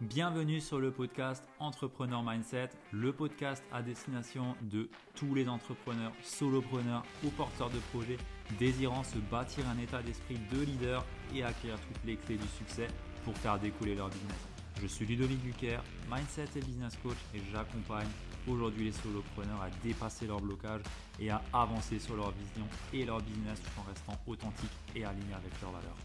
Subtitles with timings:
[0.00, 7.02] Bienvenue sur le podcast Entrepreneur Mindset, le podcast à destination de tous les entrepreneurs, solopreneurs
[7.24, 8.16] ou porteurs de projets
[8.60, 12.86] désirant se bâtir un état d'esprit de leader et acquérir toutes les clés du succès
[13.24, 14.46] pour faire découler leur business.
[14.80, 18.06] Je suis Ludovic Duquer, Mindset et Business Coach et j'accompagne
[18.46, 20.82] aujourd'hui les solopreneurs à dépasser leurs blocages
[21.18, 25.34] et à avancer sur leur vision et leur business tout en restant authentiques et alignés
[25.34, 25.96] avec leurs valeurs.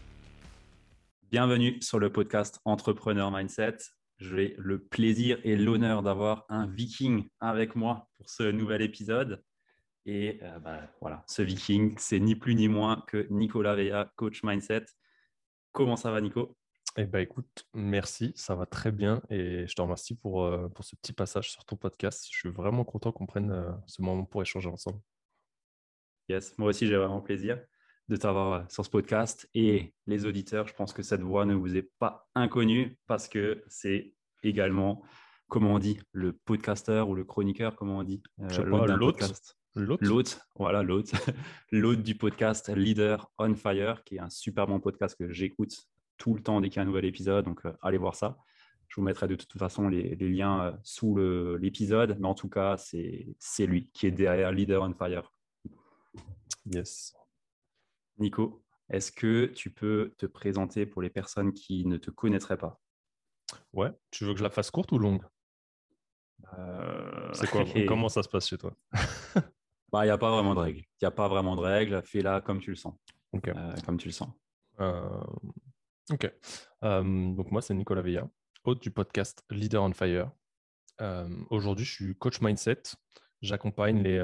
[1.30, 3.78] Bienvenue sur le podcast Entrepreneur Mindset.
[4.18, 9.42] J'ai le plaisir et l'honneur d'avoir un viking avec moi pour ce nouvel épisode.
[10.06, 14.42] Et euh, bah, voilà, ce viking, c'est ni plus ni moins que Nicolas Veilla, coach
[14.44, 14.84] mindset.
[15.72, 16.56] Comment ça va, Nico?
[16.96, 19.20] Eh bien, écoute, merci, ça va très bien.
[19.30, 22.28] Et je te remercie pour, euh, pour ce petit passage sur ton podcast.
[22.30, 25.00] Je suis vraiment content qu'on prenne euh, ce moment pour échanger ensemble.
[26.28, 27.60] Yes, moi aussi, j'ai vraiment plaisir
[28.08, 29.48] de t'avoir euh, sur ce podcast.
[29.54, 33.62] Et les auditeurs, je pense que cette voix ne vous est pas inconnue parce que
[33.68, 35.02] c'est également,
[35.48, 38.64] comment on dit, le podcasteur ou le chroniqueur, comment on dit euh,
[38.96, 39.32] L'autre.
[39.76, 41.16] L'autre, voilà, l'autre.
[41.72, 46.34] l'autre du podcast Leader on Fire, qui est un super bon podcast que j'écoute tout
[46.34, 47.44] le temps dès qu'il y a un nouvel épisode.
[47.44, 48.36] Donc, euh, allez voir ça.
[48.86, 51.16] Je vous mettrai de toute façon les, les liens sous
[51.60, 52.16] l'épisode.
[52.20, 55.32] Mais en tout cas, c'est lui qui est derrière Leader on Fire.
[56.66, 57.14] Yes.
[58.18, 62.80] Nico, est-ce que tu peux te présenter pour les personnes qui ne te connaîtraient pas?
[63.72, 65.24] Ouais, tu veux que je la fasse courte ou longue?
[66.58, 67.64] Euh, C'est quoi?
[67.88, 68.74] Comment ça se passe chez toi?
[69.92, 70.80] Bah, il n'y a pas vraiment de règles.
[70.80, 72.02] Il n'y a pas vraiment de règles.
[72.02, 72.94] Fais-la comme tu le sens.
[73.32, 74.28] Euh, comme tu le sens.
[74.80, 75.22] Euh,
[76.10, 76.34] ok.
[76.82, 78.28] donc moi, c'est Nicolas Veilla,
[78.64, 80.32] hôte du podcast Leader on Fire.
[81.48, 82.82] Aujourd'hui, je suis coach mindset.
[83.40, 84.18] J'accompagne les,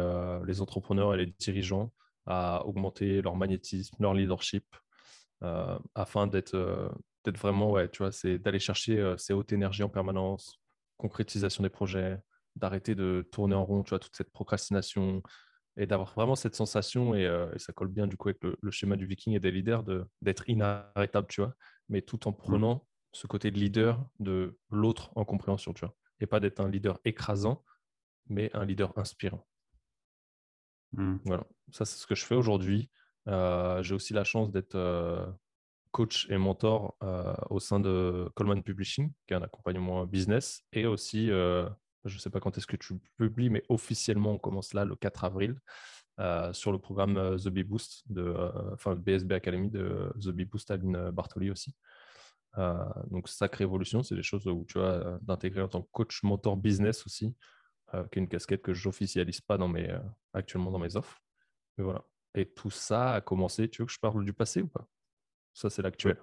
[0.44, 1.92] les entrepreneurs et les dirigeants
[2.31, 4.64] à augmenter leur magnétisme, leur leadership,
[5.42, 6.89] euh, afin d'être euh,
[7.27, 10.61] vraiment, tu vois, c'est d'aller chercher euh, ces hautes énergies en permanence,
[10.97, 12.20] concrétisation des projets,
[12.55, 15.25] d'arrêter de tourner en rond, tu vois, toute cette procrastination
[15.77, 19.07] et d'avoir vraiment cette sensation, et, ça colle bien du coup avec le, schéma du
[19.07, 19.83] viking et des leaders,
[20.20, 21.55] d'être inarrêtable, tu vois,
[21.89, 26.27] mais tout en prenant ce côté de leader de l'autre en compréhension, tu vois, et
[26.27, 27.64] pas d'être un leader écrasant,
[28.29, 29.47] mais un leader inspirant.
[30.92, 31.17] Mmh.
[31.24, 32.90] Voilà, ça c'est ce que je fais aujourd'hui.
[33.28, 35.24] Euh, j'ai aussi la chance d'être euh,
[35.92, 40.86] coach et mentor euh, au sein de Coleman Publishing, qui est un accompagnement business, et
[40.86, 41.68] aussi, je
[42.05, 45.24] ne sais pas quand est-ce que tu publies, mais officiellement on commence là le 4
[45.24, 45.61] avril.
[46.52, 48.34] sur le programme The Bee Boost, de,
[48.73, 51.74] enfin BSB Academy de The Bee Boost Aline Bartoli aussi.
[53.11, 56.56] donc, sacrée évolution, c'est des choses où tu as d'intégrer en tant que coach mentor
[56.56, 57.34] business aussi,
[58.11, 59.98] qui est une casquette que je n'officialise pas dans mes, euh,
[60.33, 61.20] actuellement dans mes offres.
[61.77, 62.05] Mais voilà.
[62.34, 63.68] Et tout ça a commencé.
[63.68, 64.86] Tu veux que je parle du passé ou pas?
[65.55, 66.17] Ça, c'est l'actuel.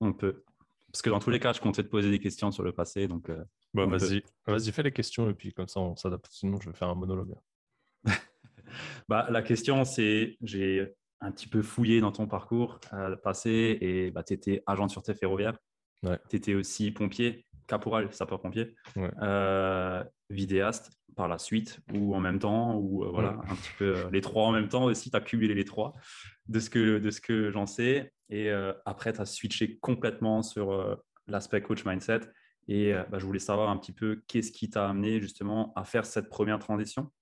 [0.00, 0.44] On peut.
[0.92, 3.08] Parce que dans tous les cas, je comptais te poser des questions sur le passé.
[3.08, 3.44] Donc, euh,
[3.74, 6.28] vas-y, vas-y, fais les questions et puis comme ça, on s'adapte.
[6.30, 7.34] Sinon, je vais faire un monologue.
[9.08, 12.78] bah, la question, c'est j'ai un petit peu fouillé dans ton parcours
[13.22, 15.58] passé et bah, tu étais agent de sûreté ferroviaire.
[16.28, 18.74] Tu étais aussi pompier caporal, sapeur-pompier,
[19.22, 23.96] euh, vidéaste par la suite ou en même temps, ou euh, voilà, un petit peu
[23.96, 25.94] euh, les trois en même temps aussi, tu as cumulé les trois
[26.48, 28.12] de ce que, de ce que j'en sais.
[28.28, 28.50] Et
[28.84, 32.22] après, tu as switché complètement sur l'aspect coach mindset.
[32.66, 36.04] Et bah, je voulais savoir un petit peu qu'est-ce qui t'a amené justement à faire
[36.04, 37.12] cette première transition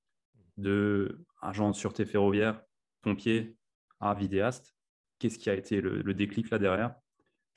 [0.57, 2.63] de agent de sûreté ferroviaire,
[3.03, 3.55] pompier
[4.01, 4.75] à vidéaste.
[5.19, 6.95] Qu'est-ce qui a été le déclic là derrière?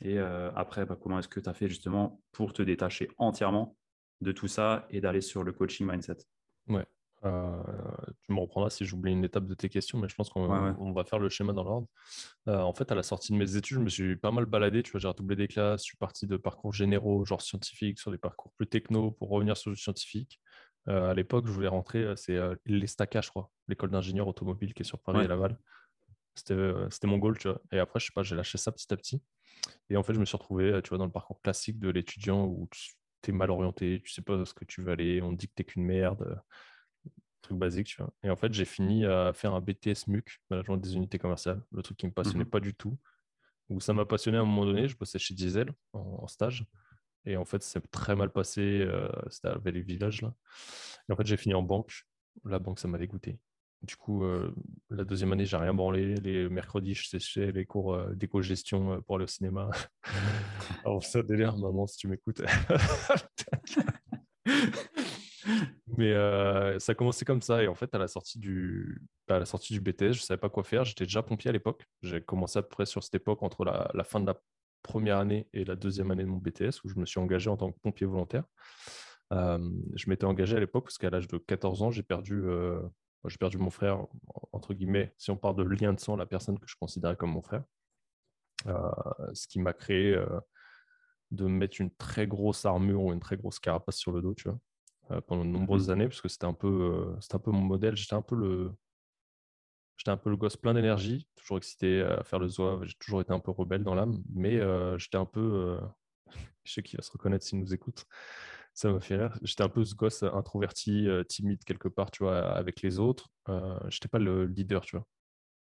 [0.01, 3.77] Et euh, après, bah, comment est-ce que tu as fait justement pour te détacher entièrement
[4.21, 6.17] de tout ça et d'aller sur le coaching mindset?
[6.67, 6.85] Ouais.
[7.25, 7.63] Euh,
[8.21, 11.03] tu me reprendras si j'oublie une étape de tes questions, mais je pense qu'on va
[11.03, 11.87] faire le schéma dans l'ordre.
[12.47, 14.83] Euh, en fait, à la sortie de mes études, je me suis pas mal baladé.
[14.83, 18.11] Tu vois, j'ai redoublé des classes, je suis parti de parcours généraux, genre scientifiques, sur
[18.11, 20.39] des parcours plus techno pour revenir sur le scientifique.
[20.85, 24.99] à l'époque, je voulais rentrer, c'est l'ESTACA, je crois, l'école d'ingénieur automobile qui est sur
[24.99, 25.57] Paris et Laval.
[26.37, 27.61] C'était mon goal, tu vois.
[27.71, 29.21] Et après, je sais pas, j'ai lâché ça petit à petit.
[29.89, 32.45] Et en fait, je me suis retrouvé, tu vois, dans le parcours classique de l'étudiant
[32.45, 32.93] où tu
[33.29, 35.53] es mal orienté, tu sais pas ce que tu veux aller, on te dit que
[35.55, 36.41] t'es qu'une merde,
[37.41, 38.13] truc basique, tu vois.
[38.23, 41.81] Et en fait, j'ai fini à faire un BTS MUC, management des unités commerciales, le
[41.81, 42.97] truc qui me passionnait mmh pas du tout.
[43.69, 46.65] Où ça m'a passionné à un moment donné, je bossais chez Diesel en, stage.
[47.25, 48.61] Et en fait, c'est très mal passé.
[48.61, 50.33] Euh, c'était à Valley Village, là.
[51.09, 52.05] Et en fait, j'ai fini en banque.
[52.45, 53.39] La banque, ça m'a dégoûté.
[53.83, 54.53] Du coup, euh,
[54.89, 56.15] la deuxième année, j'ai rien branlé.
[56.15, 59.69] Les mercredis, je séchais les cours euh, d'éco-gestion euh, pour aller au cinéma.
[60.85, 62.41] Alors, ça délire, maman, si tu m'écoutes.
[65.95, 66.13] Mais
[66.79, 67.63] ça a commencé comme ça.
[67.63, 70.25] Et en fait, à la sortie du, bah, à la sortie du BTS, je ne
[70.25, 70.83] savais pas quoi faire.
[70.83, 71.85] J'étais déjà pompier à l'époque.
[72.01, 74.39] J'ai commencé à peu près sur cette époque, entre la, fin de la
[74.81, 77.57] première année et la deuxième année de mon BTS où je me suis engagé en
[77.57, 78.43] tant que pompier volontaire.
[79.31, 82.43] je m'étais engagé à l'époque parce qu'à l'âge de 14 ans, j'ai perdu,
[83.27, 84.05] j'ai perdu mon frère,
[84.51, 87.31] entre guillemets, si on parle de lien de sang, la personne que je considérais comme
[87.31, 87.63] mon frère.
[88.65, 90.17] ce qui m'a créé
[91.31, 94.49] de mettre une très grosse armure ou une très grosse carapace sur le dos, tu
[94.49, 95.91] vois, pendant de nombreuses mmh.
[95.91, 97.95] années, parce que c'était un, peu, c'était un peu mon modèle.
[97.95, 98.71] J'étais un peu le,
[99.97, 102.85] J'étais un peu le gosse plein d'énergie, toujours excité à faire le zouave.
[102.85, 105.41] J'ai toujours été un peu rebelle dans l'âme, mais euh, j'étais un peu.
[105.41, 105.81] Euh,
[106.63, 108.05] je sais qu'il va se reconnaître s'il nous écoute.
[108.77, 109.35] Ça m'a fait rire.
[109.41, 113.27] J'étais un peu ce gosse introverti, euh, timide quelque part, tu vois, avec les autres.
[113.49, 115.07] Euh, j'étais pas le leader, tu vois.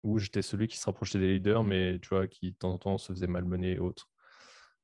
[0.05, 2.79] Ou j'étais celui qui se rapprochait des leaders, mais tu vois, qui de temps en
[2.79, 4.09] temps se faisait malmener et autres.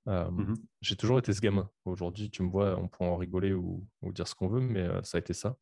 [0.06, 1.70] Mmh j'ai toujours été ce gamin.
[1.84, 5.18] Aujourd'hui, tu me vois, on peut en rigoler ou, dire ce qu'on veut, mais ça
[5.18, 5.56] a été ça.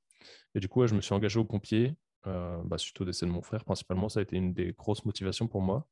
[0.54, 1.94] Et du coup, je me suis engagé aux pompiers
[2.26, 5.04] euh, bah, suite au décès de mon frère, principalement, ça a été une des grosses
[5.04, 5.86] motivations pour moi.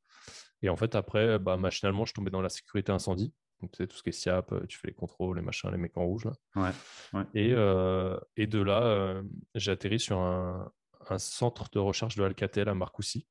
[0.62, 3.34] Et en fait, après, bah, machinalement, je tombais dans la sécurité incendie.
[3.60, 5.70] Donc, tu sais, tout ce qui est SIAP, euh, tu fais les contrôles, les machins,
[5.70, 6.24] les mecs en rouge.
[6.24, 6.32] Là.
[6.56, 9.22] Ouais, Et, euh, et, de là,
[9.54, 10.70] j'ai atterri sur un,
[11.08, 13.26] un, centre de recherche de Alcatel à Marcoussis,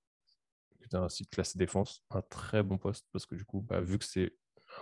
[0.78, 3.82] qui était un site classé défense, un très bon poste, parce que du coup, bah,
[3.82, 4.34] vu que c'est.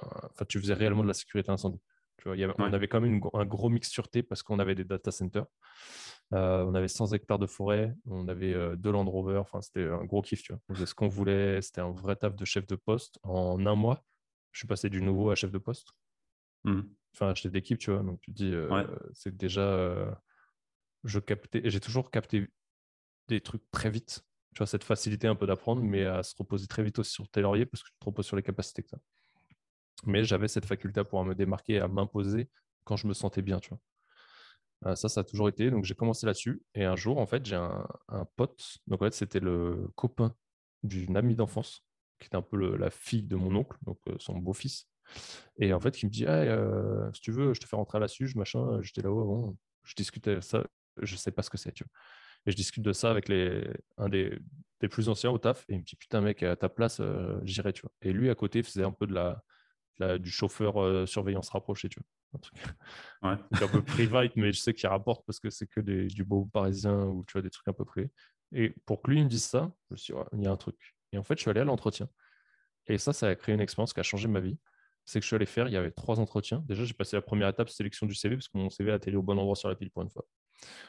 [0.04, 1.82] Enfin, tu faisais réellement de la sécurité incendie.
[2.22, 5.12] Tu vois, On avait quand même un gros mix sûreté parce qu'on avait des data
[5.12, 5.48] centers.
[6.34, 9.84] Euh, on avait 100 hectares de forêt, on avait euh, deux Land Rover, enfin, c'était
[9.86, 10.44] un gros kiff.
[10.44, 10.62] Tu vois.
[10.70, 13.20] On faisait ce qu'on voulait, c'était un vrai taf de chef de poste.
[13.24, 14.04] En un mois,
[14.52, 15.90] je suis passé du nouveau à chef de poste.
[16.64, 16.82] Mmh.
[17.14, 18.04] Enfin, j'étais d'équipe, tu vois.
[18.04, 20.18] Donc, tu te dis, euh, c'est déjà.
[21.04, 22.50] je captais, j'ai toujours capté
[23.28, 24.24] des trucs très vite.
[24.54, 27.28] Tu vois, cette facilité un peu d'apprendre, mais à se reposer très vite aussi sur
[27.30, 29.02] tes lauriers parce que tu te reposes sur les capacités que tu as.
[30.06, 32.50] Mais j'avais cette faculté à pouvoir me démarquer, à m'imposer
[32.84, 33.80] quand je me sentais bien, tu vois.
[34.88, 35.70] Euh, ça, ça a toujours été.
[35.70, 36.62] Donc, j'ai commencé là-dessus.
[36.74, 37.88] Et un jour, en fait, j'ai un,
[38.36, 38.78] pote.
[38.88, 40.36] Donc, en fait, c'était le copain
[40.84, 41.86] d'une amie d'enfance,
[42.22, 44.88] qui était un peu la fille de mon oncle, donc euh, son beau-fils.
[45.58, 48.02] Et en fait, qui me dit euh, Si tu veux, je te fais rentrer à
[48.02, 48.82] la suge, machin.
[48.82, 49.58] J'étais là-haut avant.
[49.84, 50.64] Je discutais ça.
[51.02, 51.92] Je sais pas ce que c'est, tu vois.
[52.46, 54.40] Et je discute de ça avec les, un des,
[54.80, 55.66] des plus anciens au taf.
[55.70, 57.02] Et il me dit Putain, mec, à ta place,
[57.44, 57.92] j'irai, tu vois.
[58.02, 59.44] Et lui, à côté, faisait un peu de la
[60.20, 62.08] du chauffeur euh, surveillance rapprochée, tu vois.
[62.34, 62.58] Un truc,
[63.64, 67.04] un peu private, mais je sais qu'il rapporte parce que c'est que du beau parisien
[67.06, 68.10] ou tu vois, des trucs un peu privés.
[68.54, 70.58] Et pour que lui me dise ça, je me suis dit, il y a un
[70.58, 70.96] truc.
[71.12, 72.08] Et en fait, je suis allé à l'entretien.
[72.88, 74.58] Et ça, ça a créé une expérience qui a changé ma vie.
[75.06, 76.64] C'est que je suis allé faire, il y avait trois entretiens.
[76.68, 79.16] Déjà, j'ai passé la première étape, sélection du CV, parce que mon CV a atterri
[79.16, 80.26] au bon endroit sur la pile pour une fois.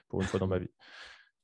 [0.08, 0.70] Pour une fois dans ma vie.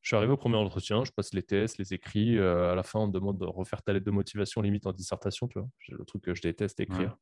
[0.03, 2.39] Je suis arrivé au premier entretien, je passe les tests, les écrits.
[2.39, 4.93] Euh, à la fin, on me demande de refaire ta lettre de motivation limite en
[4.93, 5.69] dissertation, tu vois.
[5.89, 7.17] Le truc que je déteste écrire.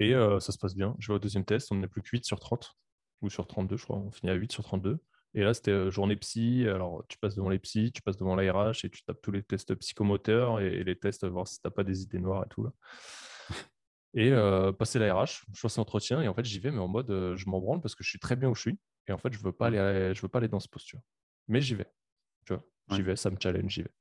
[0.00, 0.96] Et euh, ça se passe bien.
[0.98, 2.76] Je vais au deuxième test, on n'est plus que 8 sur 30,
[3.20, 3.96] ou sur 32, je crois.
[3.96, 4.98] On finit à 8 sur 32.
[5.38, 6.66] Et là, c'était euh, journée psy.
[6.66, 9.42] Alors, tu passes devant les psys, tu passes devant l'ARH et tu tapes tous les
[9.42, 12.64] tests psychomoteurs et, les tests, voir si tu n'as pas des idées noires et tout.
[12.64, 12.70] Là.
[14.14, 16.88] Et euh, passer l'ARH, je fais cet entretien et en fait, j'y vais, mais en
[16.88, 18.78] mode je m'en branle parce que je suis très bien où je suis.
[19.06, 21.00] Et en fait, je ne veux, pas aller, je veux pas aller dans ce posture.
[21.46, 21.86] Mais j'y vais.
[22.46, 23.92] Tu vois, j'y vais, ça me challenge, j'y vais.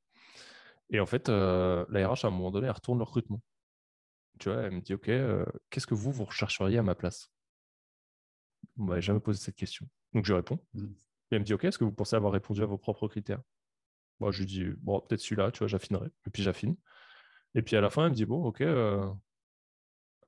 [0.89, 3.41] Et en fait, l'ARH, à un moment donné, elle retourne le recrutement
[4.39, 7.31] tu vois, elle me dit, OK, euh, qu'est-ce que vous, vous rechercheriez à ma place?
[8.77, 9.87] On ne m'avait jamais posé cette question.
[10.13, 10.59] Donc, je réponds.
[10.73, 10.87] Mmh.
[11.31, 13.41] Et elle me dit, OK, est-ce que vous pensez avoir répondu à vos propres critères?
[14.19, 16.07] Moi, je lui dis, bon, peut-être celui-là, tu vois, j'affinerai.
[16.25, 16.75] Et puis, j'affine.
[17.55, 19.09] Et puis, à la fin, elle me dit, bon, OK, euh, euh,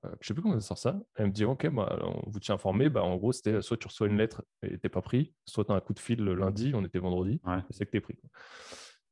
[0.03, 0.99] je ne sais plus comment elle sort ça.
[1.15, 2.89] Elle me dit, OK, bah, on vous tient informé.
[2.89, 5.65] Bah, en gros, c'était soit tu reçois une lettre et tu n'es pas pris, soit
[5.65, 8.01] tu as un coup de fil le lundi, on était vendredi, c'est que tu es
[8.01, 8.19] pris.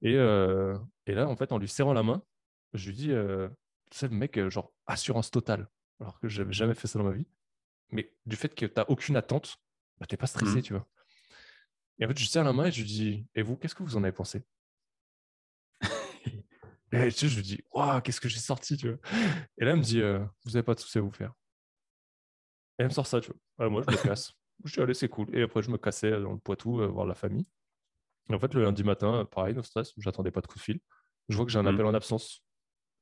[0.02, 2.22] Et, et, là, en fait, en lui serrant la main,
[2.74, 3.12] je lui dis,
[3.90, 5.68] tu sais, le mec, euh, genre, assurance totale,
[6.00, 7.28] alors que j'avais jamais fait ça dans ma vie.
[7.92, 9.58] Mais du fait que tu n'as aucune attente,
[10.00, 10.62] bah, tu n'es pas stressé, mmh.
[10.62, 10.86] tu vois.
[12.00, 13.84] Et en fait, je serre la main et je lui dis, et vous, qu'est-ce que
[13.84, 14.44] vous en avez pensé?
[16.92, 18.98] Et tu sais, je lui dis, waouh, qu'est-ce que j'ai sorti, tu vois?
[19.58, 21.34] Et là, elle me dit, euh, vous n'avez pas de soucis à vous faire.
[22.80, 23.70] Et elle me sort ça, tu vois.
[23.70, 24.32] moi, je me casse.
[24.64, 25.28] je dis, allez, c'est cool.
[25.36, 27.48] Et après, je me cassais dans le Poitou euh, voir la famille.
[28.30, 30.80] Et en fait, le lundi matin, pareil, no stress, j'attendais pas de coup de fil.
[31.30, 31.68] Je vois que j'ai un mmh.
[31.68, 32.44] appel en absence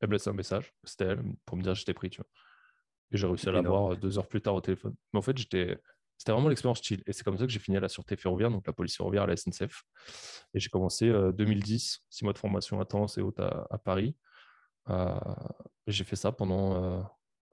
[0.02, 2.30] elle me laisse un message, c'était elle, pour me dire que j'étais pris, tu vois.
[3.12, 4.96] Et j'ai réussi à la voir euh, deux heures plus tard au téléphone.
[5.14, 5.80] Mais en fait, j'étais.
[6.18, 7.04] C'était vraiment l'expérience chill.
[7.06, 9.24] Et c'est comme ça que j'ai fini à la Sûreté ferroviaire, donc la police ferroviaire
[9.24, 9.84] à la SNCF.
[10.54, 14.16] Et j'ai commencé euh, 2010, six mois de formation intense et haute à, Paris.
[14.90, 15.14] Euh,
[15.88, 17.02] j'ai fait ça pendant euh,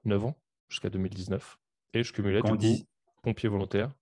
[0.05, 1.59] 9 ans, jusqu'à 2019.
[1.95, 2.89] Et je cumulais du dit...
[3.23, 3.93] pompier volontaire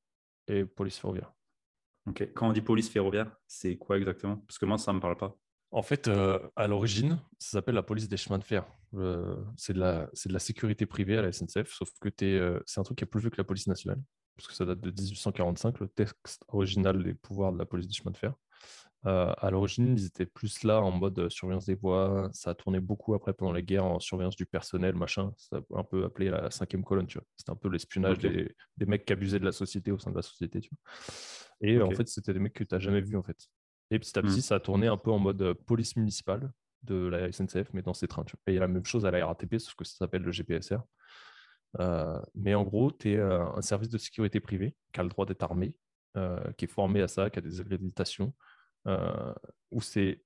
[0.47, 1.33] et police ferroviaire.
[2.07, 2.29] Ok.
[2.35, 4.37] Quand on dit police ferroviaire, c'est quoi exactement?
[4.37, 5.37] Parce que moi, ça ne me parle pas.
[5.73, 8.67] En fait, euh, à l'origine, ça s'appelle la police des chemins de fer.
[8.95, 12.81] Euh, c'est de, la, de la sécurité privée à la SNCF, sauf que euh, c'est
[12.81, 14.03] un truc qui est plus vieux que la police nationale,
[14.37, 17.95] parce que ça date de 1845, le texte original des pouvoirs de la police des
[17.95, 18.35] chemins de fer.
[19.05, 22.31] à l'origine, ils étaient plus là en mode surveillance des voies.
[22.33, 25.33] Ça a tourné beaucoup après pendant les guerres en surveillance du personnel, machin.
[25.37, 27.27] C'est un peu appelé la cinquième colonne, tu vois.
[27.37, 28.55] C'était un peu l'espionnage des,
[28.87, 31.69] mecs qui abusaient de la société au sein de la société, tu vois.
[31.69, 33.49] Et en fait, c'était des mecs que tu n'as jamais vus, en fait.
[33.91, 34.43] Et petit à petit, mmh.
[34.43, 38.09] ça a tourné un peu en mode police municipale de la SNCF, mais dans ces
[38.09, 38.25] trains.
[38.25, 38.41] Tu vois.
[38.49, 40.81] il y a la même chose à la RATP, sauf que ça s'appelle le GPSR.
[42.35, 45.43] Mais en gros, tu es un service de sécurité privée qui a le droit d'être
[45.43, 45.75] armé,
[46.57, 48.35] qui est formé à ça, qui a des accréditations,
[48.87, 49.35] euh,
[49.71, 50.25] où c'est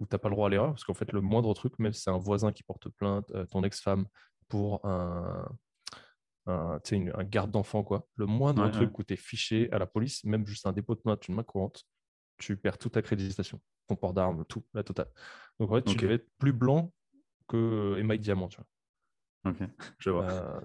[0.00, 1.92] où tu n'as pas le droit à l'erreur, parce qu'en fait, le moindre truc, même
[1.92, 4.06] si c'est un voisin qui porte plainte, euh, ton ex-femme,
[4.48, 5.48] pour un,
[6.46, 10.24] un, un garde d'enfant, quoi, le moindre truc où tu es fiché à la police,
[10.24, 11.84] même juste un dépôt de plainte, une main courante,
[12.38, 15.08] tu perds toute accréditation, ton port d'armes, tout, la totale.
[15.58, 16.92] Donc en fait, tu devais être plus blanc
[17.48, 18.66] que émail diamant, tu vois.
[19.44, 19.58] Ok,
[19.98, 20.30] je vois.
[20.30, 20.60] Euh,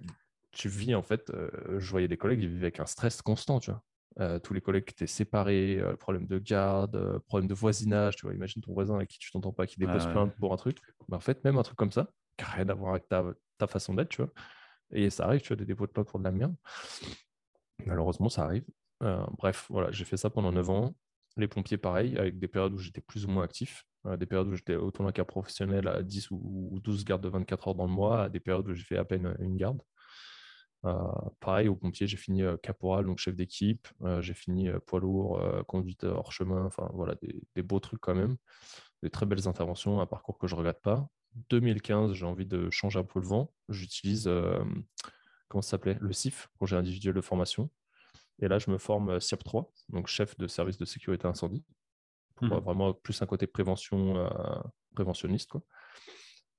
[0.51, 1.31] tu vis, en fait,
[1.77, 3.83] je voyais des collègues, ils vivaient avec un stress constant, tu vois.
[4.19, 8.15] Euh, tous les collègues qui étaient séparés, euh, problème de garde, euh, problème de voisinage.
[8.15, 10.57] Tu vois, imagine ton voisin avec qui tu t'entends pas, qui dépose plainte pour un
[10.57, 10.79] truc.
[11.11, 13.23] en fait, même un truc comme ça, qui n'a rien à voir avec ta,
[13.59, 14.31] ta façon d'être, tu vois.
[14.91, 16.55] Et ça arrive, tu vois, des dépôts de plainte pour de la merde.
[17.85, 18.65] Malheureusement, ça arrive.
[19.37, 20.95] bref, voilà, j'ai fait ça pendant 9 ans.
[21.35, 23.85] Les pompiers, pareil, avec des périodes où j'étais plus ou moins actif.
[24.17, 27.75] Des périodes où j'étais d'un cas professionnel à 10 ou 12 gardes de 24 heures
[27.75, 29.81] dans le mois, à des périodes où j'ai fait à peine une garde.
[30.85, 30.93] Euh,
[31.39, 33.87] pareil, au pompier, j'ai fini euh, caporal, donc chef d'équipe.
[34.03, 36.65] Euh, j'ai fini poids lourd, conducteur hors chemin.
[36.65, 37.15] Enfin, voilà,
[37.55, 38.37] des, beaux trucs quand même.
[39.03, 41.09] Des très belles interventions, un parcours que je ne regrette pas.
[41.49, 43.53] 2015, j'ai envie de changer un peu le vent.
[43.69, 44.29] J'utilise,
[45.49, 45.97] comment ça s'appelait?
[45.99, 47.69] Le CIF, projet individuel de formation.
[48.39, 51.63] Et là, je me forme SIAP 3, donc chef de service de sécurité incendie,
[52.37, 54.29] pour mmh vraiment plus un côté prévention,
[54.95, 55.49] préventionniste.
[55.49, 55.61] Quoi.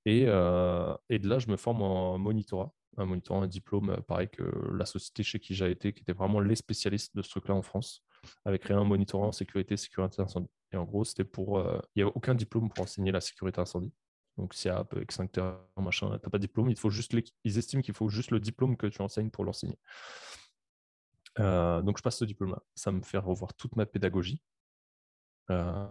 [0.05, 4.29] Et, et, de là, je me forme en monitorat un monitorant, un diplôme, euh, pareil
[4.29, 4.43] que
[4.73, 7.61] la société chez qui j'ai été, qui était vraiment les spécialistes de ce truc-là en
[7.61, 8.03] France,
[8.45, 10.49] avait créé un monitorant en sécurité, sécurité incendie.
[10.71, 11.59] Et en gros, c'était pour.
[11.59, 13.93] Euh, il n'y avait aucun diplôme pour enseigner la sécurité incendie.
[14.37, 16.69] Donc, SIAP, extincteur, machin, tu n'as pas de diplôme.
[16.69, 19.77] Il faut juste ils estiment qu'il faut juste le diplôme que tu enseignes pour l'enseigner.
[21.39, 22.61] Euh, donc, je passe ce diplôme-là.
[22.75, 24.41] Ça me fait revoir toute ma pédagogie.
[25.51, 25.87] Euh,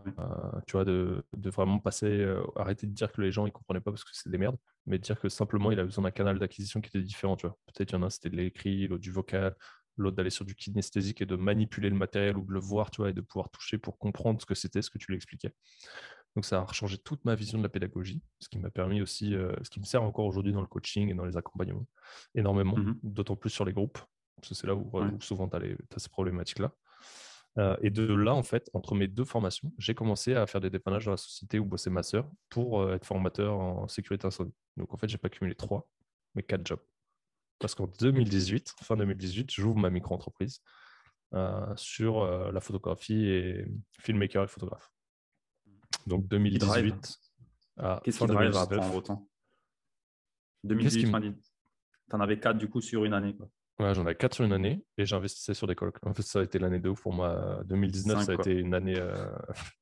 [0.66, 3.90] tu vois, de, vraiment passer, euh, arrêter de dire que les gens ils comprenaient pas
[3.90, 6.38] parce que c'est des merdes, mais de dire que simplement il a besoin d'un canal
[6.38, 7.36] d'acquisition qui était différent.
[7.36, 9.56] Tu vois, peut-être il y en a c'était de l'écrit, l'autre du vocal,
[9.96, 13.02] l'autre d'aller sur du kinesthésique et de manipuler le matériel ou de le voir, tu
[13.02, 15.52] vois, et de pouvoir toucher pour comprendre ce que c'était, ce que tu lui expliquais.
[16.36, 19.34] Donc ça a changé toute ma vision de la pédagogie, ce qui m'a permis aussi,
[19.34, 21.86] euh, ce qui me sert encore aujourd'hui dans le coaching et dans les accompagnements,
[22.34, 23.98] énormément, mmh d'autant plus sur les groupes,
[24.36, 26.72] parce que c'est là où, souvent tu as, as, ces problématiques-là.
[27.56, 30.70] Euh, et de là, en fait, entre mes deux formations, j'ai commencé à faire des
[30.70, 34.54] dépannages dans la société où bossait ma sœur pour euh, être formateur en sécurité incendie.
[34.76, 35.88] Donc, en fait, j'ai pas cumulé trois,
[36.34, 36.82] mais quatre jobs.
[37.58, 40.62] Parce qu'en 2018, fin 2018, j'ouvre ma micro-entreprise
[41.34, 43.66] euh, sur la photographie et
[43.98, 44.92] filmmaker et photographe.
[46.06, 47.18] Donc 2018
[48.04, 49.28] Qu'est-ce qui drive à prendre autant?
[50.64, 53.34] 2018, tu en avais quatre du coup sur une année.
[53.34, 53.48] Quoi.
[53.80, 55.98] Ouais, j'en ai 4 sur une année et j'investissais sur des colocs.
[56.04, 57.62] En fait, ça a été l'année de ouf pour moi.
[57.66, 59.14] 2019, ça, a été une année, euh...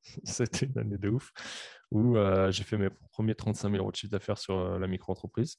[0.24, 1.32] ça a été une année de ouf
[1.90, 4.86] où euh, j'ai fait mes premiers 35 000 euros de chiffre d'affaires sur euh, la
[4.86, 5.56] micro-entreprise.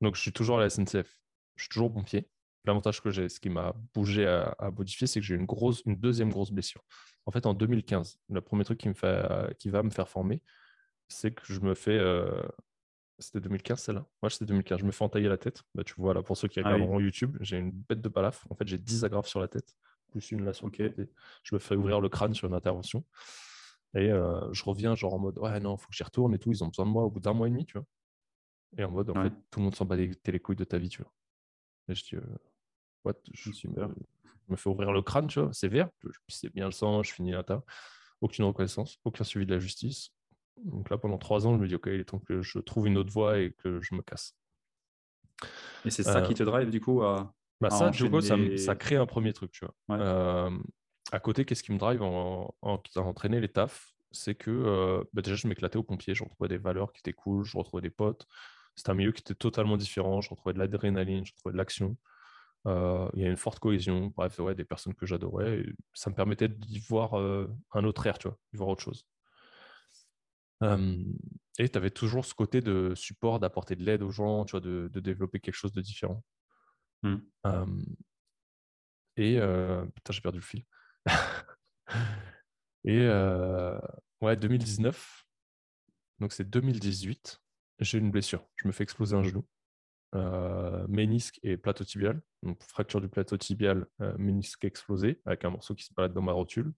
[0.00, 1.20] Donc, je suis toujours à la SNCF.
[1.56, 2.30] Je suis toujours pompier.
[2.64, 5.82] L'avantage que j'ai, ce qui m'a bougé à, à modifier, c'est que j'ai une, grosse,
[5.84, 6.82] une deuxième grosse blessure.
[7.26, 9.26] En fait, en 2015, le premier truc qui, me fait,
[9.58, 10.42] qui va me faire former,
[11.08, 12.42] c'est que je me fais euh,
[13.20, 14.80] c'était 2015 celle-là Moi, c'était 2015.
[14.80, 15.62] Je me fais entailler la tête.
[15.74, 18.46] Bah, tu vois, là, pour ceux qui ah regardent YouTube, j'ai une bête de palaf.
[18.50, 19.76] En fait, j'ai 10 agrafes sur la tête,
[20.10, 21.08] plus une là sur le
[21.42, 23.04] Je me fais ouvrir le crâne sur une intervention.
[23.94, 26.38] Et euh, je reviens, genre en mode, ouais, non, il faut que j'y retourne et
[26.38, 26.50] tout.
[26.50, 27.86] Ils ont besoin de moi au bout d'un mois et demi, tu vois.
[28.78, 30.78] Et en mode, en fait, tout le monde s'en bat les, les couilles de ta
[30.78, 31.12] vie, tu vois.
[31.88, 32.20] Et je dis, euh,
[33.04, 33.14] what?
[33.32, 35.50] Je, suis, je me fais ouvrir le crâne, tu vois.
[35.52, 35.88] C'est vert.
[36.04, 37.44] Je bien le sang, je finis là
[38.20, 40.12] Aucune reconnaissance, aucun suivi de la justice,
[40.64, 42.86] donc là, pendant trois ans, je me dis, OK, il est temps que je trouve
[42.86, 44.36] une autre voie et que je me casse.
[45.84, 47.34] Et c'est ça qui te drive, du coup, à.
[47.60, 49.98] Bah ça, du coup, ça, crée un premier truc, tu vois.
[49.98, 50.50] Euh,
[51.12, 53.92] à côté, qu'est-ce qui me drive en, en, entraîner les tafs?
[54.12, 57.12] C'est que euh, bah déjà, je m'éclatais au pompier, je retrouvais des valeurs qui étaient
[57.12, 58.26] cool, je retrouvais des potes.
[58.74, 61.96] C'était un milieu qui était totalement différent, je retrouvais de l'adrénaline, je retrouvais de l'action.
[62.66, 65.64] Euh, il y a une forte cohésion, bref, ouais, des personnes que j'adorais.
[65.92, 69.06] Ça me permettait d'y voir un autre air, tu vois, d'y voir autre chose
[70.62, 74.60] et tu avais toujours ce côté de support, d'apporter de l'aide aux gens, tu vois,
[74.60, 76.22] de, développer quelque chose de différent?
[77.02, 77.16] Mmh.
[79.16, 79.40] et
[79.94, 80.64] putain, j'ai perdu le fil.
[82.84, 83.08] et
[84.20, 85.24] ouais, 2019,
[86.20, 87.40] donc c'est 2018,
[87.80, 88.46] j'ai une blessure.
[88.56, 89.46] Je me fais exploser un genou.
[90.88, 92.20] ménisque et plateau tibial.
[92.42, 93.86] Donc, fracture du plateau tibial,
[94.18, 96.72] ménisque explosé, avec un morceau qui se balade dans ma rotule.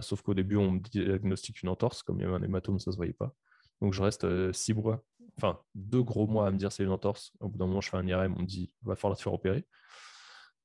[0.00, 2.90] Sauf qu'au début, on me diagnostique une entorse, comme il y avait un hématome, ça
[2.90, 3.32] ne se voyait pas.
[3.80, 5.04] Donc je reste six mois,
[5.36, 7.32] enfin deux gros mois à me dire c'est une entorse.
[7.40, 9.34] Au bout d'un moment, je fais un IRM, on me dit va falloir te faire
[9.34, 9.66] opérer.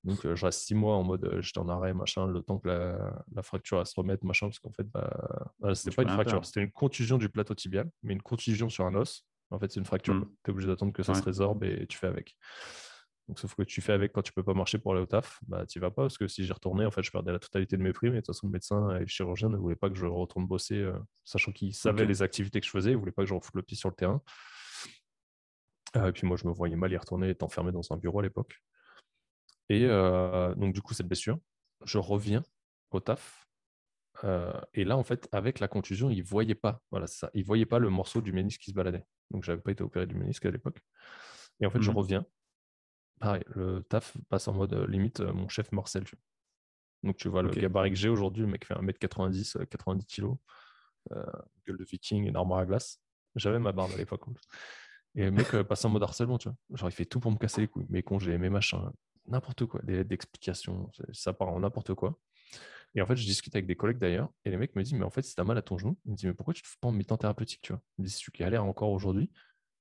[0.04, 3.44] Donc je reste six mois en mode j'étais en arrêt, machin, le temps que la,
[3.44, 5.10] fracture va se remettre, machin, parce qu'en fait, bah,
[5.76, 8.96] c'était pas une fracture, c'était une contusion du plateau tibial, mais une contusion sur un
[8.96, 9.26] os.
[9.50, 10.16] En fait, c'est une fracture.
[10.16, 10.30] Mmh.
[10.44, 12.36] Tu es obligé d'attendre que ça se résorbe et tu fais avec.
[13.30, 15.40] Donc, sauf que tu fais avec quand tu peux pas marcher pour aller au taf,
[15.48, 17.78] bah, tu vas pas parce que si j'y retournais, en fait, je perdais la totalité
[17.78, 18.14] de mes primes.
[18.14, 20.46] Et de toute façon, le médecin et le chirurgien ne voulaient pas que je retourne
[20.46, 23.34] bosser, euh, sachant qu'ils savaient les activités que je faisais, ils voulaient pas que je
[23.34, 24.22] refoute le pied sur le terrain.
[25.96, 28.20] Euh, et puis moi, je me voyais mal y retourner, être enfermé dans un bureau
[28.20, 28.62] à l'époque.
[29.70, 31.40] Et euh, donc, du coup, cette blessure,
[31.86, 32.44] je reviens
[32.92, 33.48] au taf.
[34.74, 37.66] et là, en fait, avec la contusion, ils ne voyaient pas, voilà, ça, ils voyaient
[37.66, 39.06] pas le morceau du ménisque qui se baladait.
[39.32, 40.82] Donc, j'avais pas été opéré du ménisque à l'époque.
[41.62, 42.26] Et en fait, je mmh reviens
[43.24, 46.04] pareil, le taf passe en mode euh, limite euh, mon chef Marcel.
[47.04, 50.36] Donc tu vois le gabarit que j'ai aujourd'hui, le mec fait 1m90, 90 kg,
[51.68, 53.00] gueule de viking, une armoire à glace.
[53.36, 54.22] J'avais ma barbe à l'époque.
[55.16, 56.58] Et le mec euh, passe en mode harcèlement, tu vois.
[56.74, 58.92] Genre il fait tout pour me casser les couilles, mes congés, mes machins,
[59.28, 62.20] n'importe quoi, des d'explications, ça part en n'importe quoi.
[62.96, 65.06] Et en fait, je discute avec des collègues d'ailleurs, et les mecs me disent, mais
[65.06, 66.68] en fait, si t'as mal à ton genou, ils me disent, mais pourquoi tu te
[66.68, 67.82] fais pas en mi-temps thérapeutique, tu vois?
[67.98, 69.32] Ils me disent, si tu galères encore aujourd'hui,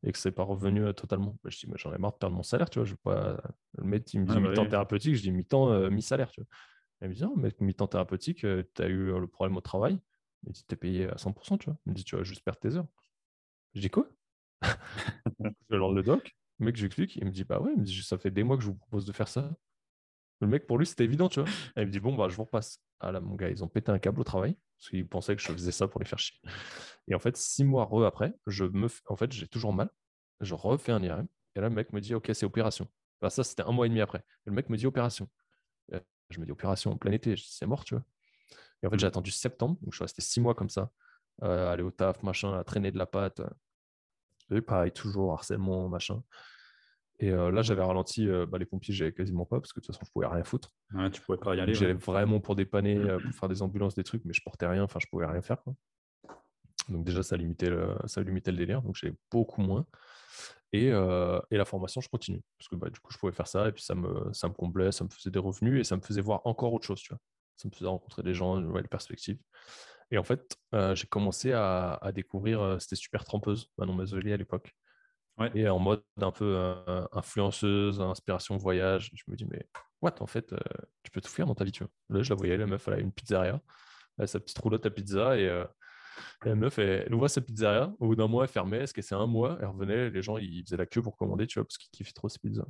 [0.04, 1.36] et que c'est pas revenu euh, totalement.
[1.42, 2.86] Bah, je dis, j'en ai marre de perdre mon salaire, tu vois.
[2.86, 3.40] Je pas...
[3.78, 6.48] Le mec, il me dit mi-temps thérapeutique, je dis mi-temps, euh, mi-salaire, tu vois.
[7.02, 9.98] Il me dit, non, mais mi-temps thérapeutique, euh, tu as eu le problème au travail,
[10.46, 11.78] il dit, t'es payé à 100%, tu vois.
[11.86, 12.86] Il me dit, tu vas juste perdre tes heures.
[13.74, 14.08] Je dis, quoi?
[15.70, 18.02] Je alors le doc, le mec, j'explique, il me dit, bah ouais, il me dit,
[18.02, 19.50] ça fait des mois que je vous propose de faire ça.
[20.40, 21.48] Le mec, pour lui, c'était évident, tu vois.
[21.76, 22.80] il me dit, bon, bah, je vous repasse.
[23.00, 25.42] Ah là, mon gars, ils ont pété un câble au travail, parce qu'ils pensaient que
[25.42, 26.38] je faisais ça pour les faire chier.
[27.08, 29.90] Et en fait, six mois re après, je me en fait, j'ai toujours mal.
[30.40, 31.26] Je refais un IRM.
[31.54, 32.88] Et là, le mec me dit, OK, c'est opération.
[33.28, 34.18] ça, c'était un mois et demi après.
[34.18, 35.28] Et le mec me dit opération.
[36.30, 37.34] je me dis opération en plein été.
[37.36, 38.04] C'est mort, tu vois.
[38.82, 39.78] Et en fait, j'ai attendu septembre.
[39.82, 40.90] Donc, je suis resté six mois comme ça.
[41.42, 43.40] Euh, aller au taf, machin, à traîner de la pâte.
[44.50, 46.22] Et pareil, toujours harcèlement, machin.
[47.20, 48.28] Et euh, là, j'avais ralenti.
[48.28, 50.44] Euh, bah, les pompiers, j'avais quasiment pas parce que de toute façon, je pouvais rien
[50.44, 50.74] foutre.
[50.92, 51.74] Ouais, tu pouvais pas y aller.
[51.74, 54.82] J'allais vraiment pour dépanner, pour faire des ambulances, des trucs, mais je portais rien.
[54.82, 55.62] Enfin, je pouvais rien faire.
[56.88, 58.82] Donc déjà, ça limitait le, ça limitait le délire.
[58.82, 59.86] Donc j'ai beaucoup moins.
[60.72, 62.40] Et, et, la formation, je continue.
[62.58, 64.54] Parce que bah, du coup, je pouvais faire ça et puis ça me, ça me
[64.54, 67.00] comblait, ça me faisait des revenus et ça me faisait voir encore autre chose.
[67.00, 67.18] Tu vois.
[67.56, 69.38] Ça me faisait rencontrer des gens, une nouvelle perspective.
[70.10, 70.56] Et en fait,
[70.94, 74.74] j'ai commencé à, à découvrir, c'était super trempeuse, Manon Mazzoli à l'époque.
[75.54, 76.74] Et en mode un peu
[77.12, 79.10] influenceuse, inspiration voyage.
[79.14, 79.66] Je me dis, mais
[80.00, 80.54] what, en fait,
[81.02, 81.72] tu peux tout faire dans ta vie.
[81.72, 81.90] Tu vois.
[82.10, 83.60] Là, je la voyais, la meuf, elle a une pizzeria,
[84.18, 85.64] elle a sa petite roulotte à pizza et
[86.44, 87.92] la meuf, elle, ouvrait sa pizzeria.
[87.98, 88.78] Au bout d'un mois, elle fermait.
[88.78, 89.58] Est-ce que c'est un mois?
[89.60, 90.10] Elle revenait.
[90.10, 92.38] Les gens, ils faisaient la queue pour commander, tu vois, parce qu'ils kiffaient trop ses
[92.38, 92.66] pizzas.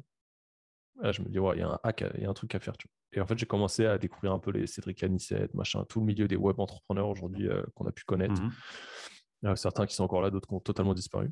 [1.02, 2.60] je me dis, ouais, il y a un hack, il y a un truc à
[2.60, 3.18] faire, tu vois.
[3.18, 6.06] Et en fait, j'ai commencé à découvrir un peu les Cédric Anissette, machin, tout le
[6.06, 8.40] milieu des web entrepreneurs aujourd'hui euh, qu'on a pu connaître.
[8.40, 8.50] Mmh
[9.56, 11.28] certains qui sont encore là, d'autres qui ont totalement disparu.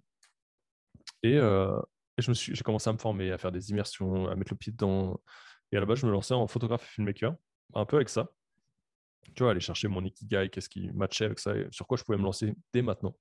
[1.23, 1.81] Et, euh,
[2.19, 4.53] et je me suis, j'ai commencé à me former, à faire des immersions, à mettre
[4.53, 5.21] le pied dedans.
[5.71, 7.37] Et à la base, je me lançais en photographe et filmmaker,
[7.75, 8.29] un peu avec ça
[9.35, 12.19] tu vois, aller chercher mon ikigai, qu'est-ce qui matchait avec ça, sur quoi je pouvais
[12.19, 13.17] me lancer dès maintenant.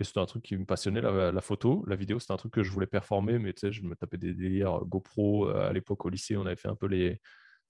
[0.00, 1.84] Et c'était un truc qui me passionnait, la, photo.
[1.88, 4.16] La vidéo, c'était un truc que je voulais performer, mais tu sais, je me tapais
[4.16, 5.48] des délires GoPro.
[5.48, 7.20] Euh, à l'époque, au lycée, on avait fait un peu les,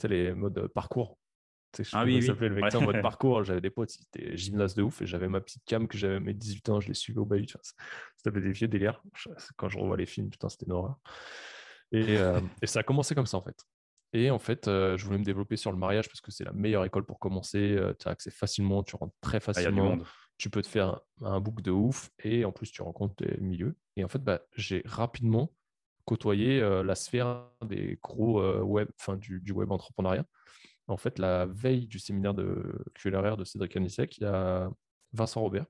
[0.05, 1.19] les modes parcours.
[1.73, 2.49] Tu sais, ah oui, oui.
[2.49, 3.45] le vecteur mode parcours.
[3.45, 6.35] J'avais des potes, c'était gymnase de ouf, et j'avais ma petite cam que j'avais mes
[6.35, 7.47] 18 ans, je les suivais au bahut.
[8.17, 9.03] C'était des vieux délires.
[9.57, 10.99] Quand je revois les films, putain, c'était une horreur.
[11.93, 13.57] Et, euh, et ça a commencé comme ça, en fait.
[14.13, 16.53] Et en fait, euh, je voulais me développer sur le mariage parce que c'est la
[16.53, 17.73] meilleure école pour commencer.
[17.73, 19.99] Euh, tu as accès facilement, tu rentres très ah, facilement.
[20.39, 23.77] tu peux te faire un, book de ouf et en plus, tu rencontres des milieux.
[23.97, 25.53] Et en fait, bah, j'ai rapidement
[26.07, 30.25] côtoyé euh, la sphère des gros web, enfin du, web entrepreneuriat.
[30.87, 34.71] En fait, la veille du séminaire de QLRR de Cédric Anissek, il y a
[35.13, 35.67] Vincent Robert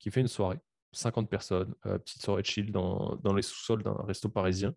[0.00, 0.58] qui fait une soirée,
[0.90, 4.74] 50 personnes, petite soirée de chill dans, dans les sous-sols d'un resto parisien,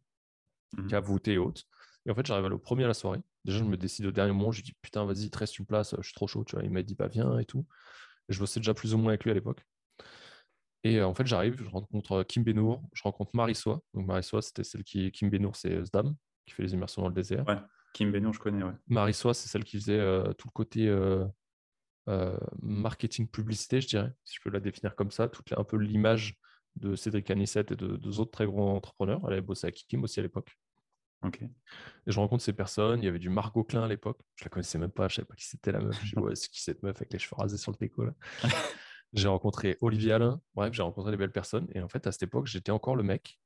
[0.77, 1.65] mmh qui a voûté haute.
[2.05, 3.21] Et en fait, j'arrive au premier à la soirée.
[3.45, 4.51] Déjà, je me décide au dernier moment.
[4.51, 6.43] Je lui dis putain, vas-y, te reste une place, je suis trop chaud.
[6.43, 6.63] Tu vois.
[6.63, 7.65] Il m'a dit bah viens et tout.
[8.29, 9.65] je bossais déjà plus ou moins avec lui à l'époque.
[10.83, 13.81] Et euh, en fait, j'arrive, je rencontre euh, Kim Benour, je rencontre Marissois.
[13.93, 15.11] Donc Marissois, c'était celle qui.
[15.11, 17.47] Kim Benour, c'est Zdam, qui fait les immersions dans le désert.
[17.47, 17.59] Ouais,
[17.93, 18.73] Kim Benour, je connais, ouais.
[18.87, 20.93] Marissois, c'est celle qui faisait euh, tout le côté
[22.61, 26.37] marketing publicité, je dirais, si je peux la définir comme ça, toute un peu l'image
[26.75, 29.21] de Cédric Anissette et de deux autres très grands entrepreneurs.
[29.27, 30.57] Elle avait bossé avec Kim aussi à l'époque.
[32.07, 32.99] Et je rencontre ces personnes.
[33.01, 34.19] Il y avait du Margot Klein à l'époque.
[34.35, 35.07] Je la connaissais même pas.
[35.07, 35.97] Je savais pas qui c'était la meuf.
[36.03, 38.05] Je dis, ouais, c'est qui cette meuf avec les cheveux rasés sur le déco
[39.13, 40.41] J'ai rencontré Olivier Alain.
[40.55, 41.67] Bref, j'ai rencontré des belles personnes.
[41.73, 43.39] Et en fait, à cette époque, j'étais encore le mec.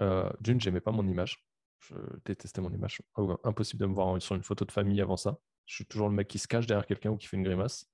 [0.00, 1.44] Euh, D'une, j'aimais pas mon image.
[1.80, 3.02] Je détestais mon image.
[3.44, 5.38] Impossible de me voir sur une photo de famille avant ça.
[5.66, 7.90] Je suis toujours le mec qui se cache derrière quelqu'un ou qui fait une grimace.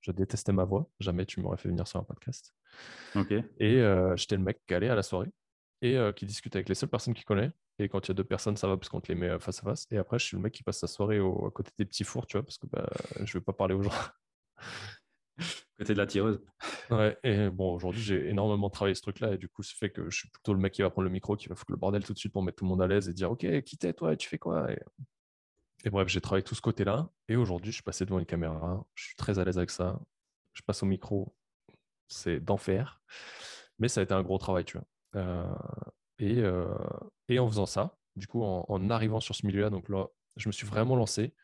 [0.00, 0.90] Je détestais ma voix.
[1.00, 2.54] Jamais tu m'aurais fait venir sur un podcast.
[3.60, 3.82] Et
[4.16, 5.30] j'étais le mec qui allait à la soirée
[5.82, 7.52] et qui discute avec les seules personnes qu'il connaît.
[7.78, 9.60] Et quand il y a deux personnes, ça va parce qu'on te les met face
[9.60, 9.86] à face.
[9.90, 12.04] Et après, je suis le mec qui passe sa soirée au, à côté des petits
[12.04, 12.88] fours, tu vois, parce que bah,
[13.24, 13.92] je vais pas parler aux gens.
[15.78, 16.40] Côté de la tireuse.
[16.90, 20.10] Ouais, et bon, aujourd'hui, j'ai énormément travaillé ce truc-là, et du coup, ça fait que
[20.10, 22.04] je suis plutôt le mec qui va prendre le micro, qui va foutre le bordel
[22.04, 23.92] tout de suite pour mettre tout le monde à l'aise et dire Ok, qui t'es
[23.92, 24.72] toi, tu fais quoi?
[24.72, 25.90] Et...
[25.90, 29.04] bref, j'ai travaillé tout ce côté-là, et aujourd'hui, je suis passé devant une caméra, je
[29.04, 30.00] suis très à l'aise avec ça.
[30.54, 31.32] Je passe au micro,
[32.08, 33.00] c'est d'enfer,
[33.78, 34.86] mais ça a été un gros travail, tu vois.
[35.14, 35.54] Euh,
[36.18, 36.66] et, euh,
[37.28, 40.48] et, en faisant ça, du coup, en, en arrivant sur ce milieu-là, donc là, je
[40.48, 41.34] me suis vraiment lancé.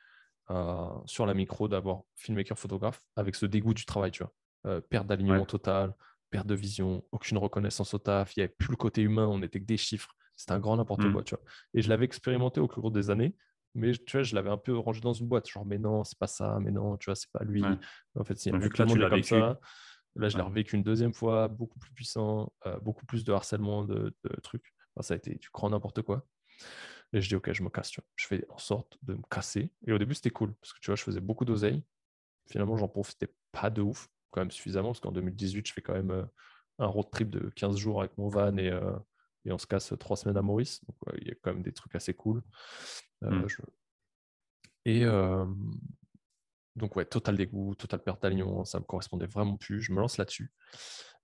[0.51, 4.33] Euh, sur la micro d'avoir filmmaker photographe avec ce dégoût du travail, tu vois.
[4.67, 5.95] Euh, perte d'alignement total,
[6.29, 9.39] perte de vision, aucune reconnaissance au taf, il n'y avait plus le côté humain, on
[9.39, 10.15] n'était que des chiffres.
[10.37, 11.25] C'était un grand n'importe quoi, mm.
[11.25, 11.45] tu vois.
[11.73, 13.35] Et je l'avais expérimenté au cours des années,
[13.75, 16.19] mais tu vois, je l'avais un peu rangé dans une boîte, genre, mais non, c'est
[16.19, 17.65] pas ça, mais non, tu vois, c'est pas lui.
[18.15, 19.59] En fait, c'est vu que là, tu l'as comme ça.
[20.17, 23.85] Là, je l'ai revécu une deuxième fois, beaucoup plus puissant, euh, beaucoup plus de harcèlement,
[23.85, 24.75] de, trucs.
[25.01, 26.27] ça a été tu crois n'importe quoi.
[27.13, 27.91] Et je dis, OK, je me casse.
[27.91, 28.09] Tu vois.
[28.17, 29.71] Je fais en sorte de me casser.
[29.87, 31.83] Et au début, c'était cool parce que tu vois, je faisais beaucoup d'oseille.
[32.49, 35.95] Finalement, j'en profitais pas de ouf, quand même suffisamment, parce qu'en 2018, je fais quand
[35.95, 36.25] même euh,
[36.79, 38.97] un road trip de 15 jours avec mon van et, euh,
[39.45, 40.85] et on se casse trois semaines à Maurice.
[40.85, 42.43] Donc, il y a quand même des trucs assez cool.
[43.23, 43.47] Mmh.
[44.87, 45.05] Et
[46.77, 49.81] donc, ouais, total dégoût, total perte d'alignement, ça me correspondait vraiment plus.
[49.81, 50.53] Je me lance là-dessus.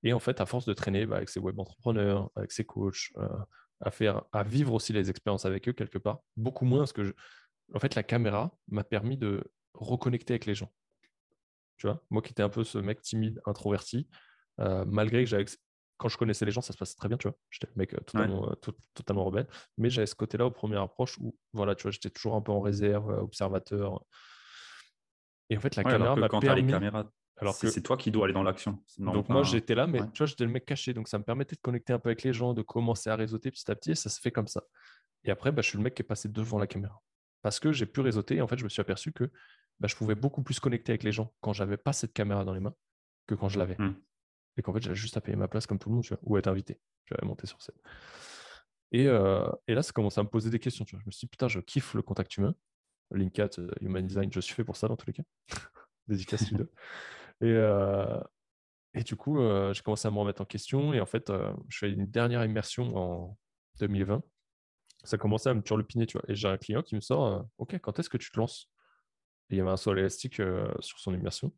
[0.02, 3.12] Et en fait, à force de traîner bah, avec ces web entrepreneurs, avec ces coachs,
[3.80, 6.20] à faire, à vivre aussi les expériences avec eux quelque part.
[6.36, 7.12] Beaucoup moins parce que, je...
[7.74, 9.42] en fait, la caméra m'a permis de
[9.74, 10.72] reconnecter avec les gens.
[11.76, 14.06] Tu vois, moi qui étais un peu ce mec timide, introverti,
[14.60, 15.46] euh, malgré que j'avais,
[15.96, 17.36] quand je connaissais les gens, ça se passait très bien, tu vois.
[17.48, 19.46] J'étais un mec euh, totalement, euh, totalement rebelle,
[19.78, 22.52] mais j'avais ce côté-là aux premières approches où, voilà, tu vois, j'étais toujours un peu
[22.52, 24.04] en réserve, observateur.
[25.50, 26.62] Et en fait, la caméra m'a permis.
[26.62, 27.10] Les caméras
[27.40, 28.78] alors que c'est toi qui dois aller dans l'action.
[28.98, 31.56] Donc moi j'étais là, mais tu vois, j'étais le mec caché, donc ça me permettait
[31.56, 33.94] de connecter un peu avec les gens, de commencer à réseauter petit à petit, et
[33.94, 34.62] ça se fait comme ça.
[35.24, 37.00] Et après, bah, je suis le mec qui est passé devant la caméra.
[37.42, 39.24] Parce que j'ai pu réseauter, et en fait, je me suis aperçu que
[39.80, 42.52] bah, je pouvais beaucoup plus connecter avec les gens quand j'avais pas cette caméra dans
[42.52, 42.74] les mains
[43.26, 43.76] que quand je l'avais.
[43.78, 43.94] Hmm.
[44.56, 46.18] Et qu'en fait, j'avais juste à payer ma place comme tout le monde, tu vois,
[46.22, 46.78] ou être invité.
[47.06, 47.76] J'avais monté sur scène.
[48.92, 50.84] Et, euh, et, là, ça commence à me poser des questions.
[50.84, 51.00] Tu vois.
[51.02, 52.54] Je me suis dit, putain, je kiffe le contact humain.
[53.11, 55.23] Linkat, euh, Human Design, je suis fait pour ça dans tous les cas.
[56.09, 56.66] Dédicace studio.
[57.42, 58.20] Et, euh,
[58.92, 60.92] et du coup, euh, j'ai commencé à me remettre en question.
[60.92, 63.38] Et en fait, euh, je fais une dernière immersion en
[63.79, 64.23] 2020.
[65.05, 66.25] Ça commençait à me turlupiner, tu vois.
[66.29, 68.68] Et j'ai un client qui me sort Ok, quand est-ce que tu te lances?
[69.49, 70.42] Et il y avait un sol élastique
[70.81, 71.51] sur son immersion.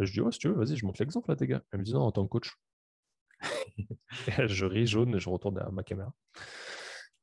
[0.00, 1.62] Et je dis Ouais, si tu veux, vas-y, je monte l'exemple là, tes gars.
[1.72, 2.54] Elle me dit Non, en tant que coach.
[4.46, 6.14] je ris jaune et je retourne à ma caméra.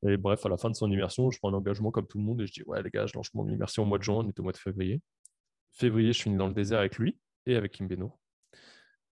[0.06, 2.24] Et bref, à la fin de son immersion, je prends un engagement comme tout le
[2.24, 4.16] monde et je dis Ouais, les gars, je lance mon immersion au mois de juin,
[4.16, 5.02] on est au mois de février.
[5.72, 8.18] Février, je finis dans le désert avec lui et avec Kim Beno.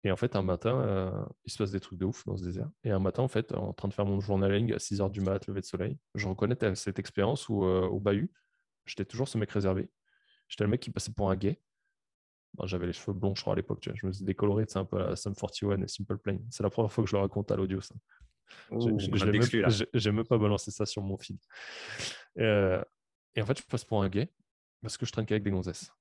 [0.03, 2.43] Et en fait, un matin, euh, il se passe des trucs de ouf dans ce
[2.43, 2.69] désert.
[2.83, 5.21] Et un matin, en fait, en train de faire mon journaling à 6 h du
[5.21, 8.31] mat, lever de soleil, je reconnais cette expérience où, euh, au bahut,
[8.85, 9.89] j'étais toujours ce mec réservé.
[10.47, 11.61] J'étais le mec qui passait pour un gay.
[12.63, 13.87] J'avais les cheveux blonds, je crois, à l'époque.
[13.93, 16.37] Je me suis décoloré, c'est un peu la Sum 41 et Simple Plan.
[16.49, 17.95] C'est la première fois que je le raconte à l'audio, ça.
[19.93, 21.37] J'ai même pas balancé ça sur mon feed.
[22.37, 22.81] Euh,
[23.35, 24.31] et en fait, je passe pour un gay
[24.81, 25.91] parce que je traîne qu'avec des gonzesses.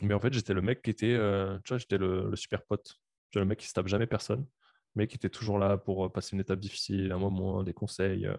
[0.00, 2.98] Mais en fait, j'étais le mec qui était, euh, tu vois, j'étais le, super pote.
[3.30, 4.46] J'étais le mec qui se tape jamais personne,
[4.94, 8.26] mais qui était toujours là pour euh, passer une étape difficile, un moment, des conseils.
[8.26, 8.36] Euh.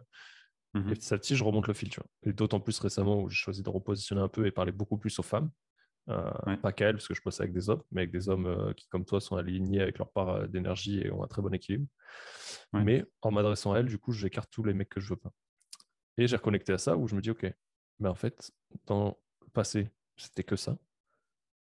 [0.74, 2.10] Mmh et petit à petit, je remonte le fil, tu vois.
[2.24, 5.18] Et d'autant plus récemment où j'ai choisi de repositionner un peu et parler beaucoup plus
[5.20, 5.52] aux femmes.
[6.06, 8.88] Pas qu'à elles, parce que je bosse avec des hommes, mais avec des hommes qui,
[8.88, 11.88] comme toi, sont alignés avec leur part d'énergie et ont un très bon équilibre.
[12.74, 15.32] Mais en m'adressant à elles, du coup, j'écarte tous les mecs que je veux pas.
[16.18, 17.46] Et j'ai reconnecté à ça où je me dis, OK,
[18.00, 18.52] mais en fait,
[18.86, 20.78] dans le passé, c'était que ça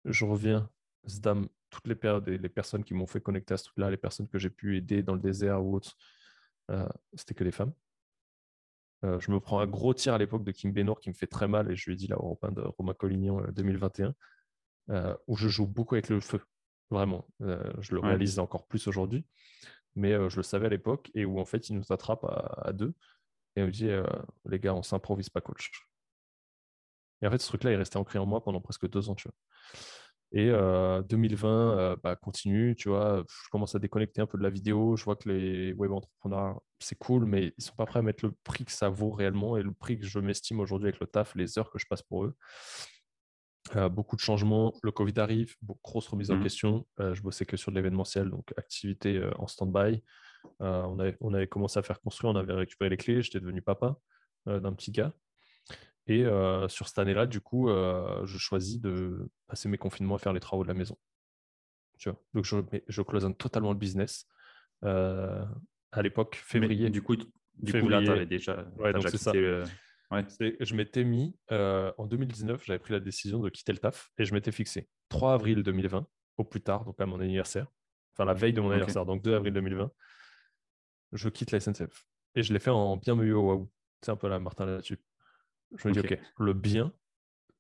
[0.06, 0.70] je reviens,
[1.08, 3.98] Zdam, toutes les périodes et les personnes qui m'ont fait connecter à ce truc-là, les
[3.98, 5.96] personnes que j'ai pu aider dans le désert ou autre,
[6.72, 7.74] euh, c'était que des femmes.
[9.04, 11.28] Euh, je me prends un gros tir à l'époque de Kim Benor qui me fait
[11.28, 14.14] très mal et je lui ai dit là au de Romain Collignon 2021
[14.90, 16.42] euh, où je joue beaucoup avec le feu.
[16.90, 19.26] Vraiment, je le réalise encore plus aujourd'hui,
[19.96, 22.94] mais je le savais à l'époque et où en fait il nous attrape à, deux
[23.56, 23.90] et il me dit
[24.46, 25.72] les gars, on s'improvise pas coach.
[27.24, 29.28] Et en fait, ce truc-là est resté ancré en moi pendant presque deux ans, tu
[29.28, 29.36] vois.
[30.36, 34.50] Et 2020 euh, bah, continue, tu vois, je commence à déconnecter un peu de la
[34.50, 38.02] vidéo, je vois que les web entrepreneurs, c'est cool, mais ils sont pas prêts à
[38.02, 41.00] mettre le prix que ça vaut réellement et le prix que je m'estime aujourd'hui avec
[41.00, 42.36] le taf, les heures que je passe pour eux.
[43.76, 46.88] Euh, beaucoup de changements, le Covid arrive, grosse remise en mmh question.
[46.98, 50.02] Je bossais que sur de l'événementiel, donc activité en stand-by.
[50.60, 53.62] on, avait, on avait commencé à faire construire, on avait récupéré les clés, j'étais devenu
[53.62, 53.98] papa
[54.48, 55.14] d'un petit gars.
[56.08, 56.26] Et
[56.68, 60.64] sur cette année-là, du coup, je choisis de passer mes confinements à faire les travaux
[60.64, 60.98] de la maison.
[61.98, 62.20] Tu vois?
[62.34, 64.28] Donc, je, je cloisonne totalement le business.
[64.84, 65.46] Euh,
[65.92, 66.90] à l'époque, février.
[66.90, 69.32] du coup, du février, coup là, avais déjà, ouais, donc ça.
[70.12, 70.26] Ouais.
[70.60, 74.34] Je m'étais mis, en 2019, j'avais pris la décision de quitter le taf et je
[74.34, 76.06] m'étais fixé 3 avril 2020,
[76.38, 77.68] au plus tard, donc à mon anniversaire,
[78.14, 79.92] enfin la veille de mon anniversaire, donc 2 avril 2020,
[81.14, 82.06] je quitte la SNCF.
[82.36, 83.72] Et je l'ai fait en bien mieux au waouh.
[84.02, 85.00] C'est un peu la Martin là-dessus.
[85.78, 86.94] Je me dis, OK, le bien,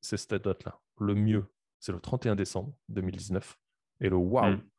[0.02, 0.80] c'est cette date-là.
[0.99, 1.45] Le mieux,
[1.80, 3.58] c'est le 31 décembre 2019.
[4.02, 4.69] Et le waouh, hmm.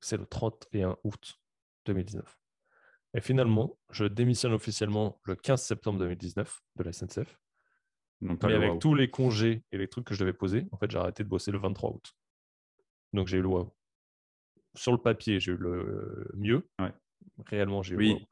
[0.00, 1.40] c'est le 31 août
[1.86, 2.38] 2019.
[3.14, 7.38] Et finalement, je démissionne officiellement le 15 septembre 2019 de la SNCF.
[8.20, 10.90] Donc, Mais avec tous les congés et les trucs que je devais poser, en fait,
[10.90, 12.14] j'ai arrêté de bosser le 23 août.
[13.12, 13.70] Donc j'ai eu le waouh.
[14.74, 16.66] Sur le papier, j'ai eu le mieux.
[17.46, 18.26] Réellement, j'ai eu oui.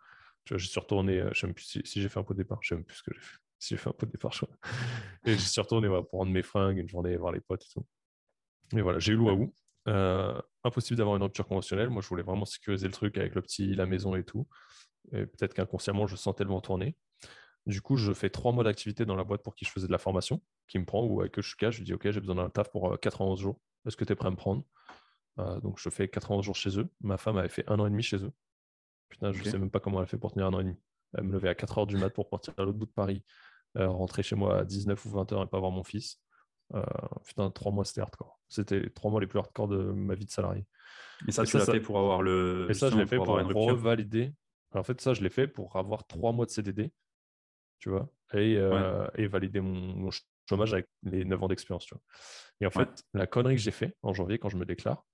[0.50, 2.34] le Je suis retourné, euh, je ne sais même plus si, j'ai fait un pot
[2.34, 3.38] de départ, je ne sais même plus ce que j'ai fait.
[3.60, 4.44] Si j'ai fait un pot de départ, je
[5.24, 7.86] Et je suis retourné pour rendre mes fringues, une journée, voir les potes et tout.
[8.72, 9.54] Mais voilà, j'ai eu waouh.
[9.88, 11.88] Euh, impossible d'avoir une rupture conventionnelle.
[11.88, 14.46] Moi, je voulais vraiment sécuriser le truc avec le petit, la maison et tout.
[15.12, 16.96] Et peut-être qu'inconsciemment, je sentais le vent tourner.
[17.66, 19.92] Du coup, je fais trois mois d'activité dans la boîte pour qui je faisais de
[19.92, 22.20] la formation, qui me prend, ou avec eux je suis je lui dis Ok, j'ai
[22.20, 23.60] besoin d'un taf pour 91 euh, jours.
[23.86, 24.64] Est-ce que tu es prêt à me prendre?
[25.38, 26.88] Euh, Donc, je fais 91 jours chez eux.
[27.00, 28.32] Ma femme avait fait un an et demi chez eux.
[29.08, 30.76] Putain, je ne sais même pas comment elle fait pour tenir un an et demi.
[31.14, 33.24] Elle me levait à 4 heures du mat pour partir à l'autre bout de Paris,
[33.76, 36.20] rentrer chez moi à 19 ou 20 heures et pas voir mon fils.
[36.74, 36.82] Euh,
[37.26, 38.40] putain, trois mois, c'était hardcore.
[38.48, 40.66] C'était trois mois les plus hardcore de ma vie de salarié.
[41.26, 42.66] Et ça, tu l'as fait pour avoir le.
[42.70, 44.32] Et ça, je l'ai fait pour, revalider.
[44.74, 46.92] en fait, ça, je l'ai fait pour avoir trois mois de CDD,
[47.78, 50.10] tu vois, et, euh, et valider mon,
[50.48, 52.02] chômage avec les 9 ans d'expérience, tu vois.
[52.60, 55.04] Et en fait, la connerie que j'ai fait en janvier quand je me déclare,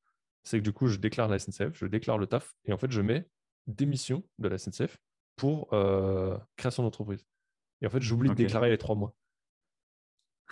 [0.44, 2.90] c'est que du coup, je déclare la SNCF, je déclare le taf, et en fait,
[2.90, 3.28] je mets
[3.66, 4.96] démission de la SNCF
[5.34, 7.26] pour euh, création d'entreprise.
[7.82, 9.14] Et en fait, j'oublie de déclarer les trois mois.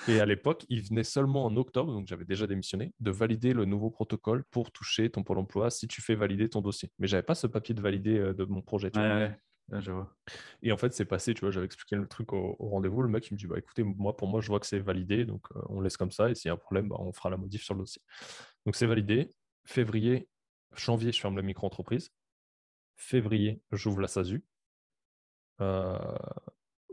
[0.09, 3.65] Et à l'époque, il venait seulement en octobre, donc j'avais déjà démissionné, de valider le
[3.65, 6.91] nouveau protocole pour toucher ton pôle emploi si tu fais valider ton dossier.
[6.99, 8.91] Mais j'avais pas ce papier de valider euh, de mon projet.
[8.97, 9.37] ouais,
[9.71, 9.81] ouais.
[9.81, 10.15] je vois.
[10.63, 13.03] Et en fait, c'est passé, tu vois, j'avais expliqué le truc au, rendez-vous.
[13.03, 15.25] Le mec, il me dit, bah écoutez, moi, pour moi, je vois que c'est validé,
[15.25, 16.29] donc euh, on laisse comme ça.
[16.29, 18.03] Et s'il y a un problème, bah, on fera la modif sur le dossier.
[18.67, 19.31] Donc c'est validé.
[19.65, 20.29] Février,
[20.77, 22.11] janvier, je ferme la micro-entreprise.
[22.97, 24.45] Février, j'ouvre la SASU.
[25.61, 25.99] Euh,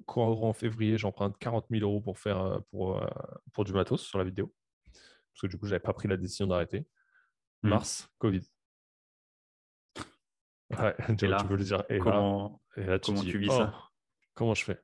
[0.07, 3.07] en février, j'emprunte 40 000 euros pour faire euh, pour, euh,
[3.53, 4.53] pour du matos sur la vidéo.
[4.85, 6.85] Parce que du coup, j'avais pas pris la décision d'arrêter.
[7.63, 7.69] Hmm.
[7.69, 8.41] Mars, Covid.
[10.79, 11.83] Ouais, tu, là, veux le dire.
[11.89, 13.73] Et comment, là, tu, comment tu vis ça?
[13.75, 13.83] oh,
[14.33, 14.79] Comment je fais?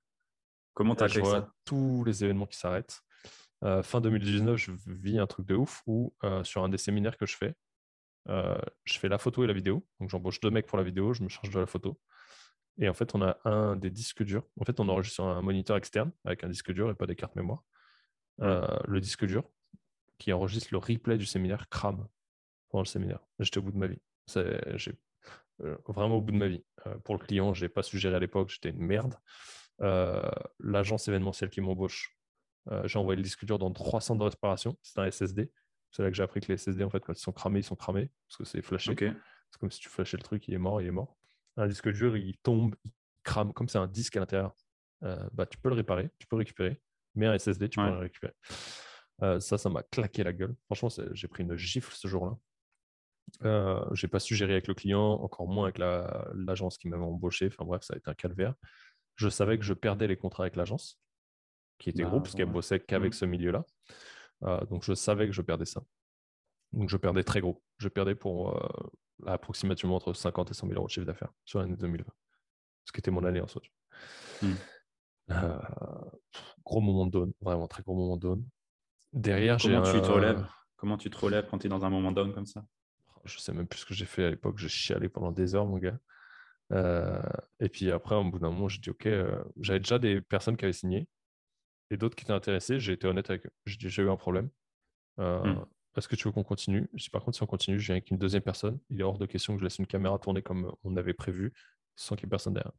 [0.74, 1.50] Comment tu as fait ça?
[1.64, 3.00] Tous les événements qui s'arrêtent.
[3.64, 7.26] Euh, fin 2019, je vis un truc de ouf où sur un des séminaires que
[7.26, 7.56] je fais,
[8.28, 9.88] je fais la photo et la vidéo.
[10.02, 11.98] Donc j'embauche deux mecs pour la vidéo, je me charge de la photo.
[12.80, 14.44] Et en fait, on a un des disques durs.
[14.60, 17.16] En fait, on enregistre sur un moniteur externe avec un disque dur et pas des
[17.16, 17.64] cartes mémoire.
[18.42, 19.50] Euh, le disque dur
[20.20, 22.08] qui enregistre le replay du séminaire crame
[22.70, 23.20] pendant le séminaire.
[23.40, 24.02] J'étais au bout de ma vie.
[24.76, 24.94] J'ai
[25.62, 26.64] euh, vraiment au bout de ma vie.
[26.86, 29.16] Euh, pour le client, je n'ai pas su gérer à l'époque, j'étais une merde.
[30.60, 32.16] L'agence événementielle qui m'embauche,
[32.86, 34.78] j'ai envoyé le disque dur dans 300 de réparation.
[34.82, 35.52] C'est un SSD.
[35.92, 37.64] C'est là que j'ai appris que les SSD, en fait, quand ils sont cramés, ils
[37.64, 38.96] sont cramés parce que c'est flashé.
[38.98, 41.17] C'est comme si tu flashais le truc, il est mort, il est mort
[41.58, 42.92] un disque dur, il tombe, il
[43.24, 44.56] crame, comme c'est un disque à l'intérieur,
[45.04, 46.82] euh, bah, tu peux le réparer, tu peux le récupérer,
[47.16, 48.34] mais un SSD, tu peux le récupérer.
[49.24, 50.56] Euh, ça, ça m'a claqué la gueule.
[50.66, 52.38] Franchement, j'ai pris une gifle ce jour-là.
[53.44, 57.48] Euh, j'ai pas su gérer avec le client, encore moins avec l'agence qui m'avait embauché.
[57.48, 58.54] Enfin bref, ça a été un calvaire.
[59.16, 61.02] Je savais que je perdais les contrats avec l'agence,
[61.80, 63.18] qui était bah, gros, parce qu'elle bossait qu'avec mmh.
[63.18, 63.66] ce milieu-là.
[64.44, 65.82] Euh, donc je savais que je perdais ça.
[66.72, 67.62] Donc je perdais très gros.
[67.80, 68.56] Je perdais pour
[69.26, 72.06] approximativement entre 50 et 100 000 euros de chiffre d'affaires sur l'année 2020.
[72.86, 73.62] Ce qui était mon année en soi.
[74.42, 74.54] Hmm.
[75.32, 75.58] Euh,
[76.64, 78.46] gros moment de down, vraiment très gros moment de down.
[79.14, 80.46] Derrière, Comment tu te relèves?
[80.78, 82.64] Comment tu te relèves quand tu es dans un moment down comme ça?
[83.26, 84.58] Je sais même plus ce que j'ai fait à l'époque.
[84.58, 85.98] J'ai chialé pendant des heures, mon gars.
[86.72, 87.22] Euh,
[87.60, 89.06] et puis après, au bout d'un moment, j'ai dit OK.
[89.08, 91.08] Euh, j'avais déjà des personnes qui avaient signé
[91.90, 92.80] et d'autres qui étaient intéressées.
[92.80, 93.52] J'ai été honnête avec eux.
[93.66, 94.50] J'ai eu un problème.
[95.18, 95.64] Hmm.
[95.98, 96.88] Est-ce que tu veux qu'on continue?
[96.94, 98.80] Dis par contre, si on continue, je viens avec une deuxième personne.
[98.90, 101.54] Il est hors de question que je laisse une caméra tourner comme on avait prévu,
[101.96, 102.74] sans qu'il y ait personne derrière.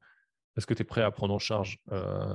[0.57, 2.35] Est-ce que tu es prêt à prendre en charge euh,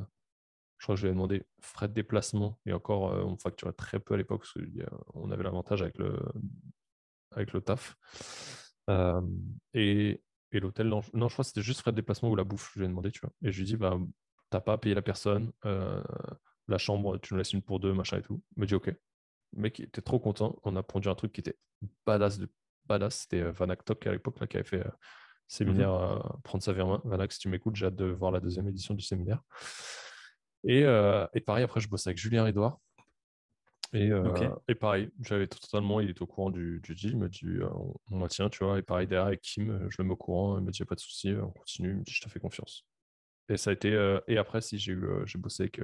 [0.77, 2.59] Je crois que je lui ai demandé frais de déplacement.
[2.65, 6.19] Et encore, euh, on facturait très peu à l'époque parce qu'on avait l'avantage avec le,
[7.31, 7.95] avec le taf.
[8.89, 9.21] Euh,
[9.73, 12.79] et, l'hôtel, non, je crois que c'était juste frais de déplacement ou la bouffe, je
[12.79, 13.31] lui ai demandé, tu vois.
[13.41, 13.97] Et je lui ai dit, bah,
[14.51, 18.19] t'as pas à payer la personne, la chambre, tu nous laisses une pour deux, machin
[18.19, 18.43] et tout.
[18.55, 18.93] Il me dit, ok
[19.55, 20.59] mec était trop content.
[20.63, 21.57] On a produit un truc qui était
[22.05, 22.49] badass de
[22.85, 23.21] badass.
[23.21, 24.91] C'était euh, Vanak Tok à l'époque qui avait fait euh,
[25.47, 26.41] séminaire mhm.
[26.43, 27.01] Prendre sa vie en main.
[27.05, 29.41] Vanak, si tu m'écoutes, j'ai hâte de voir la deuxième édition du séminaire.
[30.65, 32.79] Et, euh, et, pareil, après, je bosse avec Julien Edouard.
[33.95, 34.09] Et,
[34.67, 37.59] et pareil, j'avais totalement, il est au courant du, du deal, il me dit
[38.09, 38.79] on, maintient, tu vois.
[38.79, 40.99] Et pareil, derrière avec Kim, je le mets au courant, il me dit pas de
[40.99, 42.87] souci, on continue, il me dit je te fais confiance.
[43.49, 43.91] Et ça a été,
[44.27, 45.79] et après, si j'ai eu, j'ai bossé avec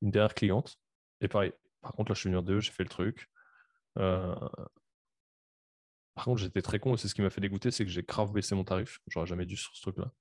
[0.00, 0.78] une dernière cliente,
[1.20, 3.28] et pareil, par contre, là, je suis venu deux, j'ai fait le truc.
[3.94, 4.50] par
[6.24, 8.32] contre, j'étais très con, et c'est ce qui m'a fait dégoûter, c'est que j'ai grave
[8.32, 9.00] baissé mon tarif.
[9.08, 10.12] J'aurais jamais dû sur ce truc-là.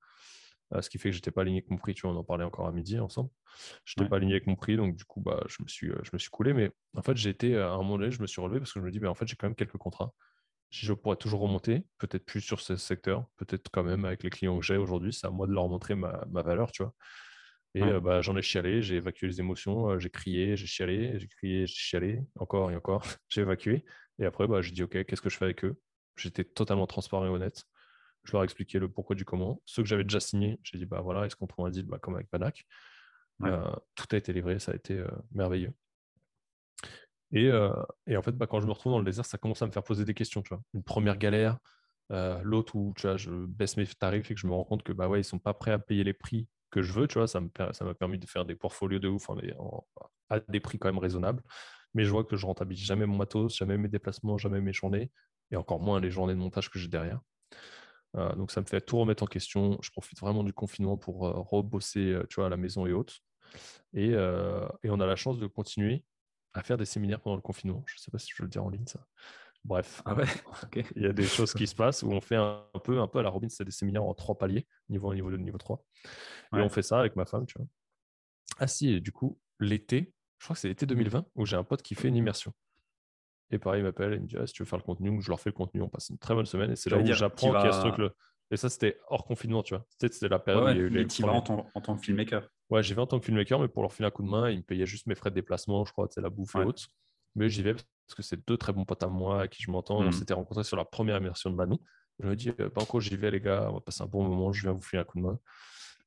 [0.73, 1.93] Euh, ce qui fait que j'étais pas aligné avec mon prix.
[1.93, 3.29] Tu vois, on en parlait encore à midi ensemble.
[3.85, 5.99] Je n'étais pas aligné avec mon prix, donc du coup, bah, je me suis, euh,
[6.03, 6.53] je me suis coulé.
[6.53, 8.79] Mais en fait, j'ai été à un moment donné, je me suis relevé parce que
[8.79, 10.13] je me dis, bah, en fait, j'ai quand même quelques contrats.
[10.69, 14.59] Je pourrais toujours remonter, peut-être plus sur ce secteur, peut-être quand même avec les clients
[14.59, 15.13] que j'ai aujourd'hui.
[15.13, 16.93] C'est à moi de leur montrer ma, valeur, tu vois.
[17.75, 21.27] Et euh, bah, j'en ai chialé, j'ai évacué les émotions, j'ai crié, j'ai chialé, j'ai
[21.27, 23.85] crié, j'ai chialé, encore et encore, j'ai évacué.
[24.19, 25.79] Et après, bah, j'ai dit, OK, qu'est-ce que je fais avec eux?
[26.15, 27.65] J'étais totalement transparent et honnête.
[28.23, 29.61] Je leur ai expliqué le pourquoi du comment.
[29.65, 31.99] Ceux que j'avais déjà signés, j'ai dit, bah voilà, est-ce qu'on trouve un deal bah,
[31.99, 32.65] comme avec Banac
[33.43, 35.01] euh, Tout a été livré, ça a été
[35.31, 35.71] merveilleux.
[37.31, 37.51] Et,
[38.07, 39.71] et, en fait, bah, quand je me retrouve dans le désert, ça commence à me
[39.71, 40.41] faire poser des questions.
[40.41, 40.63] Tu vois.
[40.73, 41.59] Une première galère,
[42.09, 44.93] l'autre où tu vois, je baisse mes tarifs et que je me rends compte que
[44.93, 47.07] bah ouais, ils sont pas prêts à payer les prix que je veux.
[47.07, 49.29] Tu vois, ça m'a permis de faire des portfolios de ouf
[50.29, 51.43] à des prix quand même raisonnables.
[51.93, 55.11] Mais je vois que je rentabilise jamais mon matos, jamais mes déplacements, jamais mes journées,
[55.51, 57.21] et encore moins les journées de montage que j'ai derrière.
[58.15, 59.77] Euh, donc ça me fait tout remettre en question.
[59.81, 62.93] Je profite vraiment du confinement pour euh, rebosser euh, tu vois, à la maison et
[62.93, 63.15] autres.
[63.93, 66.03] Et, et, on a la chance de continuer
[66.53, 67.81] à faire des séminaires pendant le confinement.
[67.87, 68.99] Je ne sais pas si je veux le dire en ligne, ça.
[69.65, 70.25] Bref, ah ouais
[70.95, 73.19] il y a des choses qui se passent où on fait un, peu, un peu
[73.19, 75.83] à la Robin, c'est des séminaires en trois paliers, niveau 1, niveau 2, niveau 3.
[76.55, 77.67] Et on fait ça avec ma femme, tu vois.
[78.59, 81.63] Ah si, et du coup, l'été, je crois que c'est l'été 2020, où j'ai un
[81.63, 82.53] pote qui fait une immersion.
[83.51, 85.29] Et pareil, il m'appelle, il me dit ah, si tu veux faire le contenu, je
[85.29, 86.71] leur fais le contenu, on passe une très bonne semaine.
[86.71, 88.09] Et c'est là où j'apprends qu'il y a ce truc-là.
[88.49, 89.85] Et ça, c'était hors confinement, tu vois.
[89.99, 91.07] C'était la période où il y a eu les.
[91.07, 92.47] tu vas en, tant que filmmaker.
[92.69, 94.49] Ouais, j'y vais en tant que filmmaker, mais pour leur filer un coup de main,
[94.49, 96.87] ils me payaient juste mes frais de déplacement, je crois, la bouffe et autres.
[97.35, 99.71] Mais j'y vais parce que c'est deux très bons potes à moi à qui je
[99.71, 99.99] m'entends.
[99.99, 100.11] On mmh.
[100.13, 101.77] s'était rencontrés sur la première immersion de Manu.
[102.19, 104.23] Je me dis, pas bah, encore, j'y vais, les gars, on va passer un bon
[104.23, 105.39] moment, je viens vous filer un coup de main.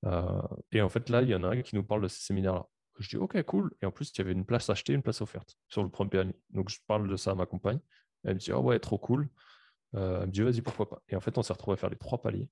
[0.06, 2.20] Euh, et en fait, là, il y en a un qui nous parle de ces
[2.20, 2.66] séminaires-là.
[2.98, 3.72] Je dis, OK, cool.
[3.80, 6.18] Et en plus, il y avait une place achetée, une place offerte sur le premier
[6.18, 6.38] année.
[6.50, 7.80] Donc, je parle de ça à ma compagne.
[8.24, 9.28] Elle me dit, oh ouais, trop cool.
[9.94, 11.02] Euh, elle me dit, vas-y, pourquoi pas.
[11.08, 12.50] Et en fait, on s'est retrouvé à faire les trois paliers.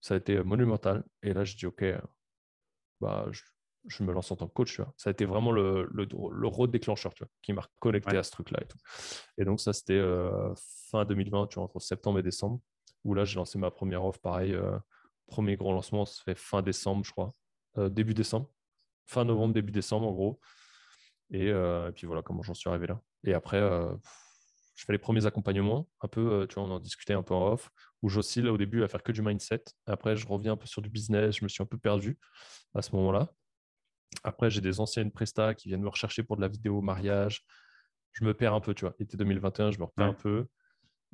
[0.00, 1.04] Ça a été euh, monumental.
[1.22, 2.00] Et là, je dis, OK, euh,
[3.00, 3.42] bah, je,
[4.00, 4.74] me lance en tant que coach.
[4.74, 4.92] Tu vois.
[4.96, 8.22] Ça a été vraiment le, le, le road déclencheur tu vois, qui m'a connecté à
[8.22, 8.60] ce truc-là.
[8.62, 8.78] Et, tout.
[9.38, 10.00] et donc, ça, c'était
[10.90, 12.60] fin 2020, tu vois, entre septembre et décembre,
[13.04, 14.20] où là, j'ai lancé ma première offre.
[14.20, 14.56] Pareil,
[15.26, 17.34] premier gros lancement, ça fait fin décembre, je crois.
[17.90, 18.50] début décembre.
[19.06, 20.40] Fin novembre, début décembre, en gros.
[21.32, 23.00] Et, et puis voilà comment j'en suis arrivé là.
[23.24, 23.60] Et après,
[24.80, 27.34] je fais les premiers accompagnements, un peu, euh, tu vois, on en discutait un peu
[27.34, 29.62] en off, où j'oscille au début à faire que du mindset.
[29.84, 32.18] Après, je reviens un peu sur du business, je me suis un peu perdu
[32.74, 33.28] à ce moment-là.
[34.24, 37.44] Après, j'ai des anciennes prestats qui viennent me rechercher pour de la vidéo, mariage.
[38.12, 38.94] Je me perds un peu, tu vois.
[38.98, 40.46] Été 2021, je me repère un peu.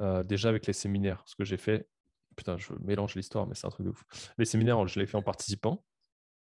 [0.01, 1.89] Euh, déjà avec les séminaires, ce que j'ai fait,
[2.37, 4.05] putain, je mélange l'histoire, mais c'est un truc de ouf.
[4.39, 5.85] Les séminaires, je l'ai fait en participant.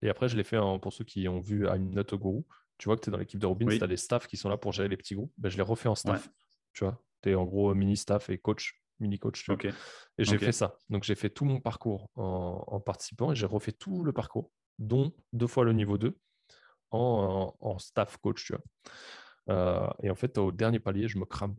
[0.01, 2.43] Et après, je l'ai fait en, pour ceux qui ont vu à une note Guru.
[2.77, 4.49] Tu vois que tu es dans l'équipe de Robin, tu as des staffs qui sont
[4.49, 5.31] là pour gérer les petits groupes.
[5.37, 6.29] Ben, je l'ai refait en staff.
[6.73, 9.47] Tu vois, en gros mini staff et coach, mini coach.
[10.17, 10.77] Et j'ai fait ça.
[10.89, 15.13] Donc j'ai fait tout mon parcours en, participant et j'ai refait tout le parcours, dont
[15.31, 16.17] deux fois le niveau 2
[16.93, 18.45] en, staff coach.
[18.45, 18.61] Tu vois.
[19.49, 21.55] Euh, et en fait, au dernier palier, je me crame.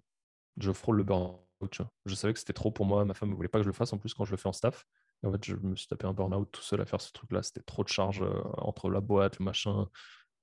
[0.59, 1.81] Je frôle le burn-out.
[2.07, 3.05] Je savais que c'était trop pour moi.
[3.05, 4.49] Ma femme ne voulait pas que je le fasse en plus quand je le fais
[4.49, 4.87] en staff.
[5.25, 7.43] en fait, je me suis tapé un burn-out tout seul à faire ce truc-là.
[7.43, 9.89] C'était trop de charge euh, entre la boîte, le machin,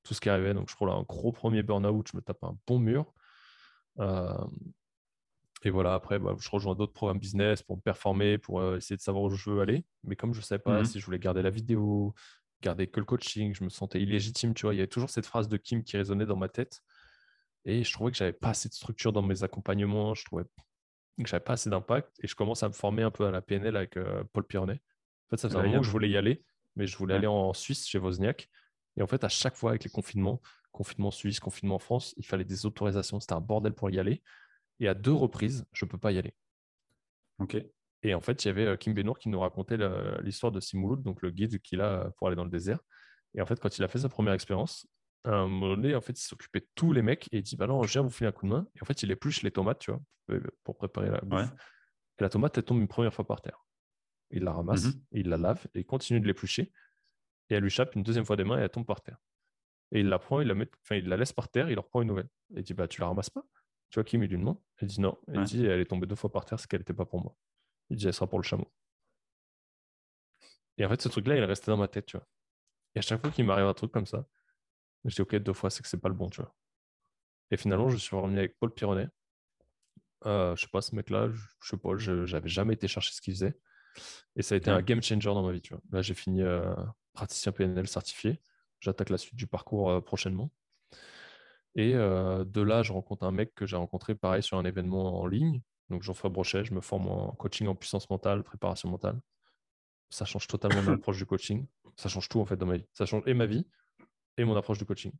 [0.03, 0.53] tout ce qui arrivait.
[0.53, 2.07] Donc je frôle un gros premier burn-out.
[2.11, 3.13] Je me tape un bon mur.
[3.99, 4.45] Euh,
[5.63, 8.97] et voilà, après, bah, je rejoins d'autres programmes business pour me performer, pour euh, essayer
[8.97, 9.85] de savoir où je veux aller.
[10.03, 12.15] Mais comme je ne savais pas mmh si je voulais garder la vidéo,
[12.61, 14.73] garder que le coaching, je me sentais illégitime, tu vois.
[14.73, 16.81] Il y avait toujours cette phrase de Kim qui résonnait dans ma tête.
[17.65, 20.13] Et je trouvais que j'avais pas assez de structure dans mes accompagnements.
[20.13, 22.11] Je trouvais que j'avais pas assez d'impact.
[22.23, 24.81] Et je commence à me former un peu à la PNL avec euh, Paul Pironnet.
[25.27, 26.43] En fait, ça faisait un moment que je voulais y aller,
[26.75, 28.49] mais je voulais aller en Suisse chez Wozniak.
[28.97, 32.25] Et en fait, à chaque fois avec les confinements, confinement suisse, confinement en France, il
[32.25, 33.19] fallait des autorisations.
[33.19, 34.21] C'était un bordel pour y aller.
[34.79, 36.33] Et à deux reprises, je ne peux pas y aller.
[37.39, 37.57] Ok.
[38.03, 39.77] Et en fait, il y avait euh, Kim Benour qui nous racontait
[40.21, 42.79] l'histoire de Simouloud, donc le guide qu'il a pour aller dans le désert.
[43.35, 44.87] Et en fait, quand il a fait sa première expérience,
[45.23, 47.55] à un moment donné, en fait, il s'occupait de tous les mecs et il dit
[47.55, 48.67] Bah non, je viens vous filer un coup de main.
[48.75, 50.01] Et en fait, il épluche les tomates, tu vois,
[50.63, 51.51] pour préparer la bouffe.
[52.19, 53.63] Et la tomate, elle tombe une première fois par terre.
[54.31, 55.01] Il la ramasse, mhm.
[55.11, 56.71] il la lave et il continue de l'éplucher.
[57.49, 59.17] Et elle lui chape une deuxième fois des mains et elle tombe par terre.
[59.91, 61.81] Et il la prend, il la, met, enfin, il la laisse par terre, il en
[61.81, 62.29] reprend une nouvelle.
[62.55, 63.43] Et il dit Bah, tu la ramasses pas
[63.91, 64.57] tu vois, Kim, il lui demande.
[64.77, 65.17] Elle dit non.
[65.27, 67.35] Elle dit elle est tombée deux fois par terre, ce qu'elle n'était pas pour moi.
[67.91, 68.71] Il dit elle sera pour le chameau.
[70.77, 72.27] Et en fait, ce truc-là, il est resté dans ma tête, tu vois.
[72.95, 74.25] Et à chaque fois qu'il m'arrive un truc comme ça,
[75.05, 76.55] je dis ok, deux fois, c'est que c'est pas le bon, tu vois.
[77.51, 79.09] Et finalement, je suis revenu avec Paul Pironnet.
[80.25, 83.21] Euh, je sais pas, ce mec-là, je sais pas, je n'avais jamais été chercher ce
[83.21, 83.59] qu'il faisait.
[84.35, 85.61] Et ça a été un game changer dans ma vie.
[85.61, 85.83] Tu vois.
[85.91, 86.73] Là, j'ai fini euh,
[87.13, 88.39] praticien PNL certifié.
[88.79, 90.51] J'attaque la suite du parcours euh, prochainement.
[91.75, 95.19] Et euh, de là, je rencontre un mec que j'ai rencontré pareil sur un événement
[95.19, 95.61] en ligne.
[95.91, 99.19] Donc, Jean-François Brochet, je me forme en coaching en puissance mentale, préparation mentale.
[100.09, 101.67] Ça change totalement mon approche du coaching.
[101.95, 102.85] Ça change tout en fait dans ma vie.
[102.93, 103.67] Ça change et ma vie
[104.37, 105.11] et mon approche du coaching.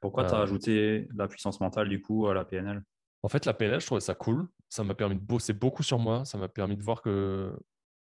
[0.00, 2.82] Pourquoi tu as rajouté la puissance mentale du coup à la PNL
[3.22, 4.48] En fait, la PNL, je trouvais ça cool.
[4.68, 6.24] Ça m'a permis de bosser beaucoup sur moi.
[6.24, 7.52] Ça m'a permis de voir que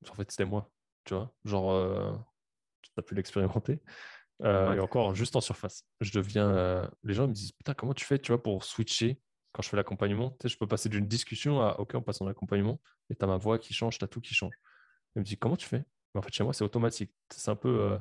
[0.09, 0.71] en fait, c'était moi.
[1.05, 2.13] Tu vois, genre, euh,
[2.83, 3.81] tu as pu l'expérimenter.
[4.43, 5.85] Euh, et encore, juste en surface.
[6.01, 6.49] Je deviens.
[6.51, 9.21] Euh, les gens me disent Putain, comment tu fais tu vois, pour switcher?
[9.53, 12.81] Quand je fais l'accompagnement Je peux passer d'une discussion à OK, on passe en accompagnement.
[13.09, 14.55] Et tu as ma voix qui change, tu as tout qui change.
[15.17, 15.85] Ils me disent Comment tu fais?
[16.15, 17.13] Mais en fait, chez moi, c'est automatique.
[17.31, 17.99] C'est un peu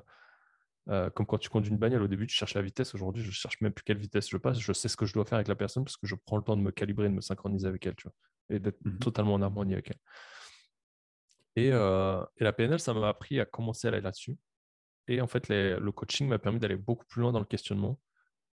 [0.87, 2.03] comme quand tu conduis une bagnole.
[2.03, 2.95] Au début, tu cherches la vitesse.
[2.95, 4.59] Aujourd'hui, je cherche même plus quelle vitesse je passe.
[4.59, 6.43] Je sais ce que je dois faire avec la personne parce que je prends le
[6.43, 8.13] temps de me calibrer, de me synchroniser avec elle tu vois,
[8.49, 9.99] et d'être mmh totalement en harmonie avec elle.
[11.57, 14.37] Euh, et, la PNL, ça m'a appris à commencer à aller là-dessus.
[15.07, 17.99] Et en fait, le coaching m'a permis d'aller beaucoup plus loin dans le questionnement,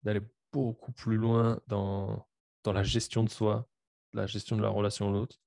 [0.03, 0.21] d'aller
[0.51, 2.27] beaucoup plus loin dans,
[2.63, 3.67] dans la gestion de soi,
[4.13, 5.37] la gestion de la relation à l'autre,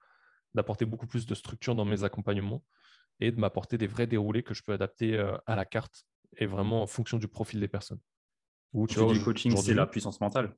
[0.54, 2.64] d'apporter beaucoup plus de structure dans mes accompagnements
[3.20, 6.04] et de m'apporter des vrais déroulés que je peux adapter euh, à la carte
[6.36, 8.00] et vraiment en fonction du profil des personnes.
[8.72, 10.54] Où, tu vois, du coaching, c'est la puissance mentale.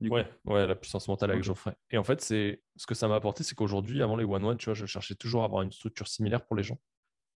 [0.00, 1.74] Ouais, ouais, la puissance mentale avec Geoffrey.
[1.90, 4.66] Et en fait, c'est ce que ça m'a apporté, c'est qu'aujourd'hui, avant les one-one, tu
[4.66, 6.80] vois, je cherchais toujours à avoir une structure similaire pour les gens.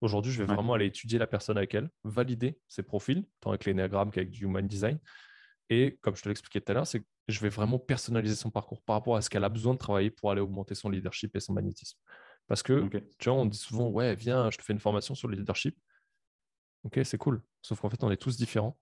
[0.02, 3.64] Aujourd'hui, je vais vraiment aller étudier la personne avec elle, valider ses profils, tant avec
[3.64, 4.98] l'énéagramme qu'avec du human design.
[5.70, 8.50] Et comme je te l'expliquais tout à l'heure, c'est que je vais vraiment personnaliser son
[8.50, 11.34] parcours par rapport à ce qu'elle a besoin de travailler pour aller augmenter son leadership
[11.36, 11.96] et son magnétisme.
[12.48, 15.28] Parce que, tu vois, on dit souvent, ouais, viens, je te fais une formation sur
[15.28, 15.78] le leadership.
[16.82, 17.40] Ok, c'est cool.
[17.62, 18.76] Sauf qu'en fait, on est tous différents.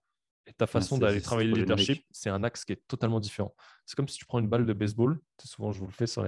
[0.47, 3.55] Et ta façon d'aller travailler le leadership, c'est un axe qui est totalement différent.
[3.85, 6.25] C'est comme si tu prends une balle de baseball, souvent je vous le fais sur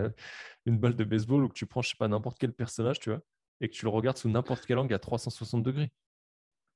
[0.66, 3.22] une balle de baseball où tu prends, je sais pas, n'importe quel personnage, tu vois,
[3.62, 5.90] et que tu le regardes sous n'importe quel angle à 360 degrés.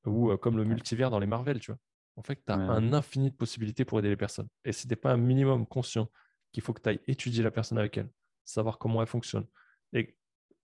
[0.06, 1.78] Ou euh, comme le multivers dans les Marvel, tu vois.
[2.16, 4.48] En fait, tu as un infini de possibilités pour aider les personnes.
[4.64, 6.10] Et si tu n'es pas un minimum conscient
[6.52, 8.10] qu'il faut que tu ailles étudier la personne avec elle,
[8.44, 9.46] savoir comment elle fonctionne,
[9.92, 10.16] et,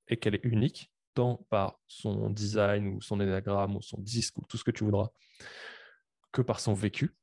[0.09, 4.43] et qu'elle est unique, tant par son design ou son énagramme ou son disque ou
[4.47, 5.09] tout ce que tu voudras,
[6.33, 7.17] que par son vécu,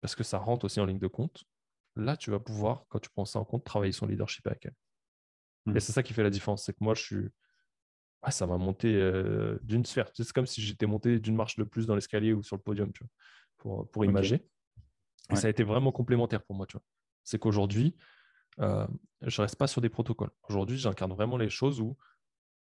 [0.00, 1.44] parce que ça rentre aussi en ligne de compte,
[1.96, 4.74] là, tu vas pouvoir, quand tu prends ça en compte, travailler son leadership avec elle.
[5.66, 5.80] Et mmh.
[5.80, 6.64] c'est ça qui fait la différence.
[6.64, 7.28] C'est que moi, je suis.
[8.30, 10.10] Ça m'a monté euh, d'une sphère.
[10.14, 12.92] C'est comme si j'étais monté d'une marche de plus dans l'escalier ou sur le podium,
[12.92, 13.10] tu vois,
[13.58, 14.46] pour, pour imager.
[15.30, 16.84] Et ça a été vraiment complémentaire pour moi, tu vois.
[17.22, 17.96] C'est qu'aujourd'hui,
[18.60, 18.86] euh,
[19.22, 20.30] je reste pas sur des protocoles.
[20.48, 21.96] Aujourd'hui, j'incarne vraiment les choses où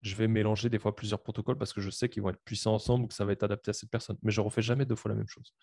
[0.01, 2.73] je vais mélanger des fois plusieurs protocoles parce que je sais qu'ils vont être puissants
[2.73, 4.17] ensemble ou que ça va être adapté à cette personne.
[4.23, 5.53] Mais je refais jamais deux fois la même chose.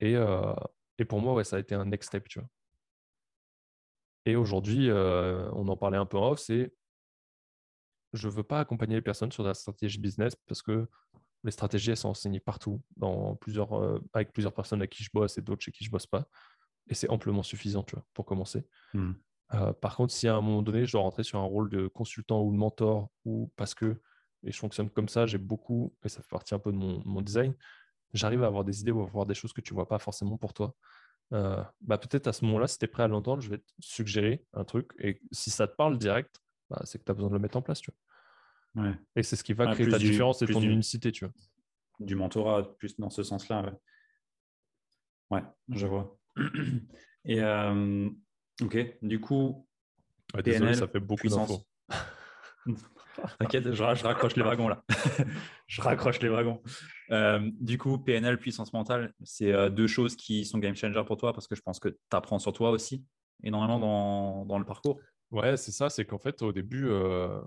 [0.00, 0.54] Et, euh,
[0.98, 2.48] et pour moi, ouais, ça a été un next step, tu vois.
[4.24, 6.72] Et aujourd'hui, euh, on en parlait un peu en off, c'est
[8.12, 10.88] je ne veux pas accompagner les personnes sur la stratégie business parce que
[11.44, 15.10] les stratégies, elles sont enseignées partout, dans plusieurs, euh, avec plusieurs personnes avec qui je
[15.12, 16.28] bosse et d'autres chez qui je bosse pas.
[16.88, 18.66] Et c'est amplement suffisant, tu vois, pour commencer.
[18.94, 19.12] Mmh.
[19.80, 22.42] par contre, si à un moment donné, je dois rentrer sur un rôle de consultant
[22.42, 24.00] ou de mentor, ou parce que,
[24.42, 27.02] et je fonctionne comme ça, j'ai beaucoup, et ça fait partie un peu de mon,
[27.04, 27.54] mon design,
[28.14, 29.98] j'arrive à avoir des idées ou à voir des choses que tu ne vois pas
[29.98, 30.74] forcément pour toi.
[31.34, 33.72] Euh, bah peut-être à ce moment-là, si tu es prêt à l'entendre, je vais te
[33.80, 34.92] suggérer un truc.
[34.98, 36.40] Et si ça te parle direct,
[36.70, 37.80] bah, c'est que tu as besoin de le mettre en place.
[37.80, 38.84] Tu vois.
[38.84, 38.94] Ouais.
[39.16, 41.12] Et c'est ce qui va créer ta différence et ton unicité.
[41.12, 41.34] Tu vois.
[42.00, 43.72] Du mentorat, plus dans ce sens-là.
[45.30, 45.42] Ouais.
[45.68, 46.18] je vois.
[47.24, 48.08] Et euh,
[48.62, 49.66] ok, du coup,
[50.42, 51.62] désolé, ça fait beaucoup d'infos.
[53.38, 54.84] T'inquiète, je, raccroche les wagons là.
[55.66, 56.62] je raccroche les wagons.
[57.10, 61.16] Euh, du coup, PNL, puissance mentale, c'est euh, deux choses qui sont game changer pour
[61.16, 63.04] toi parce que je pense que tu apprends sur toi aussi
[63.42, 65.00] énormément dans, dans le parcours.
[65.30, 65.90] Ouais, c'est ça.
[65.90, 67.40] C'est qu'en fait, au début, euh,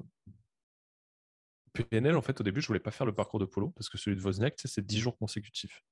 [1.73, 3.97] PNL, en fait, au début, je voulais pas faire le parcours de Polo parce que
[3.97, 5.83] celui de Wozniak, c'est 10 jours consécutifs.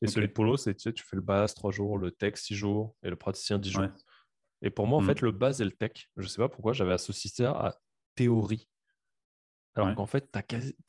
[0.00, 2.34] Et celui de Polo, c'est tu, sais, tu fais le base 3 jours, le tech
[2.36, 3.88] 6 jours et le praticien 10 jours.
[4.62, 5.06] Et pour moi, en hmm.
[5.06, 7.74] fait, le base et le tech, je sais pas pourquoi, j'avais associé ça à
[8.14, 8.68] théorie.
[9.74, 10.38] Alors qu'en fait, tu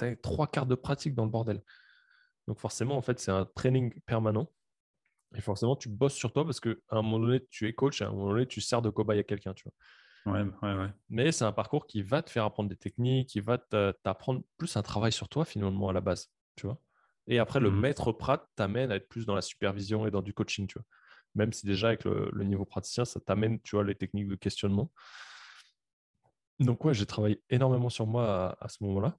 [0.05, 1.61] as, trois quarts de pratique dans le bordel.
[2.47, 4.51] Donc forcément, en fait, c'est un training permanent.
[5.35, 8.03] Et forcément, tu bosses sur toi parce qu'à un moment donné, tu es coach et
[8.03, 9.53] à un moment donné, tu sers de cobaye à quelqu'un.
[9.53, 9.73] Tu vois.
[10.25, 10.89] Ouais, ouais, ouais.
[11.09, 14.77] Mais c'est un parcours qui va te faire apprendre des techniques, qui va t'apprendre plus
[14.77, 16.29] un travail sur toi finalement à la base.
[16.55, 16.79] Tu vois?
[17.27, 20.21] Et après, le mmh maître prat t'amène à être plus dans la supervision et dans
[20.21, 20.67] du coaching.
[20.67, 20.85] Tu vois?
[21.35, 24.91] Même si déjà avec le, niveau praticien, ça t'amène tu vois, les techniques de questionnement.
[26.59, 29.17] Donc ouais, j'ai travaillé énormément sur moi à, ce moment-là.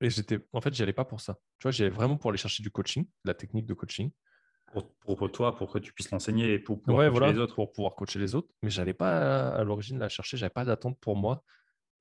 [0.00, 1.38] Et j'étais, en fait, j'y allais pas pour ça.
[1.58, 4.10] Tu vois, j'y allais vraiment pour aller chercher du coaching, de la technique de coaching.
[4.70, 7.54] Pour, toi, pour que tu puisses l'enseigner et pour pouvoir coacher les autres.
[7.54, 8.48] Pour pouvoir coacher les autres.
[8.62, 11.44] Mais j'allais pas à, l'origine la chercher, j'avais pas d'attente pour moi.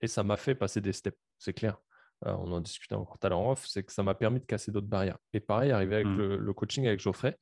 [0.02, 1.78] Et ça m'a fait passer des steps, c'est clair.
[2.26, 4.40] Euh, on en discutait encore tout à l'heure en off, c'est que ça m'a permis
[4.40, 5.18] de casser d'autres barrières.
[5.34, 6.36] Et pareil, arrivé avec mmh.
[6.36, 7.38] le, coaching avec Geoffrey,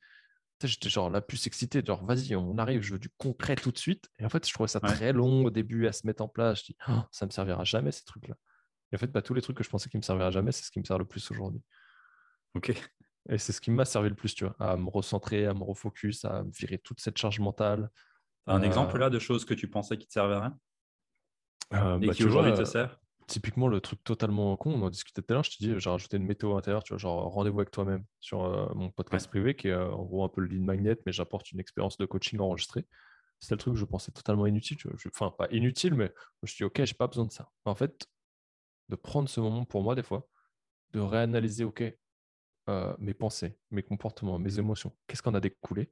[0.62, 3.78] j'étais genre la plus excité, genre vas-y, on arrive, je veux du concret tout de
[3.78, 4.08] suite.
[4.18, 6.60] Et en fait, je trouvais ça très long au début à se mettre en place.
[6.60, 8.34] Je dis, oh, ça me servira jamais ces trucs-là.
[8.92, 10.64] Et en fait, bah, tous les trucs que je pensais qui me serviraient jamais, c'est
[10.64, 11.62] ce qui me sert le plus aujourd'hui.
[12.54, 12.72] Ok.
[13.28, 15.62] Et c'est ce qui m'a servi le plus, tu vois, à me recentrer, à me
[15.62, 17.90] refocus, à me virer toute cette charge mentale.
[18.46, 20.58] Un exemple euh, là de choses que tu pensais qui te servaient à rien
[21.74, 22.98] euh, et bah, qui aujourd'hui te sert?
[23.26, 25.90] Typiquement, le truc totalement con, on en discutait tout à l'heure, je te dis, j'ai
[25.90, 29.54] rajouté une météo intérieure, tu vois, genre rendez-vous avec toi-même sur euh, mon podcast privé,
[29.54, 32.40] qui est en gros un peu le lead magnet, mais j'apporte une expérience de coaching
[32.40, 32.86] enregistrée.
[33.40, 34.96] C'est le truc que je pensais totalement inutile, tu vois.
[35.14, 37.50] enfin, pas inutile, mais je me suis dit, ok, j'ai pas besoin de ça.
[37.66, 38.08] En fait,
[38.88, 40.26] de prendre ce moment pour moi, des fois,
[40.92, 41.84] de réanalyser, ok,
[42.68, 45.90] euh, mes pensées, mes comportements, mes émotions, qu'est-ce qu'on a découlé,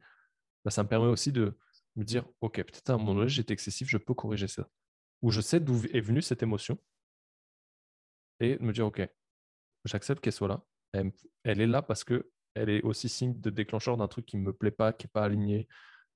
[0.64, 1.56] bah, ça me permet aussi de
[1.96, 4.68] me dire, OK, peut-être à un moment donné, j'étais excessif, je peux corriger ça.
[5.22, 6.78] Ou je sais d'où est venue cette émotion
[8.40, 9.00] et me dire, OK,
[9.84, 10.62] j'accepte qu'elle soit là.
[10.92, 14.42] Elle, est là parce que elle est aussi signe de déclencheur d'un truc qui ne
[14.42, 15.68] me plaît pas, qui n'est pas aligné,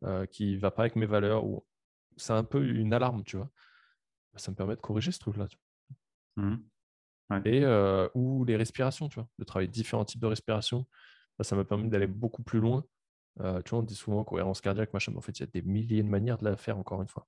[0.04, 1.44] euh, qui ne va pas avec mes valeurs.
[1.44, 1.64] Ou...
[2.16, 3.50] C'est un peu une alarme, tu vois.
[4.36, 5.48] Ça me permet de corriger ce truc-là.
[7.44, 7.64] Et
[8.14, 10.86] ou les respirations, tu vois, de travailler différents types de respiration.
[11.40, 12.84] Ça m'a permis d'aller beaucoup plus loin.
[13.38, 15.62] tu vois, on dit souvent cohérence cardiaque, machin, mais en fait, il y a des
[15.62, 17.26] milliers de manières de la faire, encore une fois.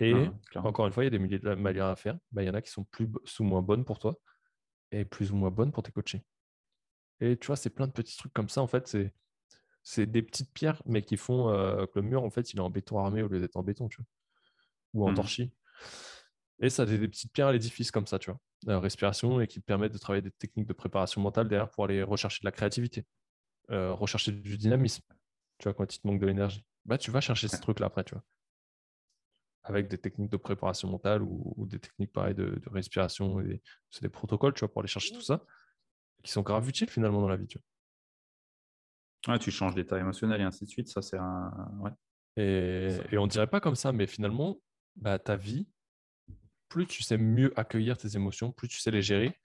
[0.00, 2.18] et encore une fois, il y a des milliers de manières à faire.
[2.32, 3.08] Bah, il y en a qui sont plus
[3.40, 4.18] ou moins bonnes pour toi
[4.92, 6.24] et plus ou moins bonnes pour tes coachés.
[7.20, 8.62] Et tu vois, c'est plein de petits trucs comme ça.
[8.62, 9.12] En fait, c'est,
[9.82, 11.46] c'est des petites pierres, mais qui font
[11.92, 13.88] que le mur, en fait, il est en béton armé au lieu d'être en béton,
[13.88, 14.06] tu vois,
[14.94, 15.14] ou en mmh.
[15.14, 15.52] torchis.
[16.60, 18.80] Et ça a des, petites pierres à l'édifice comme ça, tu vois.
[18.80, 22.02] Respiration et qui te permettent de travailler des techniques de préparation mentale derrière pour aller
[22.02, 23.04] rechercher de la créativité,
[23.70, 25.02] euh, rechercher du dynamisme.
[25.58, 28.04] Tu vois, quand il te manque de l'énergie, bah, tu vas chercher ces trucs-là après,
[28.04, 28.24] tu vois.
[29.64, 33.42] Avec des techniques de préparation mentale ou, des techniques pareilles de, respiration.
[33.90, 35.44] C'est des protocoles, tu vois, pour aller chercher tout ça,
[36.22, 39.34] qui sont grave utiles finalement dans la vie, tu vois.
[39.34, 40.88] Ouais, tu changes d'état émotionnel et ainsi de suite.
[40.88, 41.50] Ça, c'est un.
[41.80, 41.90] Ouais.
[42.36, 44.60] Et, et on dirait pas comme ça, mais finalement,
[44.94, 45.66] bah, ta vie,
[46.68, 49.38] plus tu sais mieux accueillir tes émotions, plus tu sais les gérer,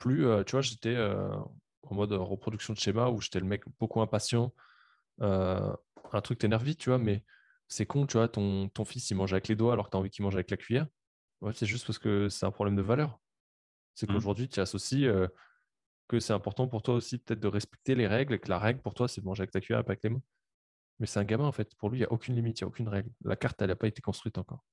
[0.00, 1.30] plus, euh, tu vois, j'étais euh,
[1.82, 4.52] en mode reproduction de schéma où j'étais le mec beaucoup impatient.
[5.20, 5.72] Euh,
[6.12, 7.22] un truc t'énerve vite, tu vois, mais
[7.68, 9.96] c'est con, tu vois, ton, ton fils, il mange avec les doigts alors que tu
[9.96, 10.86] as envie qu'il mange avec la cuillère.
[11.42, 13.20] Ouais, c'est juste parce que c'est un problème de valeur.
[13.94, 14.14] C'est mmh.
[14.14, 15.08] qu'aujourd'hui, tu associes
[16.08, 18.80] que c'est important pour toi aussi peut-être de respecter les règles et que la règle
[18.80, 20.22] pour toi, c'est de manger avec ta cuillère et pas avec les mains.
[20.98, 21.74] Mais c'est un gamin, en fait.
[21.76, 23.10] Pour lui, il n'y a aucune limite, il n'y a aucune règle.
[23.24, 24.64] La carte, elle n'a pas été construite encore.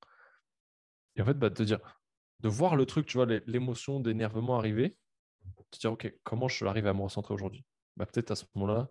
[1.18, 1.80] Et en fait, bah, te dire,
[2.40, 4.96] de voir le truc, tu vois, l'émotion d'énervement arriver,
[5.70, 7.64] te dire, OK, comment je vais arriver à me recentrer aujourd'hui?
[7.96, 8.88] Bah, Peut-être à ce moment-là,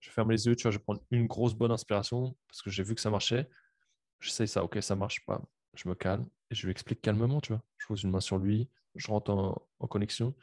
[0.00, 2.82] je ferme les yeux, tu vois, je prendre une grosse bonne inspiration parce que j'ai
[2.82, 3.48] vu que ça marchait.
[4.20, 5.42] J'essaye ça, OK, ça marche pas.
[5.74, 7.62] Je me calme et je lui explique calmement, tu vois.
[7.76, 10.34] Je pose une main sur lui, je rentre en, connexion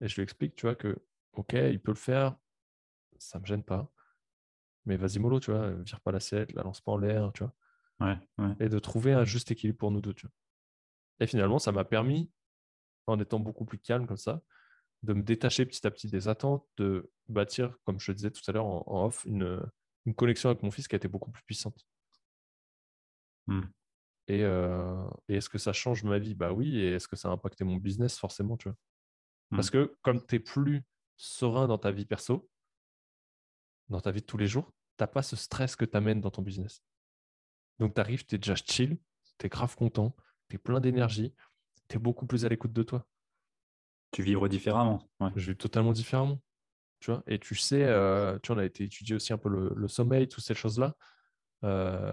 [0.00, 0.96] et je lui explique, tu vois, que
[1.32, 2.36] OK, il peut le faire,
[3.18, 3.90] ça me gêne pas.
[4.84, 7.54] Mais vas-y, mollo, tu vois, vire pas l'assiette, la lance pas en l'air, tu vois
[8.58, 10.14] et de trouver un juste équilibre pour nous deux.
[11.20, 12.30] Et finalement, ça m'a permis,
[13.06, 14.42] en étant beaucoup plus calme comme ça,
[15.02, 18.42] de me détacher petit à petit des attentes, de bâtir, comme je le disais tout
[18.48, 19.60] à l'heure en, off, une,
[20.06, 21.86] une, connexion avec mon fils qui a été beaucoup plus puissante.
[23.46, 23.62] Hmm.
[24.30, 26.34] Euh, et, est-ce que ça change ma vie?
[26.34, 26.78] Bah oui.
[26.78, 28.76] Et est-ce que ça a impacté mon business Forcément, tu vois?
[29.50, 29.56] Hmm.
[29.56, 30.82] Parce que comme tu es plus
[31.16, 32.48] serein dans ta vie perso,
[33.88, 36.20] dans ta vie de tous les jours, tu n'as pas ce stress que tu amènes
[36.20, 36.82] dans ton business.
[37.78, 38.98] Donc, tu arrives, tu es déjà chill,
[39.38, 40.14] tu es grave content,
[40.48, 41.34] tu es plein d'énergie,
[41.88, 43.06] tu es beaucoup plus à l'écoute de toi.
[44.12, 45.08] Tu vivres différemment.
[45.36, 46.40] Je vis totalement différemment.
[47.00, 49.88] Tu vois et tu sais, euh, tu on a été étudier aussi un peu le,
[49.88, 50.94] sommeil, toutes ces choses-là.
[51.64, 52.12] Euh,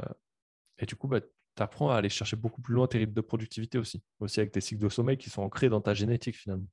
[0.80, 3.22] et du coup, bah, tu apprends à aller chercher beaucoup plus loin tes rythmes de
[3.22, 4.02] productivité aussi.
[4.20, 6.68] Aussi avec tes cycles de sommeil qui sont ancrés dans ta génétique finalement.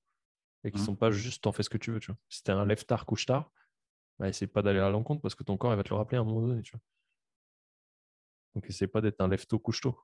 [0.64, 0.86] Et qui ne mmh.
[0.86, 2.00] sont pas juste t'en fais ce que tu veux.
[2.00, 2.18] Tu vois.
[2.28, 3.50] Si tu es un lève tard, couche tard,
[4.18, 6.16] bah, essaye pas d'aller à l'encontre parce que ton corps il va te le rappeler
[6.16, 6.62] à un moment donné.
[6.62, 6.80] Tu vois.
[8.56, 10.00] Donc, essaie pas d'être un lève-tôt, couche-tôt.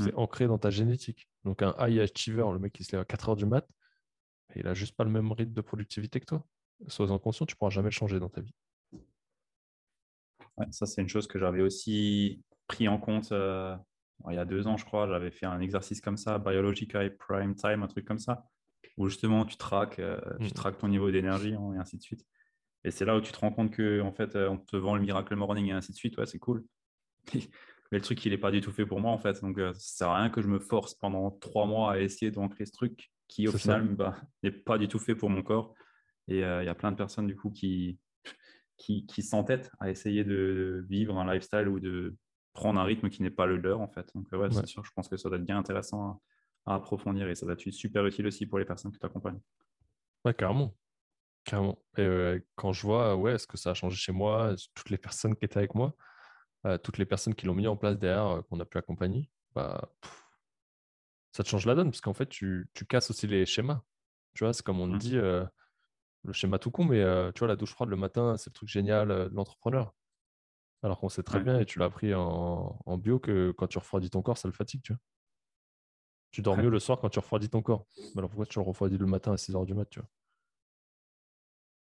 [0.00, 0.18] C'est mm.
[0.18, 1.28] ancré dans ta génétique.
[1.44, 3.64] Donc, un high achiever, le mec qui se lève à 4 heures du mat,
[4.56, 6.44] il a juste pas le même rythme de productivité que toi.
[6.88, 8.54] Sois-en conscient, tu pourras jamais le changer dans ta vie.
[10.72, 13.76] ça, c'est une chose que j'avais aussi pris en compte euh,
[14.28, 15.06] il y a deux ans, je crois.
[15.06, 18.44] J'avais fait un exercice comme ça, Biological Prime Time, un truc comme ça,
[18.96, 20.52] où justement tu traques, euh, tu mm.
[20.52, 22.26] traques ton niveau d'énergie hein, et ainsi de suite.
[22.84, 24.96] Et c'est là où tu te rends compte que en fait, euh, on te vend
[24.96, 26.16] le miracle morning et ainsi de suite.
[26.18, 26.64] Ouais, c'est cool.
[27.92, 29.40] mais le truc, il n'est pas du tout fait pour moi, en fait.
[29.42, 32.30] Donc, euh, ça sert à rien que je me force pendant trois mois à essayer
[32.30, 35.74] d'ancrer ce truc qui, au final, bah, n'est pas du tout fait pour mon corps.
[36.26, 37.98] Et euh, il y a plein de personnes, du coup, qui,
[38.78, 42.16] qui, qui s'entêtent à essayer de vivre un lifestyle ou de
[42.54, 44.10] prendre un rythme qui n'est pas le leur, en fait.
[44.14, 46.22] Donc, ouais, c'est sûr, je pense que ça doit être bien intéressant
[46.64, 49.40] à, approfondir et ça va être super utile aussi pour les personnes que tu accompagnes.
[50.24, 50.74] Ouais, carrément.
[51.44, 51.76] Carrément.
[51.98, 55.34] Et quand je vois, ouais, est-ce que ça a changé chez moi, toutes les personnes
[55.34, 55.94] qui étaient avec moi,
[56.64, 59.30] euh, toutes les personnes qui l'ont mis en place derrière, euh, qu'on a pu accompagner,
[59.54, 59.92] bah,
[61.32, 63.82] ça te change la donne parce qu'en fait, tu, tu, casses aussi les schémas.
[64.34, 64.98] Tu vois, c'est comme on mmh.
[64.98, 65.44] dit, euh,
[66.24, 67.02] le schéma tout con, mais
[67.32, 69.92] tu vois, la douche froide le matin, c'est le truc génial de l'entrepreneur.
[70.84, 73.78] Alors qu'on sait très bien, et tu l'as appris en, en, bio, que quand tu
[73.78, 75.00] refroidis ton corps, ça le fatigue, tu vois.
[76.32, 77.86] Tu dors mieux le soir quand tu refroidis ton corps.
[77.96, 80.08] Mais alors pourquoi tu le refroidis le matin à 6h du mat, tu vois?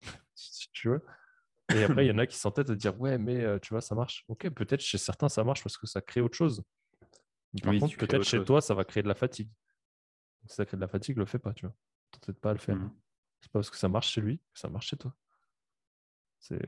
[0.35, 1.05] Si tu veux.
[1.75, 3.95] Et après, il y en a qui s'entêtent à dire Ouais, mais tu vois, ça
[3.95, 4.25] marche.
[4.29, 6.63] Ok, peut-être chez certains, ça marche parce que ça crée autre chose.
[7.63, 9.51] Par contre, peut-être chez toi, ça va créer de la fatigue.
[10.47, 11.75] Si ça crée de la fatigue, le fais pas, tu vois.
[12.13, 12.77] Peut-être pas à le faire.
[12.77, 12.93] Mmh.
[13.41, 15.15] C'est pas parce que ça marche chez lui que ça marche chez toi.
[16.39, 16.59] C'est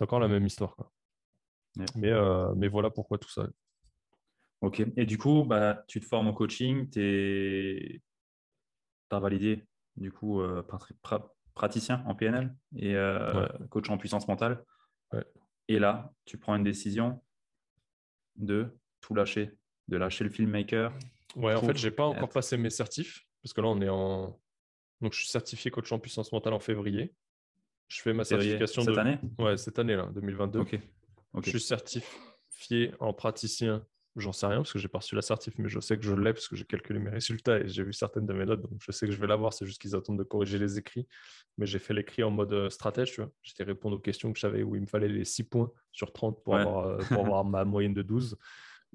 [0.00, 0.76] encore la même histoire.
[0.76, 0.92] Quoi.
[1.96, 2.12] Mais,
[2.56, 3.48] mais voilà pourquoi tout ça.
[4.60, 4.82] Ok.
[4.96, 8.02] Et du coup, bah, tu te formes en coaching, tu
[9.10, 10.62] as validé du coup euh,
[11.56, 14.64] praticien en PNL et euh, coach en puissance mentale.
[15.68, 17.20] Et là, tu prends une décision
[18.36, 18.68] de
[19.00, 19.50] tout lâcher,
[19.88, 20.92] de lâcher le filmmaker.
[21.34, 24.38] Ouais, en fait, j'ai pas encore passé mes certifs parce que là, on est en.
[25.00, 27.14] Donc, je suis certifié coach en puissance mentale en février.
[27.88, 29.18] Je fais ma certification cette année?
[29.38, 30.60] Ouais, cette année là, 2022.
[30.60, 30.78] Ok.
[31.42, 33.84] Je suis certifié en praticien
[34.16, 36.14] J'en sais rien parce que j'ai pas reçu la certif, mais je sais que je
[36.14, 38.62] l'ai parce que j'ai calculé mes résultats et j'ai vu certaines de mes notes.
[38.62, 39.52] Donc je sais que je vais l'avoir.
[39.52, 41.06] C'est juste qu'ils attendent de corriger les écrits.
[41.58, 43.12] Mais j'ai fait l'écrit en mode euh, stratège.
[43.12, 43.30] Tu vois.
[43.42, 46.42] J'étais répondre aux questions que j'avais où il me fallait les 6 points sur 30
[46.42, 48.38] pour, avoir, euh, pour avoir ma moyenne de 12.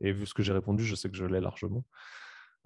[0.01, 1.85] Et vu ce que j'ai répondu, je sais que je l'ai largement.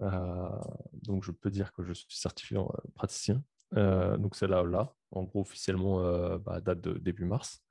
[0.00, 0.48] Euh,
[0.94, 3.42] donc je peux dire que je suis certifié en praticien.
[3.72, 7.62] donc c'est là, là, en gros officiellement bah, date de début mars.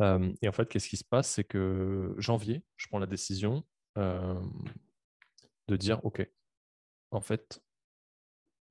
[0.00, 1.28] et en fait, qu'est-ce qui se passe?
[1.28, 3.64] C'est que janvier, je prends la décision
[3.96, 6.26] de dire, OK,
[7.10, 7.60] en fait,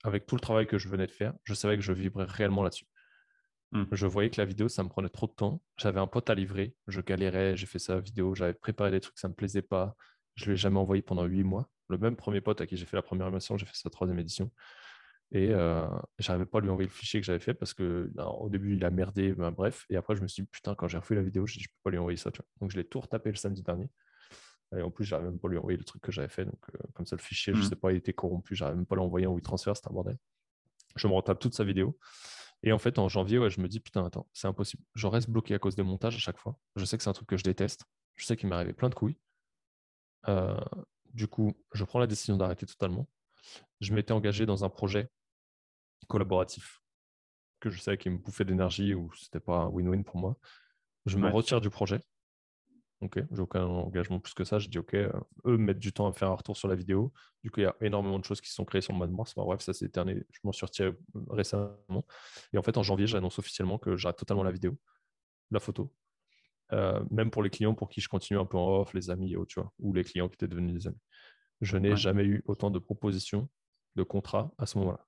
[0.04, 2.64] avec tout le travail que je venais de faire, je savais que je vibrais réellement
[2.64, 2.88] là-dessus.
[3.72, 3.84] Mmh.
[3.92, 5.62] Je voyais que la vidéo, ça me prenait trop de temps.
[5.78, 9.18] J'avais un pote à livrer, je galérais, j'ai fait sa vidéo, j'avais préparé des trucs,
[9.18, 9.96] ça me plaisait pas.
[10.36, 11.70] Je ne l'ai jamais envoyé pendant huit mois.
[11.90, 14.20] Le même premier pote à qui j'ai fait la première émission, j'ai fait sa troisième
[14.20, 14.52] édition.
[15.32, 15.88] Et euh,
[16.20, 18.86] j'arrivais pas à lui envoyer le fichier que j'avais fait parce que au début, il
[18.86, 19.86] a merdé, ben, bref.
[19.90, 21.70] Et après, je me suis dit, putain, quand j'ai refait la vidéo, je ne peux
[21.84, 22.32] pas lui envoyer ça.
[22.62, 23.90] Donc, je l'ai tout retapé le samedi dernier.
[24.78, 26.46] Et en plus, j'arrive même pas à lui envoyer le truc que j'avais fait.
[26.46, 27.70] Donc, euh, comme ça, le fichier, je je mmh.
[27.70, 28.56] sais pas, il était corrompu.
[28.56, 30.18] J'arrive même pas à l'envoyer en WeTransfer, c'est un bordel.
[30.96, 31.98] Je me retape toute sa vidéo.
[32.64, 34.84] Et en fait, en janvier, ouais, je me dis, putain, attends, c'est impossible.
[34.96, 36.58] Je reste bloqué à cause des montages à chaque fois.
[36.76, 37.86] Je sais que c'est un truc que je déteste.
[38.16, 39.18] Je sais qu'il m'est arrivé plein de couilles.
[40.28, 40.60] Euh,
[41.14, 43.08] du coup, je prends la décision d'arrêter totalement.
[43.82, 45.10] Je m'étais engagé dans un projet
[46.08, 46.82] collaboratif
[47.60, 50.38] que je savais qu'il me bouffait d'énergie ou c'était pas un win-win pour moi.
[51.06, 52.02] Je me retire du projet
[53.02, 54.58] Ok, j'ai aucun engagement plus que ça.
[54.58, 55.12] Je dis ok, euh,
[55.46, 57.12] eux mettent du temps à faire un retour sur la vidéo.
[57.44, 59.12] Du coup, il y a énormément de choses qui sont créées sur le mois de
[59.12, 59.34] mars.
[59.36, 60.24] bref, ça s'est éterné.
[60.32, 62.06] Je m'en suis retiré euh, récemment.
[62.54, 64.78] Et en fait, en janvier, j'annonce officiellement que j'arrête totalement la vidéo,
[65.52, 65.94] la photo.
[66.72, 69.34] Euh, même pour les clients pour qui je continue un peu en off, les amis
[69.34, 71.02] et autres, tu vois, ou les clients qui étaient devenus des amis.
[71.62, 73.50] Je n'ai jamais eu autant de propositions
[73.96, 75.06] de contrats à ce moment-là.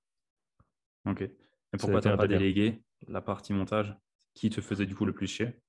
[1.06, 1.22] Ok.
[1.22, 3.96] Et pourquoi tu n'as pas délégué la partie montage?
[4.34, 5.60] Qui te faisait du coup le plus chier?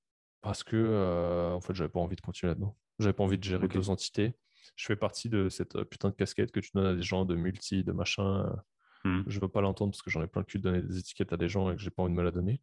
[0.42, 2.78] Parce que euh, en fait, j'avais pas envie de continuer là-dedans.
[3.00, 4.34] J'avais pas envie de gérer deux entités.
[4.76, 7.26] Je fais partie de cette euh, putain de casquette que tu donnes à des gens
[7.26, 8.56] de multi, de machin.
[9.04, 9.24] Mmh.
[9.28, 11.34] Je veux pas l'entendre parce que j'en ai plein le cul de donner des étiquettes
[11.34, 12.62] à des gens et que j'ai pas envie de me la donner.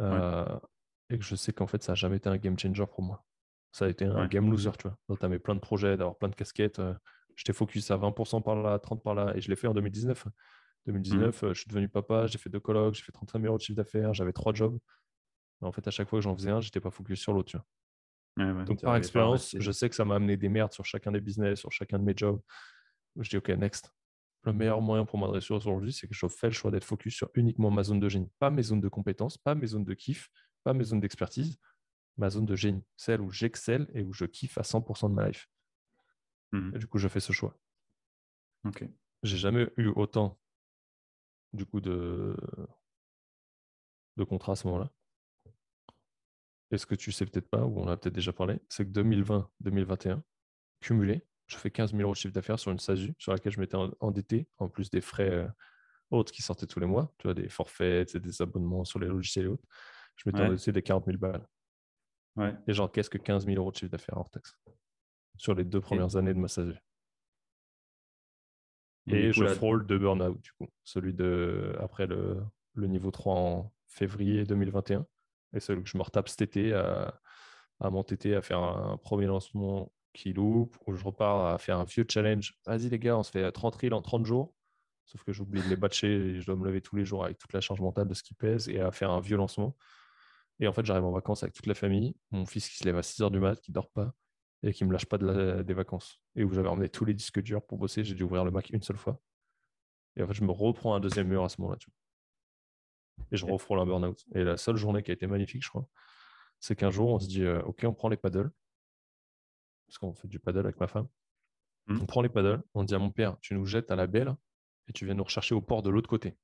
[0.00, 0.58] Euh,
[1.10, 3.24] et que je sais qu'en fait, ça a jamais été un game changer pour moi.
[3.72, 4.96] Ça a été un game loser, tu vois.
[5.08, 6.80] Donc, tu as plein de projets, d'avoir plein de casquettes.
[7.34, 10.26] J'étais focus à 20% par là, 30% par là, et je l'ai fait en 2019.
[10.86, 11.48] 2019, mmh.
[11.48, 13.76] je suis devenu papa, j'ai fait deux colloques, j'ai fait 35 000 euros de chiffre
[13.76, 14.78] d'affaires, j'avais trois jobs
[15.60, 17.58] en fait, à chaque fois que j'en faisais un, j'étais pas focus sur l'autre.
[18.36, 21.60] Donc, par expérience, je sais que ça m'a amené des merdes sur chacun des business,
[21.60, 22.40] sur chacun de mes jobs.
[23.16, 23.92] Je dis, OK, next.
[24.42, 27.30] Le meilleur moyen pour m'adresser aujourd'hui, c'est que je fais le choix d'être focus sur
[27.34, 28.30] uniquement ma zone de génie.
[28.38, 30.28] Pas mes zones de compétences, pas mes zones de kiff,
[30.64, 31.58] pas mes zones d'expertise,
[32.18, 32.84] ma zone de génie.
[32.96, 35.48] Celle où j'excelle et où je kiffe à 100% de ma life.
[36.52, 36.72] Mmh.
[36.74, 37.56] Et du coup, je fais ce choix.
[38.64, 38.84] Ok.
[39.22, 40.38] J'ai jamais eu autant
[41.54, 42.36] du coup de,
[44.16, 44.92] de contrats à ce moment-là.
[46.70, 48.90] Et ce que tu sais peut-être pas, ou on a peut-être déjà parlé, c'est que
[48.90, 50.20] 2020-2021,
[50.80, 53.60] cumulé, je fais 15 000 euros de chiffre d'affaires sur une SASU sur laquelle je
[53.60, 55.48] m'étais endetté, en plus des frais euh,
[56.10, 59.46] autres qui sortaient tous les mois, tu vois, des forfaits, des abonnements sur les logiciels
[59.46, 59.64] et autres.
[60.16, 61.46] Je m'étais endetté des 40 000 balles.
[62.36, 62.54] Ouais.
[62.66, 64.56] Et qu'est-ce que 15 000 euros de chiffre d'affaires hors taxe
[65.36, 66.74] sur les deux premières années de ma SASU.
[69.06, 70.68] Et, je frôle de burn-out, du coup.
[70.82, 72.42] Celui de après le,
[72.74, 75.06] le niveau 3 en février 2021
[75.54, 77.20] Et c'est que je me retape cet été à,
[77.80, 81.84] à m'entêter à faire un premier lancement qui loupe, ou je repars à faire un
[81.84, 82.54] vieux challenge.
[82.66, 84.54] Vas-y les gars, on se fait 30 reels en 30 jours.
[85.06, 87.38] Sauf que j'oublie de les batcher et je dois me lever tous les jours avec
[87.38, 89.76] toute la charge mentale de ce qui pèse et à faire un vieux lancement.
[90.60, 92.16] Et en fait, j'arrive en vacances avec toute la famille.
[92.30, 94.14] Mon fils qui se lève à 6 h du mat, qui dort pas
[94.62, 96.20] et qui me lâche pas de des vacances.
[96.36, 98.02] Et où j'avais emmené tous les disques durs pour bosser.
[98.02, 99.20] J'ai dû ouvrir le Mac une seule fois.
[100.16, 101.78] Et en fait, je me reprends un deuxième mur à ce moment-là.
[103.30, 104.24] Et je refrôle un burn-out.
[104.34, 105.88] Et la seule journée qui a été magnifique, je crois,
[106.60, 108.50] c'est qu'un jour, on se dit euh, Ok, on prend les paddles.
[109.86, 111.08] Parce qu'on fait du paddle avec ma femme.
[111.86, 112.00] Mmh.
[112.00, 112.62] On prend les paddles.
[112.74, 114.34] On dit à mon père Tu nous jettes à la belle
[114.88, 116.36] et tu viens nous rechercher au port de l'autre côté.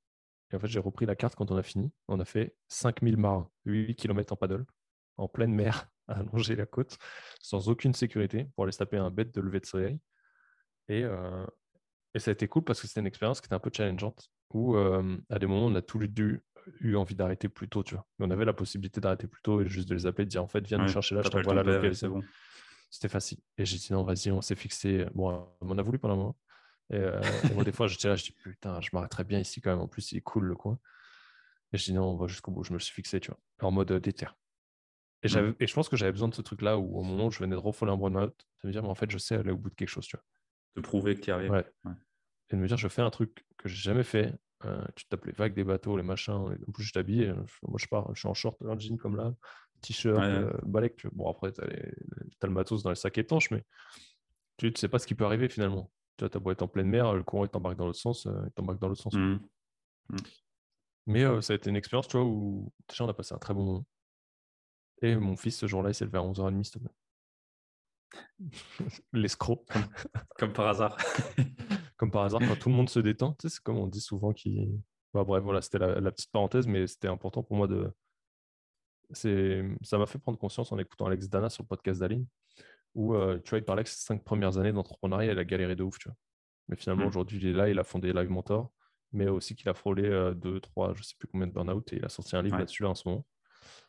[0.51, 1.91] Et en fait, j'ai repris la carte quand on a fini.
[2.07, 4.65] On a fait 5000 marins, 8 km en paddle,
[5.17, 6.97] en pleine mer, à longer la côte,
[7.41, 9.99] sans aucune sécurité, pour aller se taper un bête de lever de soleil.
[10.89, 11.45] Et, euh,
[12.13, 14.29] et ça a été cool parce que c'était une expérience qui était un peu challengeante,
[14.53, 16.41] où euh, à des moments, on a les deux
[16.79, 18.05] eu envie d'arrêter plus tôt, tu vois.
[18.17, 20.43] Mais on avait la possibilité d'arrêter plus tôt et juste de les appeler, de dire
[20.43, 22.23] en fait, viens nous chercher là, je t'envoie la c'est bon.
[22.89, 23.39] C'était facile.
[23.57, 25.05] Et j'ai dit non, vas-y, on s'est fixé.
[25.15, 26.37] Bon, on a voulu pendant un moment.
[26.93, 29.69] Euh, et, moi, des fois, j'étais là, je dis putain, je m'arrêterais bien ici quand
[29.69, 29.79] même.
[29.79, 30.77] En plus, il est cool le coin.
[31.71, 32.63] Et je dis non, on va jusqu'au bout.
[32.63, 34.27] Je me suis fixé, tu vois, en mode euh, déter.
[35.23, 35.27] Et,
[35.59, 37.55] et je pense que j'avais besoin de ce truc-là où, au moment où je venais
[37.55, 39.69] de refoler un burn-out, de me dire, mais en fait, je sais aller au bout
[39.69, 40.25] de quelque chose, tu vois.
[40.75, 41.51] De prouver que tu y arrives.
[41.51, 41.65] Ouais.
[42.49, 44.33] Et de me dire, je fais un truc que j'ai jamais fait.
[44.65, 46.33] Euh, tu tapes les vagues des bateaux, les machins.
[46.33, 47.33] En plus, je t'habille.
[47.63, 49.33] Moi, je pars, je suis en short, un jean comme là,
[49.81, 50.21] t-shirt,
[50.65, 51.05] balèque.
[51.13, 53.63] Bon, après, tu as, as, le matos dans les sacs étanches, mais
[54.57, 55.91] tu ne sais pas ce qui peut arriver finalement.
[56.17, 58.51] Tu as beau être en pleine mer, le courant t'embarque dans l'autre sens, euh, il
[58.51, 59.13] t'embarque dans l'autre sens.
[59.15, 59.39] Mmh.
[60.09, 60.17] Mmh.
[61.07, 63.39] Mais euh, ça a été une expérience, tu vois, où déjà on a passé un
[63.39, 63.85] très bon moment.
[65.01, 66.93] Et mon fils, ce jour-là, il s'est levé à 11h30, s'il te plaît.
[69.13, 69.65] L'escroc.
[70.37, 70.95] Comme, par hasard.
[72.01, 74.01] comme par hasard, quand tout le monde se détend, tu sais, c'est comme on dit
[74.01, 74.67] souvent qui.
[75.13, 77.93] Bah, bref, voilà, c'était la, petite parenthèse, mais c'était important pour moi de.
[79.13, 82.25] Ça m'a fait prendre conscience en écoutant Alex Dana sur le podcast d'Aline,
[82.95, 85.75] où euh, tu vois, il parlait que ces cinq premières années d'entrepreneuriat, il a galéré
[85.75, 86.17] de ouf, tu vois.
[86.69, 87.09] Mais finalement, mmh.
[87.09, 88.71] aujourd'hui, il est là, il a fondé Live Mentor,
[89.13, 91.97] mais aussi qu'il a frôlé euh, deux, trois, je sais plus combien de burn-out, et
[91.97, 93.27] il a sorti un livre là-dessus là, en ce moment.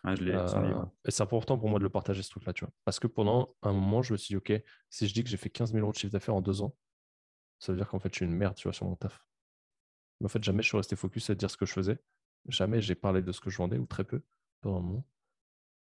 [0.04, 2.74] je euh, et c'est important pour moi de le partager ce truc-là, tu vois.
[2.84, 4.52] Parce que pendant un moment, je me suis dit, OK,
[4.90, 6.74] si je dis que j'ai fait 15 000 euros de chiffre d'affaires en deux ans,
[7.62, 9.24] ça veut dire qu'en fait, je suis une merde, tu vois, sur mon taf.
[10.18, 12.02] Mais en fait, jamais je suis resté focus à dire ce que je faisais.
[12.48, 14.24] Jamais j'ai parlé de ce que je vendais, ou très peu,
[14.62, 15.06] pendant un moment.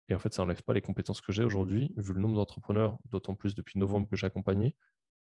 [0.09, 2.99] Et en fait, ça n'enlève pas les compétences que j'ai aujourd'hui, vu le nombre d'entrepreneurs,
[3.05, 4.76] d'autant plus depuis novembre que j'ai accompagné,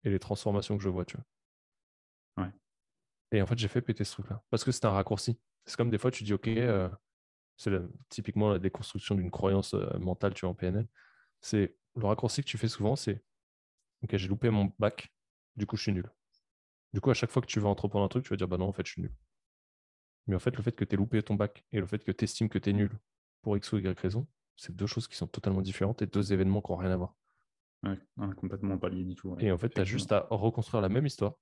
[0.05, 2.45] et les transformations que je vois, tu vois.
[2.45, 2.51] Ouais.
[3.33, 4.41] Et en fait, j'ai fait péter ce truc-là.
[4.49, 5.37] Parce que c'est un raccourci.
[5.65, 6.87] C'est comme des fois, tu dis, OK, euh,
[7.57, 7.77] c'est
[8.07, 10.87] typiquement la déconstruction d'une croyance euh, mentale, tu vois, en PNL.
[11.41, 13.21] C'est le raccourci que tu fais souvent, c'est
[14.03, 15.11] OK, j'ai loupé mon bac,
[15.57, 16.09] du coup, je suis nul.
[16.93, 18.57] Du coup, à chaque fois que tu veux entreprendre un truc, tu vas dire, bah
[18.57, 19.11] non, en fait, je suis nul.
[20.27, 22.11] Mais en fait, le fait que tu aies loupé ton bac et le fait que
[22.11, 22.91] tu estimes que tu es nul
[23.41, 26.61] pour X ou Y raison, c'est deux choses qui sont totalement différentes et deux événements
[26.61, 27.15] qui n'ont rien à voir.
[27.83, 27.97] Ouais,
[28.35, 29.35] complètement pas lié du tout.
[29.39, 31.33] Et en fait, tu as juste à reconstruire la même histoire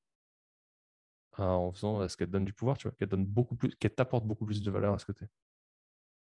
[1.38, 3.94] en faisant ce qu'elle te donne du pouvoir, tu vois, qu'elle donne beaucoup plus, qu'elle
[3.94, 5.28] t'apporte beaucoup plus de valeur à ce côté.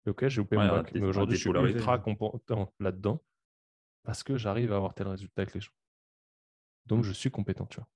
[0.06, 3.22] ok, j'ai loupé mon bac, mais aujourd'hui, je suis ultra compétent là-dedans
[4.04, 5.72] parce que j'arrive à avoir tel résultat avec les gens.
[6.86, 7.88] Donc, je suis compétent, tu vois.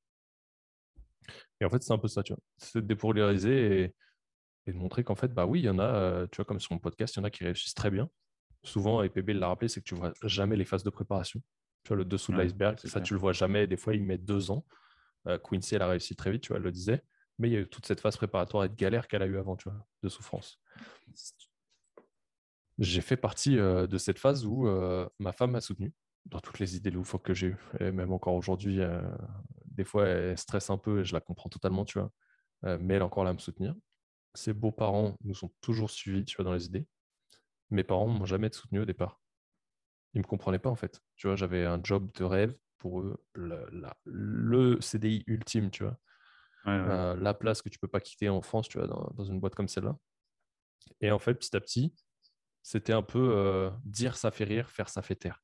[1.61, 2.43] Et en fait, c'est un peu ça, tu vois.
[2.59, 3.95] C'est de dépolariser et,
[4.67, 6.61] et, de montrer qu'en fait, bah oui, il y en a, euh, tu vois, comme
[6.61, 8.09] sur mon podcast, il y en a qui réussissent très bien
[8.67, 11.41] souvent, et PB l'a rappelé, c'est que tu vois jamais les phases de préparation.
[11.85, 13.67] Tu vois, le dessous de l'iceberg, ça, tu le vois jamais.
[13.67, 14.65] Des fois, il met deux ans.
[15.29, 17.03] Euh, Quincy, elle a réussi très vite, tu vois, elle le disait.
[17.39, 19.39] Mais il y a eu toute cette phase préparatoire et de galère qu'elle a eu
[19.39, 20.61] avant, tu vois, de souffrance.
[22.79, 25.93] J'ai fait partie euh, de cette phase où euh, ma femme m'a soutenu
[26.27, 27.59] dans toutes les idées loufoques que j'ai eues.
[27.79, 28.81] Et même encore aujourd'hui,
[29.77, 32.11] des fois, elle stresse un peu et je la comprends totalement, tu vois.
[32.63, 33.75] mais elle est encore là à me soutenir.
[34.35, 36.87] Ses beaux-parents nous ont toujours suivis, tu vois, dans les idées.
[37.71, 39.21] Mes parents m'ont jamais soutenu au départ.
[40.15, 41.01] Ils me comprenaient pas en fait.
[41.17, 45.99] Tu vois, j'avais un job de rêve pour eux, le, CDI ultime, tu vois.
[46.67, 49.55] Euh, la place que tu peux pas quitter en France, tu vois, dans, une boîte
[49.55, 49.97] comme celle-là.
[51.01, 51.95] Et en fait, petit à petit,
[52.63, 55.43] c'était un peu euh, dire ça fait rire, faire ça fait taire.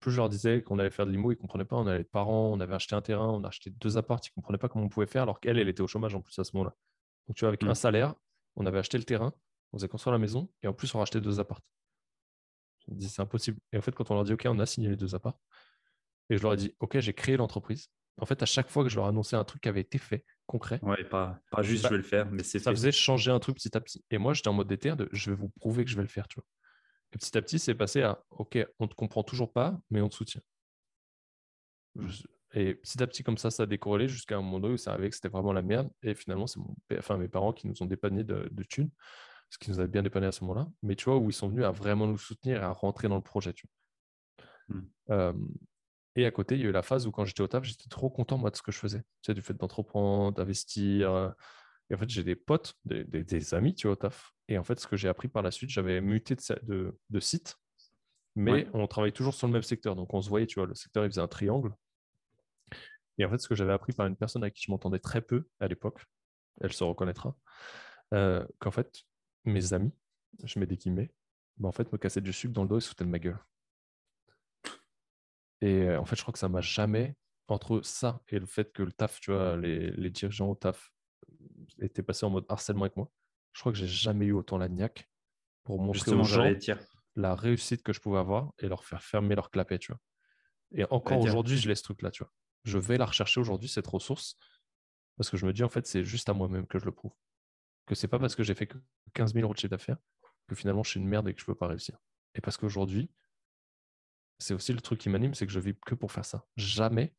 [0.00, 1.76] Plus je leur disais qu'on allait faire de l'IMO, ils ne comprenaient pas.
[1.76, 4.30] On avait des parents, on avait acheté un terrain, on a acheté deux apparts, ils
[4.30, 6.38] ne comprenaient pas comment on pouvait faire, alors qu'elle, elle était au chômage en plus
[6.38, 6.74] à ce moment-là.
[7.28, 7.68] Donc, tu vois, avec mmh.
[7.68, 8.14] un salaire,
[8.56, 9.32] on avait acheté le terrain,
[9.72, 11.60] on faisait construire la maison et en plus on rachetait deux apparts.
[12.86, 13.58] Je me dis c'est impossible.
[13.72, 15.38] Et en fait, quand on leur dit OK, on a signé les deux apparts,
[16.28, 17.88] et je leur ai dit OK, j'ai créé l'entreprise.
[18.18, 20.24] En fait, à chaque fois que je leur annonçais un truc qui avait été fait,
[20.46, 20.78] concret.
[20.82, 23.38] Ouais, pas, pas juste bah, je vais le faire, mais c'est Ça faisait changer un
[23.38, 24.04] truc petit à petit.
[24.10, 26.08] Et moi, j'étais en mode déter de je vais vous prouver que je vais le
[26.08, 26.44] faire, tu vois.
[27.12, 30.00] Et petit à petit, c'est passé à OK, on ne te comprend toujours pas, mais
[30.00, 30.42] on te soutient.
[32.52, 35.10] Et petit à petit, comme ça, ça a décorrélé jusqu'à un moment où ça arrivait
[35.10, 35.90] que c'était vraiment la merde.
[36.02, 36.74] Et finalement, c'est mon...
[36.98, 38.90] enfin, mes parents qui nous ont dépanné de, de thunes
[39.50, 41.48] ce qui nous avait bien dépanné à ce moment-là, mais tu vois, où ils sont
[41.48, 43.52] venus à vraiment nous soutenir et à rentrer dans le projet.
[43.52, 43.72] Tu vois.
[44.70, 45.48] Hmm.
[46.14, 47.88] et à côté, il y a eu la phase où quand j'étais au taf, j'étais
[47.88, 49.00] trop content moi de ce que je faisais.
[49.00, 51.34] Tu sais, du fait d'entreprendre, d'investir.
[51.90, 54.32] Et en fait, j'ai des potes, des, amis, tu vois, au taf.
[54.50, 56.34] Et en fait, ce que j'ai appris par la suite, j'avais muté
[56.64, 57.56] de, de, site,
[58.34, 59.94] mais on travaille toujours sur le même secteur.
[59.94, 61.72] Donc, on se voyait, tu vois, le secteur, il faisait un triangle.
[63.16, 65.20] Et en fait, ce que j'avais appris par une personne avec qui je m'entendais très
[65.22, 66.04] peu à l'époque,
[66.60, 67.36] elle se reconnaîtra,
[68.12, 68.92] euh, qu'en fait,
[69.44, 69.92] mes amis,
[70.42, 71.12] je mets des guillemets,
[71.56, 73.20] bah, en fait, me cassaient du sucre dans le dos et se foutaient de ma
[73.20, 73.38] gueule.
[75.60, 77.14] Et euh, en fait, je crois que ça m'a jamais,
[77.46, 80.92] entre ça et le fait que le taf, tu vois, les, les dirigeants au taf
[81.80, 83.10] étaient passés en mode harcèlement avec moi,
[83.52, 85.08] je crois que j'ai jamais eu autant la niaque
[85.64, 86.52] pour montrer aux gens
[87.16, 90.00] la réussite que je pouvais avoir et leur faire fermer leur clapet, tu vois.
[90.72, 92.32] Et encore aujourd'hui, je laisse ce truc-là, tu vois.
[92.64, 94.36] Je vais la rechercher aujourd'hui, cette ressource,
[95.16, 97.12] parce que je me dis, en fait, c'est juste à moi-même que je le prouve.
[97.86, 98.78] Que c'est pas parce que j'ai fait que
[99.14, 99.98] 15 000 euros de chiffre d'affaires
[100.50, 101.96] que finalement je suis une merde et que je peux pas réussir.
[102.34, 103.08] Et parce qu'aujourd'hui,
[104.38, 106.44] c'est aussi le truc qui m'anime, c'est que je vis que pour faire ça.
[106.56, 107.14] Jamais,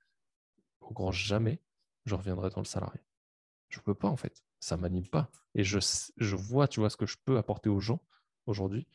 [0.82, 1.62] au grand jamais,
[2.06, 3.00] je reviendrai dans le salarié.
[3.70, 4.44] Je peux pas, en fait.
[4.62, 5.30] Ça m'anime pas.
[5.56, 5.80] Et je,
[6.18, 8.00] je vois, tu vois, ce que je peux apporter aux gens
[8.46, 8.88] aujourd'hui.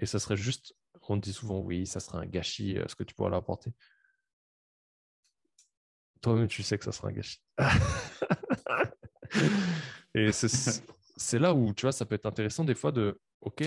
[0.00, 0.74] Et ça serait juste,
[1.08, 3.72] on dit souvent, oui, ça serait un gâchis, euh, ce que tu pourrais leur apporter.
[6.20, 7.40] Toi-même, tu sais que ça sera un gâchis.
[10.14, 13.64] et c'est là où, tu vois, ça peut être intéressant des fois de, ok,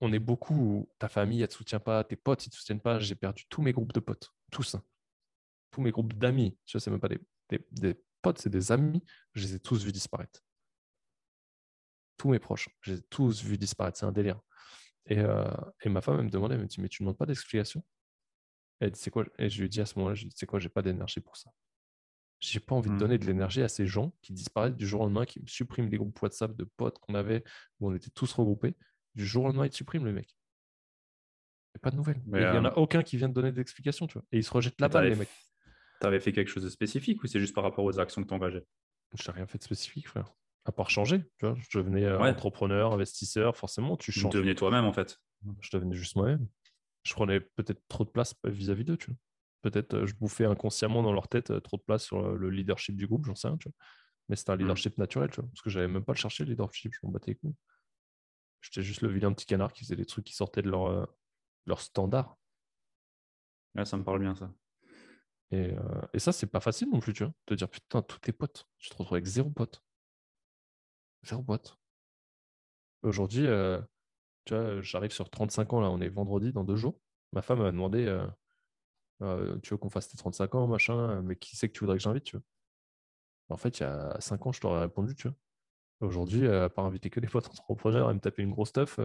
[0.00, 2.56] on est beaucoup, ta famille, elle ne te soutient pas, tes potes, ils ne te
[2.56, 3.00] soutiennent pas.
[3.00, 4.76] J'ai perdu tous mes groupes de potes, tous.
[4.76, 4.82] Hein.
[5.72, 6.56] Tous mes groupes d'amis.
[6.66, 9.02] Tu vois, c'est même pas des, des potes, c'est des amis.
[9.34, 10.40] Je les ai tous vus disparaître.
[12.16, 13.98] Tous mes proches, je les ai tous vus disparaître.
[13.98, 14.40] C'est un délire.
[15.06, 15.44] Et, euh,
[15.82, 17.84] et, ma femme elle me demandait, elle me dit, mais tu ne demandes pas d'explication?
[18.80, 19.24] Elle dit, c'est quoi?
[19.38, 21.20] Et je lui dis à ce moment-là, je lui dis, c'est quoi, j'ai pas d'énergie
[21.20, 21.50] pour ça.
[22.40, 22.98] J'ai pas envie de mmh.
[22.98, 25.96] donner de l'énergie à ces gens qui disparaissent du jour au lendemain, qui suppriment les
[25.96, 27.44] groupes WhatsApp de potes qu'on avait,
[27.78, 28.74] où on était tous regroupés.
[29.14, 30.36] Du jour au lendemain, ils suppriment le mec.
[31.74, 32.20] Il pas de nouvelles.
[32.26, 34.24] il n'y en a euh, aucun qui vient de donner d'explication, tu vois.
[34.32, 35.28] Et ils se rejettent la balle, les mecs.
[36.00, 38.28] Tu avais fait quelque chose de spécifique ou c'est juste par rapport aux actions que
[38.28, 38.66] tu engageais
[39.14, 40.34] Je n'ai rien fait de spécifique, frère.
[40.64, 41.56] À part changer, tu vois.
[41.58, 44.30] Je devenais euh, entrepreneur, investisseur, forcément, tu changes.
[44.30, 45.18] Tu devenais toi-même, en fait.
[45.60, 46.46] Je devenais juste moi-même.
[47.02, 49.16] Je prenais peut-être trop de place vis-à-vis d'eux, tu vois.
[49.62, 52.96] Peut-être euh, je bouffais inconsciemment dans leur tête euh, trop de place sur le leadership
[52.96, 53.76] du groupe, j'en sais rien, tu vois.
[54.28, 54.60] Mais c'était un mmh.
[54.60, 55.48] leadership naturel, tu vois.
[55.50, 57.56] Parce que j'avais même pas le chercher, le leadership, je m'en battais les couilles.
[58.60, 61.08] J'étais juste le vilain petit canard qui faisait des trucs qui sortaient de leur,
[61.66, 62.38] leur standard.
[63.74, 64.52] Ouais, ça me parle bien, ça.
[65.50, 65.74] Et,
[66.14, 67.32] et ça, c'est pas facile non plus, tu vois.
[67.48, 69.82] De dire, putain, tous tes potes, tu te retrouves avec zéro pote.
[71.22, 71.78] Zéro pote.
[73.02, 73.46] Aujourd'hui,
[74.44, 77.00] tu vois, j'arrive sur 35 ans, là, on est vendredi dans deux jours.
[77.32, 78.06] Ma femme m'a demandé
[79.62, 82.02] Tu veux qu'on fasse tes 35 ans, machin, mais qui c'est que tu voudrais que
[82.02, 82.44] j'invite, tu vois
[83.48, 85.36] En fait, il y a 5 ans, je t'aurais répondu, tu vois.
[86.00, 88.98] Aujourd'hui, à part inviter que des potes entrepreneurs et me taper une grosse stuff,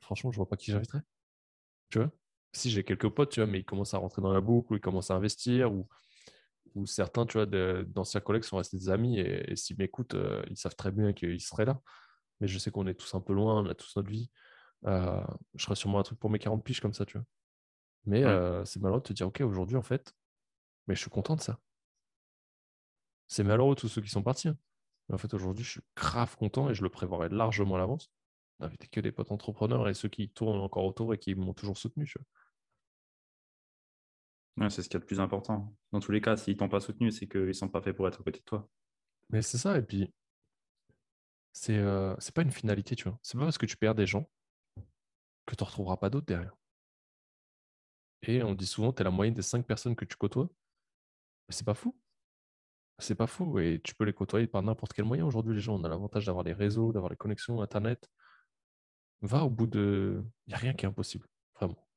[0.00, 1.02] franchement, je vois pas qui j'inviterais.
[1.90, 2.10] Tu vois?
[2.52, 4.76] Si j'ai quelques potes, tu vois, mais ils commencent à rentrer dans la boucle, ou
[4.76, 5.88] ils commencent à investir, ou,
[6.74, 10.16] ou certains, tu vois, d'anciens collègues sont restés des amis, et, s'ils m'écoutent,
[10.50, 11.80] ils savent très bien qu'ils seraient là
[12.40, 14.30] mais je sais qu'on est tous un peu loin, on a tous notre vie.
[14.86, 17.26] Euh, je ferai sûrement un truc pour mes 40 piges comme ça, tu vois.
[18.04, 20.14] Mais euh, c'est malheureux de te dire, OK, aujourd'hui, en fait,
[20.86, 21.58] mais je suis content de ça.
[23.26, 24.48] C'est malheureux tous ceux qui sont partis.
[24.48, 24.56] Hein.
[25.08, 28.10] Mais en fait, aujourd'hui, je suis grave content et je le prévoirai largement à l'avance.
[28.60, 31.76] D'inviter que des potes entrepreneurs et ceux qui tournent encore autour et qui m'ont toujours
[31.76, 32.06] soutenu.
[32.06, 32.26] Tu vois.
[34.68, 35.74] C'est ce qui est le plus important.
[35.92, 38.20] Dans tous les cas, s'ils t'ont pas soutenu, c'est qu'ils sont pas faits pour être
[38.20, 38.68] à côté de toi.
[39.30, 39.78] Mais c'est ça.
[39.78, 40.12] Et puis,
[41.52, 43.18] c'est euh, pas une finalité, tu vois.
[43.22, 44.28] C'est pas parce que tu perds des gens
[45.46, 46.54] que tu retrouveras pas d'autres derrière.
[48.22, 50.48] Et on dit souvent, tu la moyenne des cinq personnes que tu côtoies.
[51.48, 51.96] C'est pas fou.
[52.98, 53.58] C'est pas fou.
[53.58, 55.24] Et tu peux les côtoyer par n'importe quel moyen.
[55.24, 58.10] Aujourd'hui, les gens, on a l'avantage d'avoir les réseaux, d'avoir les connexions, Internet.
[59.22, 60.22] Va au bout de.
[60.46, 61.26] Il n'y a rien qui est impossible.
[61.54, 61.87] Vraiment.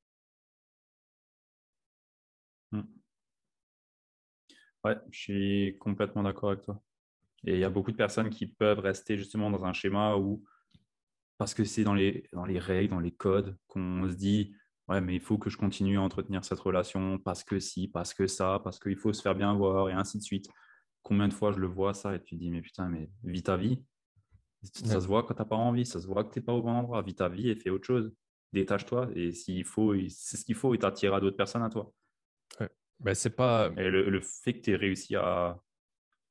[4.84, 6.82] Ouais, je suis complètement d'accord avec toi.
[7.46, 10.44] Et il y a beaucoup de personnes qui peuvent rester justement dans un schéma où,
[11.38, 14.56] parce que c'est dans les, dans les règles, dans les codes, qu'on se dit,
[14.88, 18.14] ouais, mais il faut que je continue à entretenir cette relation parce que si, parce
[18.14, 20.48] que ça, parce qu'il faut se faire bien voir et ainsi de suite.
[21.04, 23.44] Combien de fois je le vois ça et tu te dis, mais putain, mais vis
[23.44, 23.82] ta vie.
[24.64, 26.54] Ça se voit quand tu n'as pas envie, ça se voit que tu n'es pas
[26.54, 27.02] au bon endroit.
[27.02, 28.14] Vis ta vie et fais autre chose.
[28.54, 31.92] Détache-toi et s'il faut, c'est ce qu'il faut et t'attirera d'autres personnes à toi.
[32.60, 32.70] Ouais.
[33.02, 33.72] Ben, c'est pas...
[33.78, 35.60] Et le, le fait que tu aies réussi à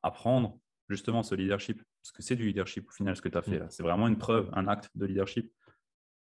[0.03, 0.59] apprendre
[0.89, 3.57] justement ce leadership, parce que c'est du leadership au final ce que tu as fait
[3.57, 3.61] mm.
[3.61, 3.71] là.
[3.71, 5.53] C'est vraiment une preuve, un acte de leadership,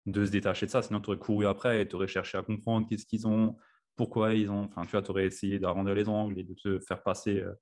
[0.05, 0.81] de se détacher de ça.
[0.81, 3.57] Sinon, tu aurais couru après et tu aurais cherché à comprendre qu'est-ce qu'ils ont,
[3.95, 4.63] pourquoi ils ont.
[4.63, 7.53] Enfin, tu vois, tu aurais essayé d'arrondir les angles et de te faire passer, euh,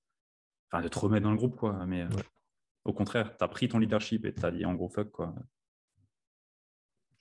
[0.71, 1.85] enfin, de te remettre dans le groupe, quoi.
[1.85, 2.09] Mais euh,
[2.85, 5.33] au contraire, tu as pris ton leadership et tu as dit en gros fuck, quoi.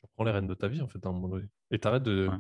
[0.03, 1.47] Tu prends les rênes de ta vie, en fait, à un moment donné.
[1.71, 2.31] Et t'arrêtes de,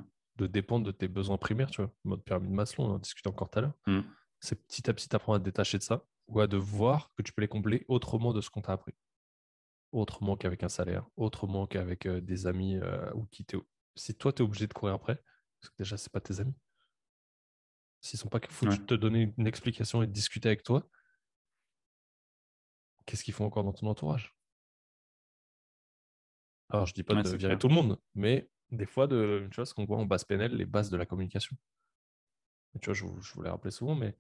[0.41, 1.93] de dépendre de tes besoins primaires, tu vois.
[2.05, 3.75] Mode pyramide Maslow, on en discutait encore tout à l'heure.
[3.87, 4.01] Mm.
[4.41, 7.23] C'est petit à petit, apprendre à te détacher de ça ou à de voir que
[7.23, 8.95] tu peux les combler autrement de ce qu'on t'a appris.
[9.93, 13.45] Autrement qu'avec un salaire, autrement qu'avec euh, des amis euh, ou qui
[13.97, 15.17] Si toi, tu es obligé de courir après,
[15.61, 16.55] parce que déjà, c'est pas tes amis.
[18.01, 20.89] S'ils sont pas foutus de te donner une explication et de discuter avec toi,
[23.05, 24.35] qu'est-ce qu'ils font encore dans ton entourage?
[26.71, 29.75] Alors, je dis pas de virer tout le monde, mais des fois, de, vois, ce
[29.75, 31.57] qu'on voit en base PNL, les bases de la communication.
[32.81, 34.17] tu vois, je, je vous l'ai rappelé souvent, mais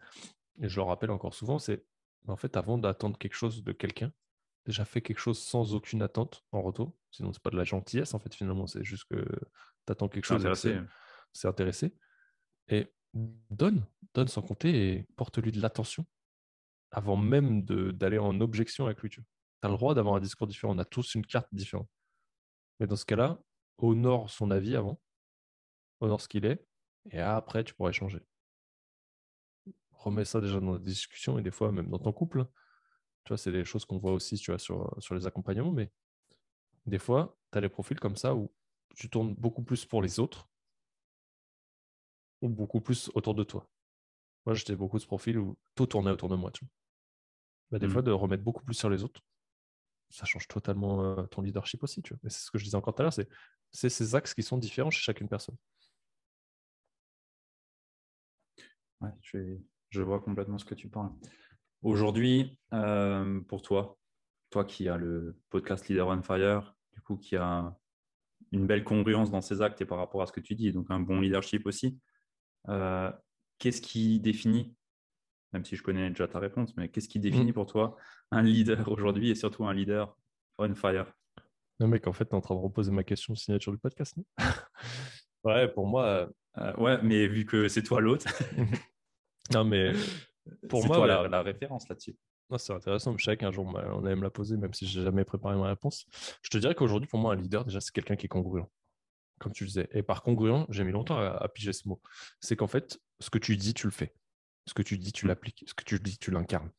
[0.60, 1.84] et je le rappelle encore souvent, c'est
[2.28, 4.12] en fait, avant d'attendre quelque chose de quelqu'un,
[4.66, 6.94] déjà fais quelque chose sans aucune attente en retour.
[7.10, 8.66] Sinon, c'est pas de la gentillesse, en fait, finalement.
[8.66, 9.24] C'est juste que
[9.86, 10.42] tu attends quelque chose.
[11.32, 11.96] C'est intéressé.
[12.68, 13.84] Et donne,
[14.14, 16.06] donne sans compter et porte-lui de l'attention
[16.92, 19.10] avant même d'aller en objection avec lui.
[19.10, 19.22] Tu
[19.62, 20.74] as le droit d'avoir un discours différent.
[20.74, 21.88] On a tous une carte différente.
[22.78, 23.40] Mais dans ce cas-là,
[23.82, 25.00] honore son avis avant,
[26.00, 26.66] honore ce qu'il est,
[27.10, 28.20] et après, tu pourras échanger.
[29.92, 32.46] Remets ça déjà dans la discussion et des fois même dans ton couple.
[33.24, 35.92] Tu vois, c'est des choses qu'on voit aussi tu vois, sur, sur les accompagnements, mais
[36.86, 38.50] des fois, tu as des profils comme ça où
[38.94, 40.48] tu tournes beaucoup plus pour les autres
[42.40, 43.68] ou beaucoup plus autour de toi.
[44.46, 46.50] Moi, j'étais beaucoup de ce profil où tout tournait autour de moi.
[46.50, 46.70] Tu vois.
[47.72, 47.90] Bah, des mmh.
[47.90, 49.20] fois, de remettre beaucoup plus sur les autres,
[50.08, 52.02] ça change totalement euh, ton leadership aussi.
[52.02, 52.20] Tu vois.
[52.22, 53.28] Mais c'est ce que je disais encore tout à l'heure, c'est,
[53.72, 55.56] c'est ces axes qui sont différents chez chacune personne.
[59.00, 59.56] Ouais, je,
[59.90, 61.10] je vois complètement ce que tu parles.
[61.82, 63.98] Aujourd'hui, euh, pour toi,
[64.50, 67.74] toi qui as le podcast Leader on Fire, du coup, qui a
[68.52, 70.90] une belle congruence dans ses actes et par rapport à ce que tu dis, donc
[70.90, 71.98] un bon leadership aussi,
[72.68, 73.10] euh,
[73.58, 74.74] qu'est-ce qui définit,
[75.52, 77.54] même si je connais déjà ta réponse, mais qu'est-ce qui définit mm.
[77.54, 77.96] pour toi
[78.30, 80.16] un leader aujourd'hui et surtout un leader
[80.58, 81.14] on fire?
[81.80, 83.78] Non, mec, en fait, tu es en train de reposer ma question de signature du
[83.78, 84.14] podcast.
[85.44, 86.30] ouais, pour moi.
[86.58, 88.26] Euh, ouais, mais vu que c'est toi l'autre.
[89.52, 89.92] Non, mais
[90.68, 92.16] pour moi, toi, la, référence là-dessus.
[92.56, 93.16] C'est intéressant.
[93.16, 95.66] Je sais qu'un jour, on aime la poser, même si je n'ai jamais préparé ma
[95.66, 96.06] réponse.
[96.42, 98.62] Je te dirais qu'aujourd'hui, pour moi, un leader, déjà, c'est quelqu'un qui est congruent.
[99.40, 99.88] Comme tu disais.
[99.90, 102.00] Et par congruent, j'ai mis longtemps à, piger ce mot.
[102.38, 104.14] C'est qu'en fait, ce que tu dis, tu le fais.
[104.66, 105.28] Ce que tu dis, tu mm.
[105.28, 105.64] l'appliques.
[105.66, 106.70] Ce que tu dis, tu l'incarnes.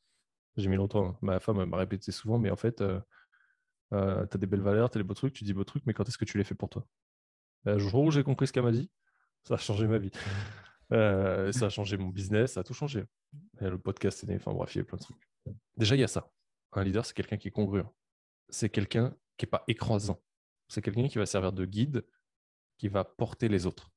[0.55, 1.17] J'ai mis longtemps.
[1.21, 3.01] Ma femme m'a répété souvent, mais en fait, euh,
[3.93, 5.85] euh, tu as des belles valeurs, tu as des beaux trucs, tu dis beaux trucs,
[5.85, 6.85] mais quand est-ce que tu les fais pour toi?
[7.65, 8.89] Le jour où j'ai compris ce qu'elle m'a dit,
[9.43, 10.11] ça a changé ma vie.
[10.93, 13.05] Euh, ça a changé mon business, ça a tout changé.
[13.61, 15.31] le podcast est enfin bref, il y a plein de trucs.
[15.77, 16.29] Déjà, il y a ça.
[16.73, 17.85] Un leader, c'est quelqu'un qui est congruent.
[18.49, 20.21] C'est quelqu'un qui n'est pas écrasant.
[20.67, 22.05] C'est quelqu'un qui va servir de guide,
[22.77, 23.91] qui va porter les autres.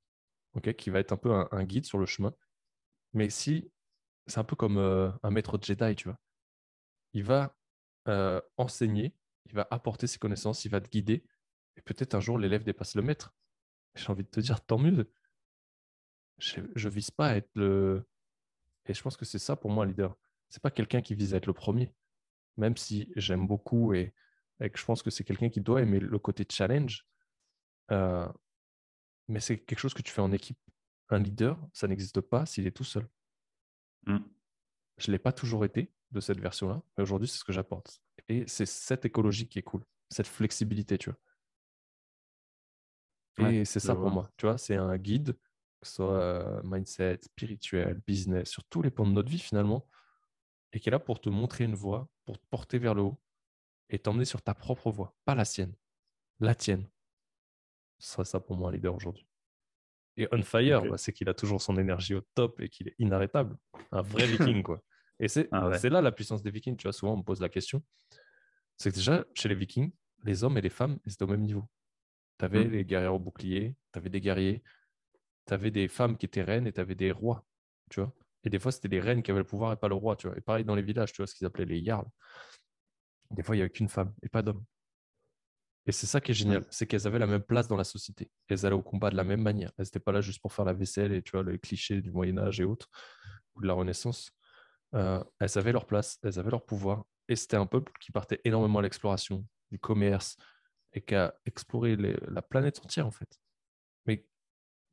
[0.55, 0.75] ok?
[0.75, 2.35] Qui va être un peu un, guide sur le chemin.
[3.13, 3.71] Mais si,
[4.27, 6.19] c'est un peu comme euh, un maître Jedi, tu vois.
[7.13, 7.57] Il va
[8.09, 9.15] euh, enseigner,
[9.47, 11.25] il va apporter ses connaissances, il va te guider.
[11.77, 13.35] Et peut-être un jour, l'élève dépasse le maître.
[13.95, 15.11] J'ai envie de te dire, tant mieux
[16.39, 18.07] je, ne vise pas à être le.
[18.87, 20.17] Et je pense que c'est ça pour moi, leader.
[20.49, 21.95] C'est pas quelqu'un qui vise à être le premier.
[22.57, 24.15] Même si j'aime beaucoup et,
[24.61, 27.07] que je pense que c'est quelqu'un qui doit aimer le côté challenge.
[27.91, 28.29] Euh,
[29.29, 30.59] mais c'est quelque chose que tu fais en équipe.
[31.09, 33.09] Un leader, ça n'existe pas s'il est tout seul.
[34.07, 34.19] Mm.
[34.99, 38.01] Je ne l'ai pas toujours été de cette version-là, mais aujourd'hui, c'est ce que j'apporte.
[38.29, 41.19] Et c'est cette écologie qui est cool, cette flexibilité, tu vois.
[43.51, 45.37] Et c'est ça pour moi, tu vois, c'est un guide
[45.85, 49.87] que ce soit euh, mindset, spirituel, business, sur tous les points de notre vie finalement,
[50.73, 53.21] et qui est là pour te montrer une voie, pour te porter vers le haut
[53.91, 55.75] et t'emmener sur ta propre voie, pas la sienne,
[56.41, 56.89] la tienne.
[57.99, 59.27] Ce serait ça pour moi un leader aujourd'hui.
[60.17, 62.95] Et on fire, bah, c'est qu'il a toujours son énergie au top et qu'il est
[62.99, 63.57] inarrêtable.
[63.93, 64.81] Un vrai viking, quoi.
[65.21, 66.77] Et ah c'est là la puissance des vikings.
[66.77, 67.83] Tu vois, souvent on me pose la question.
[68.77, 69.93] C'est que déjà, chez les vikings,
[70.25, 71.65] les hommes et les femmes, ils étaient au même niveau.
[72.39, 72.71] Tu avais mmh.
[72.71, 74.63] les guerriers au bouclier, tu avais des guerriers,
[75.47, 77.47] tu avais des femmes qui étaient reines et tu avais des rois,
[77.91, 78.13] tu vois.
[78.43, 80.27] Et des fois, c'était les reines qui avaient le pouvoir et pas le roi, tu
[80.27, 80.37] vois.
[80.37, 82.09] Et pareil dans les villages, tu vois, ce qu'ils appelaient les jarls.
[83.31, 84.65] Des fois, il n'y avait qu'une femme et pas d'homme.
[85.87, 88.31] Et c'est ça qui est génial, c'est qu'elles avaient la même place dans la société.
[88.49, 89.71] Elles allaient au combat de la même manière.
[89.77, 92.11] Elles n'étaient pas là juste pour faire la vaisselle et tu vois, les clichés du
[92.11, 92.89] Moyen-Âge et autres,
[93.55, 94.33] ou de la Renaissance.
[94.95, 97.05] Euh, elles avaient leur place, elles avaient leur pouvoir.
[97.29, 100.37] Et c'était un peuple qui partait énormément à l'exploration, du commerce,
[100.93, 103.39] et qui a exploré la planète entière, en fait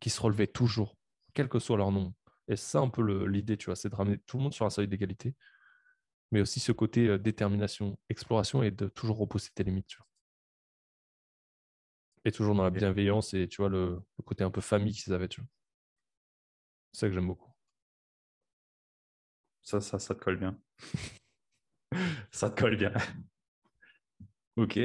[0.02, 0.98] qui se relevaient toujours,
[1.34, 2.14] quel que soit leur nom.
[2.50, 4.70] Et ça un peu l'idée, tu vois, c'est de ramener tout le monde sur un
[4.70, 5.36] seuil d'égalité,
[6.32, 10.08] mais aussi ce côté euh, détermination, exploration et de toujours repousser tes limites, tu vois.
[12.26, 15.28] Et toujours dans la bienveillance et tu vois le, côté un peu famille qu'ils avaient,
[15.28, 15.50] tu vois.
[16.92, 17.51] C'est ça que j'aime beaucoup.
[19.62, 20.58] Ça, ça, ça te colle bien.
[22.32, 22.94] ça te colle bien.
[24.58, 24.80] ok.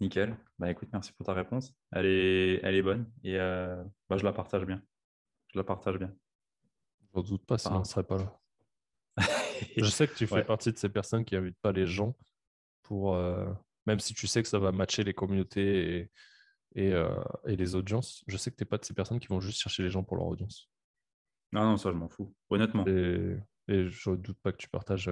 [0.00, 0.36] Nickel.
[0.58, 1.74] Bah écoute, merci pour ta réponse.
[1.92, 4.82] Elle est, elle est bonne et euh, bah, je la partage bien.
[5.52, 6.12] Je la partage bien.
[7.14, 8.40] J'en doute pas, sinon on ne serait pas là.
[9.76, 12.16] je sais que tu fais partie de ces personnes qui n'invitent pas les gens
[12.82, 13.46] pour, euh,
[13.86, 16.10] même si tu sais que ça va matcher les communautés
[16.74, 19.26] et, euh, et, les audiences, je sais que tu n'es pas de ces personnes qui
[19.28, 20.70] vont juste chercher les gens pour leur audience.
[21.52, 22.86] Non, non, ça je m'en fous, honnêtement.
[22.86, 23.36] Et,
[23.68, 25.10] et je ne doute pas que tu partages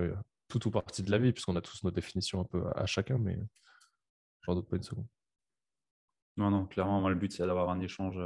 [0.48, 3.18] tout ou partie de la vie, puisqu'on a tous nos définitions un peu à, chacun,
[3.18, 3.38] mais
[4.42, 5.06] j'en doute pas une seconde.
[6.36, 8.18] Non, non, clairement, moi, le but, c'est d'avoir un échange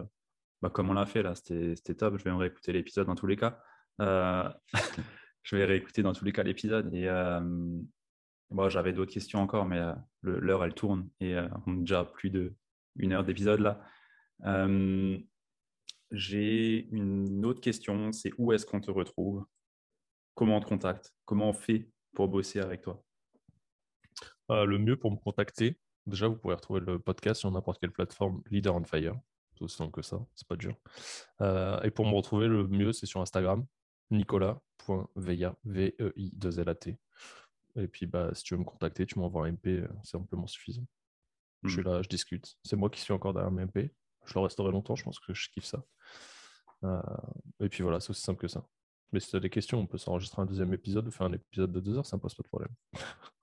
[0.62, 1.34] bah, comme on l'a fait là.
[1.34, 2.18] C'était top.
[2.18, 3.60] Je vais me réécouter l'épisode dans tous les cas.
[4.00, 4.48] Euh,
[5.42, 6.92] je vais réécouter dans tous les cas l'épisode.
[6.94, 7.40] Et euh,
[8.68, 11.08] j'avais d'autres questions encore, mais euh, l'heure, elle tourne.
[11.20, 13.80] Et on a déjà plus d'une heure d'épisode là.
[16.12, 19.46] J'ai une autre question c'est où est-ce qu'on te retrouve?
[20.34, 21.14] Comment on te contacte?
[21.24, 23.02] Comment on fait pour bosser avec toi?
[24.50, 27.92] Euh, Le mieux pour me contacter, déjà, vous pouvez retrouver le podcast sur n'importe quelle
[27.92, 29.16] plateforme Leader on Fire.
[29.54, 30.76] C'est aussi simple que ça, c'est pas dur.
[31.40, 33.66] Euh, et pour me retrouver, le mieux, c'est sur Instagram,
[34.10, 36.98] nicolas.veia, V-E-I-2-L-A-T.
[37.76, 40.46] Et puis, bah, si tu veux me contacter, tu m'envoies un MP, euh, c'est amplement
[40.46, 40.86] suffisant.
[41.62, 41.88] Je suis hmm.
[41.88, 42.56] là, je discute.
[42.64, 43.92] C'est moi qui suis encore derrière mes MP.
[44.24, 45.84] Je le resterai longtemps, je pense que je kiffe ça.
[47.60, 48.64] et puis voilà, c'est aussi simple que ça.
[49.12, 51.32] Mais si tu as des questions, on peut s'enregistrer un deuxième épisode ou faire un
[51.32, 52.72] épisode de deux heures, ça ne pose pas de problème.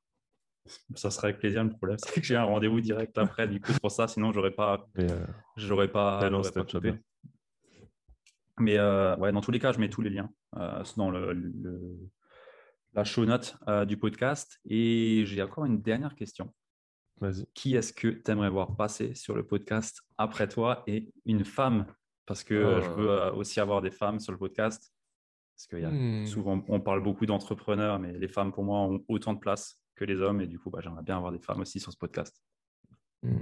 [0.95, 1.63] Ça serait avec plaisir.
[1.63, 3.47] Le problème, c'est que j'ai un rendez-vous direct après.
[3.47, 5.25] Du coup, pour ça, sinon, j'aurais pas, euh...
[5.55, 6.69] j'aurais pas, pas
[8.59, 11.97] Mais euh, ouais, dans tous les cas, je mets tous les liens euh, dans le,
[12.93, 14.59] la show note euh, du podcast.
[14.69, 16.53] Et j'ai encore une dernière question.
[17.55, 21.87] Qui est-ce que tu aimerais voir passer sur le podcast après toi et une femme?
[22.27, 24.93] Parce que je veux aussi avoir des femmes sur le podcast.
[25.57, 26.27] Parce que y a, hmm.
[26.27, 30.05] souvent, on parle beaucoup d'entrepreneurs, mais les femmes, pour moi, ont autant de place que
[30.05, 30.39] les hommes.
[30.39, 32.39] Et du coup, bah, j'aimerais bien avoir des femmes aussi sur ce podcast.
[33.23, 33.39] Hmm.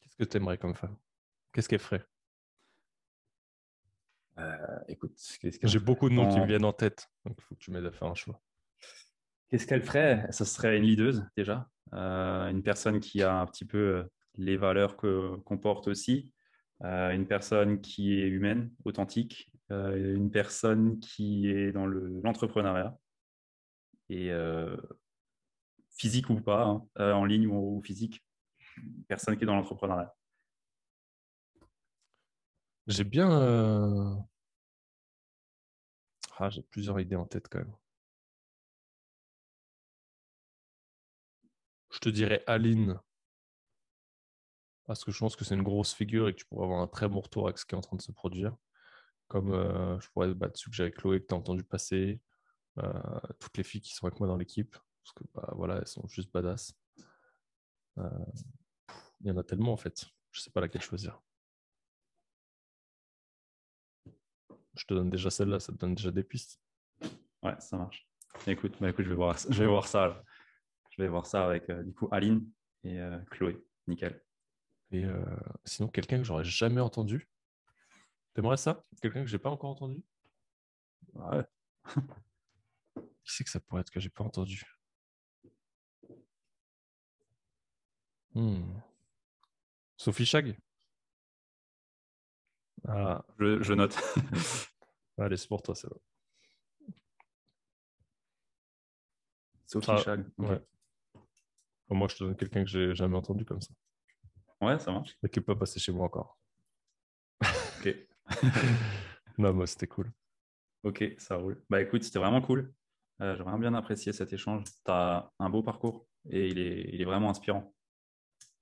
[0.00, 0.96] Qu'est-ce que tu aimerais comme femme?
[1.52, 2.06] Qu'est-ce qu'elle ferait?
[4.38, 5.12] Euh, Écoute,
[5.62, 7.84] j'ai beaucoup de noms qui me viennent en tête, donc il faut que tu m'aides
[7.84, 8.40] à faire un choix.
[9.48, 10.26] Qu'est-ce qu'elle ferait?
[10.30, 14.04] Ce serait une leaduse déjà, euh, une personne qui a un petit peu euh,
[14.36, 16.32] les valeurs qu'on porte aussi,
[16.82, 22.96] une personne qui est humaine, authentique, une personne qui est dans l'entrepreneuriat
[24.08, 24.76] et euh,
[25.90, 28.22] physique ou pas, hein, euh, en ligne ou, physique,
[28.76, 30.14] une personne qui est dans l'entrepreneuriat.
[32.86, 34.24] J'ai bien.
[36.38, 37.74] Ah, j'ai plusieurs idées en tête quand même.
[41.90, 43.00] Je te dirais Aline.
[44.84, 46.86] Parce que je pense que c'est une grosse figure et que tu pourrais avoir un
[46.86, 48.54] très bon retour avec ce qui est en train de se produire
[49.28, 52.20] comme euh, je pourrais que j'ai avec Chloé que tu as entendu passer,
[52.78, 55.86] euh, toutes les filles qui sont avec moi dans l'équipe, parce que bah, voilà, elles
[55.86, 56.74] sont juste badass.
[57.98, 58.08] Euh,
[59.20, 61.20] il y en a tellement en fait, je sais pas laquelle choisir.
[64.74, 66.60] Je te donne déjà celle-là, ça te donne déjà des pistes.
[67.42, 68.06] Ouais, ça marche.
[68.46, 70.22] Écoute, bah, écoute je, vais voir, je vais voir ça.
[70.90, 72.46] Je vais voir ça avec du coup Aline
[72.84, 72.98] et
[73.30, 73.62] Chloé.
[73.86, 74.22] Nickel.
[74.92, 75.04] Et
[75.64, 77.28] sinon, quelqu'un que j'aurais jamais entendu,
[78.36, 78.84] T'aimerais ça?
[79.00, 80.04] Quelqu'un que j'ai pas encore entendu?
[81.14, 81.42] Ouais.
[83.24, 84.62] Qui c'est que ça pourrait être que j'ai pas entendu?
[88.34, 88.78] Hmm.
[89.96, 90.54] Sophie Chag
[92.86, 93.24] ah.
[93.38, 93.96] je, note.
[95.18, 95.98] Allez, c'est pour toi, c'est vrai.
[99.64, 100.26] Sophie ah, Chag.
[100.36, 100.62] Ouais.
[101.88, 103.72] Moi, je te donne quelqu'un que j'ai jamais entendu comme ça.
[104.60, 105.16] Ouais, ça marche.
[105.22, 106.38] Et qui peut pas passer chez moi encore.
[107.40, 107.96] ok.
[109.38, 110.10] non, moi, c'était cool.
[110.82, 111.60] Ok, ça roule.
[111.68, 112.72] Bah écoute, c'était vraiment cool.
[113.20, 114.64] Euh, J'ai vraiment bien apprécié cet échange.
[114.64, 117.74] Tu as un beau parcours et il est, il est vraiment inspirant.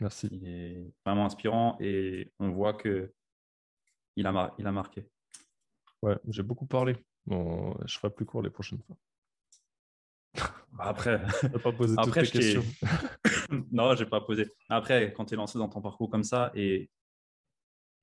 [0.00, 0.28] Merci.
[0.30, 3.12] Il est vraiment inspirant et on voit que
[4.16, 5.08] il a, il a marqué.
[6.02, 6.96] Ouais, j'ai beaucoup parlé.
[7.26, 8.96] Bon, je ferai plus court les prochaines fois.
[10.72, 11.20] Bah, après,
[11.62, 12.64] pas posé toutes Après, questions.
[13.72, 14.50] non, j'ai pas posé.
[14.68, 16.90] Après, quand tu es lancé dans ton parcours comme ça et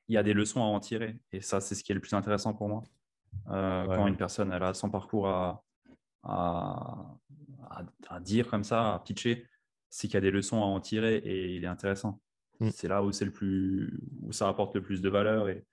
[0.07, 1.19] il y a des leçons à en tirer.
[1.31, 2.83] Et ça, c'est ce qui est le plus intéressant pour moi.
[3.49, 5.63] Euh, quand une personne elle a son parcours à,
[6.23, 9.47] à, dire comme ça, à pitcher,
[9.89, 12.21] c'est qu'il y a des leçons à en tirer et il est intéressant.
[12.59, 12.69] Mm.
[12.71, 15.65] C'est là où c'est le plus où ça apporte le plus de valeur et,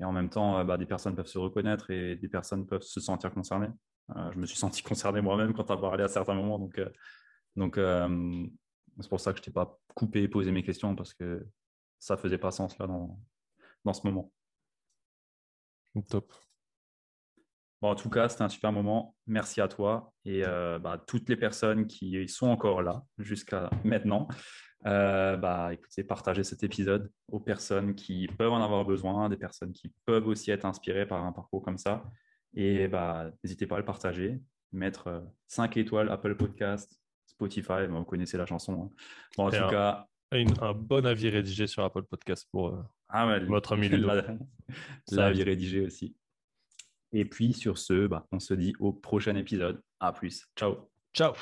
[0.00, 2.82] et en même temps, euh, bah, des personnes peuvent se reconnaître et des personnes peuvent
[2.82, 3.70] se sentir concernées.
[4.16, 6.58] Euh, je me suis senti concerné moi-même quand tu as parlé à certains moments.
[6.58, 6.80] Donc,
[7.54, 11.46] donc c'est pour ça que je t'ai pas coupé et posé mes questions parce que
[11.98, 13.18] ça faisait pas sens là dans,
[13.86, 14.30] dans ce moment.
[16.10, 16.30] Top.
[17.80, 19.14] Bon, en tout cas, c'était un super moment.
[19.26, 24.28] Merci à toi et euh, bah, toutes les personnes qui sont encore là jusqu'à maintenant.
[24.86, 29.72] Euh, bah, écoutez, partagez cet épisode aux personnes qui peuvent en avoir besoin, des personnes
[29.72, 32.04] qui peuvent aussi être inspirées par un parcours comme ça.
[32.54, 34.40] Et bah, n'hésitez pas à le partager,
[34.72, 38.90] mettre 5 étoiles Apple Podcast, Spotify, vous connaissez la chanson.
[39.38, 39.42] Hein.
[39.42, 43.88] en tout cas, un bon avis rédigé sur Apple Podcast pour ah votre ami
[45.12, 46.16] L'avis rédigé aussi.
[47.12, 49.80] Et puis sur ce, bah, on se dit au prochain épisode.
[50.00, 50.46] À plus.
[50.56, 50.90] Ciao.
[51.14, 51.34] Ciao.